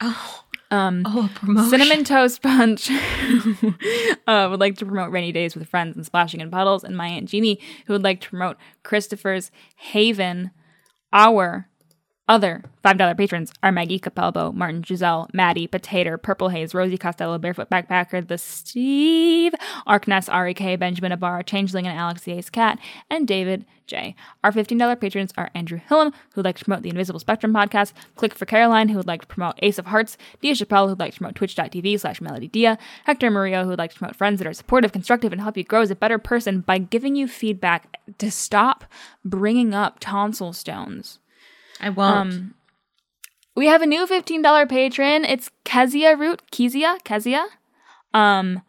Oh, 0.00 0.44
Um, 0.70 1.02
oh, 1.06 1.24
a 1.26 1.38
promotion. 1.38 1.70
Cinnamon 1.70 2.04
Toast 2.04 2.40
Punch 2.42 2.88
uh, 4.26 4.48
would 4.50 4.60
like 4.60 4.76
to 4.78 4.86
promote 4.86 5.10
rainy 5.10 5.32
days 5.32 5.54
with 5.56 5.66
friends 5.68 5.96
and 5.96 6.04
splashing 6.06 6.40
in 6.40 6.50
puddles. 6.50 6.84
And 6.84 6.96
my 6.96 7.08
Aunt 7.08 7.28
Jeannie, 7.28 7.60
who 7.86 7.94
would 7.94 8.04
like 8.04 8.20
to 8.20 8.28
promote 8.28 8.56
Christopher's 8.84 9.50
Haven, 9.76 10.50
our 11.12 11.67
other 12.28 12.62
$5 12.84 13.16
patrons 13.16 13.52
are 13.62 13.72
Maggie 13.72 13.98
Capelbo, 13.98 14.54
Martin 14.54 14.82
Giselle, 14.82 15.28
Maddie, 15.32 15.66
Potato, 15.66 16.16
Purple 16.16 16.50
Haze, 16.50 16.74
Rosie 16.74 16.98
Costello, 16.98 17.38
Barefoot 17.38 17.70
Backpacker, 17.70 18.26
The 18.26 18.38
Steve, 18.38 19.54
Arkness, 19.86 20.28
REK, 20.28 20.78
Benjamin 20.78 21.12
Ibarra, 21.12 21.44
Changeling, 21.44 21.86
and 21.86 21.98
Alex 21.98 22.22
the 22.22 22.32
Ace 22.32 22.50
Cat, 22.50 22.78
and 23.10 23.26
David 23.26 23.64
J. 23.86 24.14
Our 24.44 24.52
$15 24.52 25.00
patrons 25.00 25.32
are 25.36 25.50
Andrew 25.54 25.80
Hillam, 25.88 26.12
who 26.12 26.36
would 26.36 26.44
like 26.44 26.58
to 26.58 26.64
promote 26.64 26.82
the 26.82 26.90
Invisible 26.90 27.20
Spectrum 27.20 27.52
podcast, 27.52 27.92
Click 28.16 28.34
for 28.34 28.44
Caroline, 28.46 28.90
who 28.90 28.98
would 28.98 29.06
like 29.06 29.22
to 29.22 29.26
promote 29.26 29.58
Ace 29.62 29.78
of 29.78 29.86
Hearts, 29.86 30.16
Dia 30.40 30.52
Chappelle, 30.52 30.84
who 30.84 30.90
would 30.90 31.00
like 31.00 31.14
to 31.14 31.18
promote 31.18 31.34
twitch.tv 31.34 31.98
slash 31.98 32.20
Melody 32.20 32.48
Dia, 32.48 32.78
Hector 33.04 33.30
Murillo, 33.30 33.64
who 33.64 33.70
would 33.70 33.78
like 33.78 33.92
to 33.92 33.98
promote 33.98 34.16
friends 34.16 34.38
that 34.38 34.46
are 34.46 34.52
supportive, 34.52 34.92
constructive, 34.92 35.32
and 35.32 35.40
help 35.40 35.56
you 35.56 35.64
grow 35.64 35.80
as 35.80 35.90
a 35.90 35.96
better 35.96 36.18
person 36.18 36.60
by 36.60 36.78
giving 36.78 37.16
you 37.16 37.26
feedback 37.26 37.96
to 38.18 38.30
stop 38.30 38.84
bringing 39.24 39.74
up 39.74 39.96
tonsil 40.00 40.52
stones. 40.52 41.18
I 41.80 41.90
won't. 41.90 42.16
Um, 42.16 42.54
we 43.56 43.66
have 43.66 43.82
a 43.82 43.86
new 43.86 44.06
$15 44.06 44.68
patron. 44.68 45.24
It's 45.24 45.50
Kezia 45.64 46.16
Root. 46.16 46.50
Kezia? 46.50 46.96
Kezia? 47.04 47.44
Um, 48.14 48.62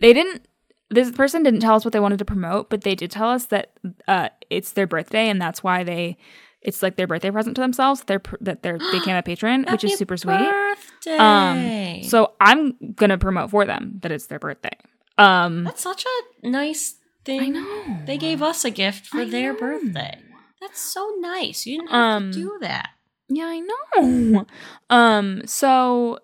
they 0.00 0.12
didn't, 0.12 0.46
this 0.90 1.10
person 1.12 1.42
didn't 1.42 1.60
tell 1.60 1.74
us 1.74 1.84
what 1.84 1.92
they 1.92 2.00
wanted 2.00 2.18
to 2.18 2.24
promote, 2.24 2.68
but 2.68 2.82
they 2.82 2.94
did 2.94 3.10
tell 3.10 3.30
us 3.30 3.46
that 3.46 3.72
uh, 4.08 4.28
it's 4.50 4.72
their 4.72 4.86
birthday 4.86 5.28
and 5.28 5.40
that's 5.40 5.62
why 5.62 5.84
they, 5.84 6.16
it's 6.60 6.82
like 6.82 6.96
their 6.96 7.06
birthday 7.06 7.30
present 7.30 7.54
to 7.54 7.60
themselves. 7.60 8.02
They're, 8.04 8.22
that 8.40 8.62
they're, 8.64 8.78
they 8.78 8.98
became 8.98 9.16
a 9.16 9.22
patron, 9.24 9.64
which 9.70 9.84
is 9.84 9.96
super 9.96 10.16
sweet. 10.16 10.38
Birthday. 10.38 11.16
Um, 11.16 12.02
so 12.02 12.32
I'm 12.40 12.74
going 12.96 13.10
to 13.10 13.18
promote 13.18 13.50
for 13.50 13.64
them 13.64 13.98
that 14.02 14.10
it's 14.10 14.26
their 14.26 14.40
birthday. 14.40 14.76
Um, 15.18 15.64
that's 15.64 15.82
such 15.82 16.04
a 16.42 16.48
nice 16.48 16.96
thing. 17.24 17.40
I 17.40 17.46
know. 17.48 17.98
They 18.04 18.18
gave 18.18 18.42
us 18.42 18.64
a 18.64 18.70
gift 18.70 19.06
for 19.06 19.20
I 19.20 19.24
their 19.24 19.52
know. 19.52 19.58
birthday. 19.60 20.18
That's 20.66 20.80
so 20.80 21.14
nice. 21.20 21.64
You 21.66 21.78
didn't 21.78 21.90
have 21.90 22.16
Um, 22.22 22.32
to 22.32 22.38
do 22.38 22.58
that. 22.60 22.88
Yeah, 23.28 23.46
I 23.46 23.60
know. 23.60 24.46
Um, 24.90 25.42
so 25.46 26.18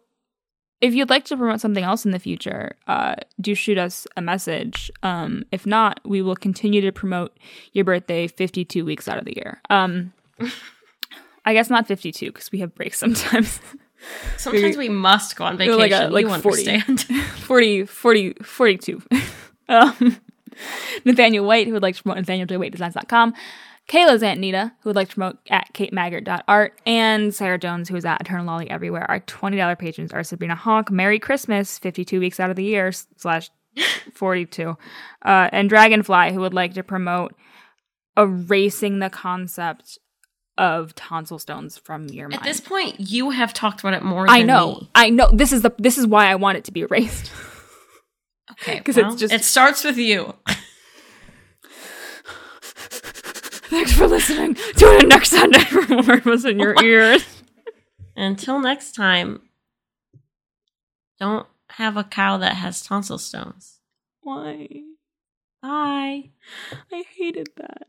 if 0.81 0.95
you'd 0.95 1.11
like 1.11 1.25
to 1.27 1.37
promote 1.37 1.61
something 1.61 1.85
else 1.85 2.05
in 2.05 2.11
the 2.11 2.19
future, 2.19 2.77
uh, 2.89 3.15
do 3.41 3.55
shoot 3.55 3.79
us 3.79 4.07
a 4.17 4.23
message. 4.23 4.91
Um, 5.03 5.45
if 5.53 5.65
not, 5.67 6.01
we 6.05 6.23
will 6.23 6.37
continue 6.37 6.81
to 6.81 6.93
promote 6.93 7.37
your 7.73 7.85
birthday 7.85 8.27
52 8.29 8.85
weeks 8.85 9.07
out 9.09 9.19
of 9.19 9.25
the 9.25 9.35
year. 9.37 9.61
Um, 9.71 10.13
I 11.45 11.53
guess 11.55 11.71
not 11.71 11.87
52 11.89 12.27
because 12.33 12.51
we 12.53 12.59
have 12.61 12.75
breaks 12.75 12.99
sometimes. 13.05 13.61
Sometimes 14.37 14.77
we 14.77 14.89
must 14.89 15.37
go 15.37 15.45
on 15.45 15.57
vacation. 15.57 15.79
like 15.79 15.93
a- 15.93 16.09
like 16.09 16.27
you 16.27 16.39
40. 16.39 16.69
understand. 16.69 17.01
40, 17.41 17.87
40, 17.87 18.35
42. 18.43 19.03
um, 19.69 20.21
Nathaniel 21.05 21.45
White, 21.45 21.67
who 21.67 21.73
would 21.73 21.83
like 21.83 21.97
to 21.97 22.03
promote 22.03 22.25
NathanielJWhiteDesigns.com. 22.27 23.35
Kayla's 23.89 24.23
Aunt 24.23 24.41
Nita, 24.41 24.73
who 24.81 24.89
would 24.89 24.97
like 24.97 25.09
to 25.11 25.15
promote 25.15 25.39
at 25.51 25.73
KateMaggart.art. 25.75 26.81
And 26.87 27.35
Sarah 27.35 27.59
Jones, 27.59 27.89
who 27.89 27.97
is 27.97 28.05
at 28.05 28.21
Eternal 28.21 28.47
Lolly 28.47 28.71
Everywhere. 28.71 29.05
Our 29.11 29.21
$20 29.21 29.79
patrons 29.79 30.13
are 30.13 30.23
Sabrina 30.23 30.55
Honk, 30.55 30.91
Merry 30.91 31.19
Christmas, 31.19 31.79
52 31.79 32.21
weeks 32.21 32.39
out 32.41 32.51
of 32.51 32.57
the 32.57 32.65
year, 32.65 32.93
slash 32.93 33.51
42. 34.15 34.71
Uh, 35.25 35.49
and 35.53 35.69
Dragonfly, 35.69 36.33
who 36.33 36.41
would 36.41 36.55
like 36.55 36.75
to 36.75 36.83
promote 36.83 37.35
erasing 38.17 38.99
the 39.01 39.11
concept 39.11 39.99
of 40.59 40.95
tonsil 40.95 41.39
stones 41.39 41.79
from 41.79 42.09
your 42.09 42.29
mind. 42.29 42.41
At 42.43 42.45
this 42.45 42.61
point, 42.61 42.97
you 43.01 43.31
have 43.31 43.53
talked 43.55 43.81
about 43.81 43.95
it 43.95 44.03
more. 44.03 44.27
I 44.29 44.43
know. 44.43 44.75
me. 44.83 44.91
I 44.95 45.11
know. 45.11 45.31
This 45.33 45.51
is 45.51 45.63
the 45.63 45.73
this 45.79 45.97
is 45.97 46.07
why 46.07 46.27
I 46.27 46.35
want 46.35 46.59
it 46.59 46.65
to 46.65 46.73
be 46.73 46.83
erased. 46.83 47.33
Okay, 48.53 48.79
'Cause 48.85 48.97
well, 48.97 49.13
it's 49.13 49.21
just- 49.21 49.33
it 49.33 49.45
starts 49.45 49.83
with 49.83 49.97
you. 49.97 50.35
Thanks 53.73 53.95
for 53.95 54.07
listening. 54.07 54.55
Tune 54.77 55.01
in 55.01 55.09
next 55.09 55.31
Sunday 55.31 55.61
for 55.65 55.81
more 55.87 56.17
of 56.17 56.27
us 56.27 56.45
in 56.45 56.59
your 56.59 56.75
ears. 56.85 57.25
Until 58.17 58.61
next 58.61 58.95
time, 58.95 59.41
don't 61.19 61.47
have 61.71 61.97
a 61.97 62.05
cow 62.05 62.37
that 62.37 62.57
has 62.57 62.83
tonsil 62.83 63.17
stones. 63.17 63.81
Why? 64.21 64.69
Bye. 65.63 66.33
I 66.93 67.05
hated 67.17 67.49
that. 67.57 67.87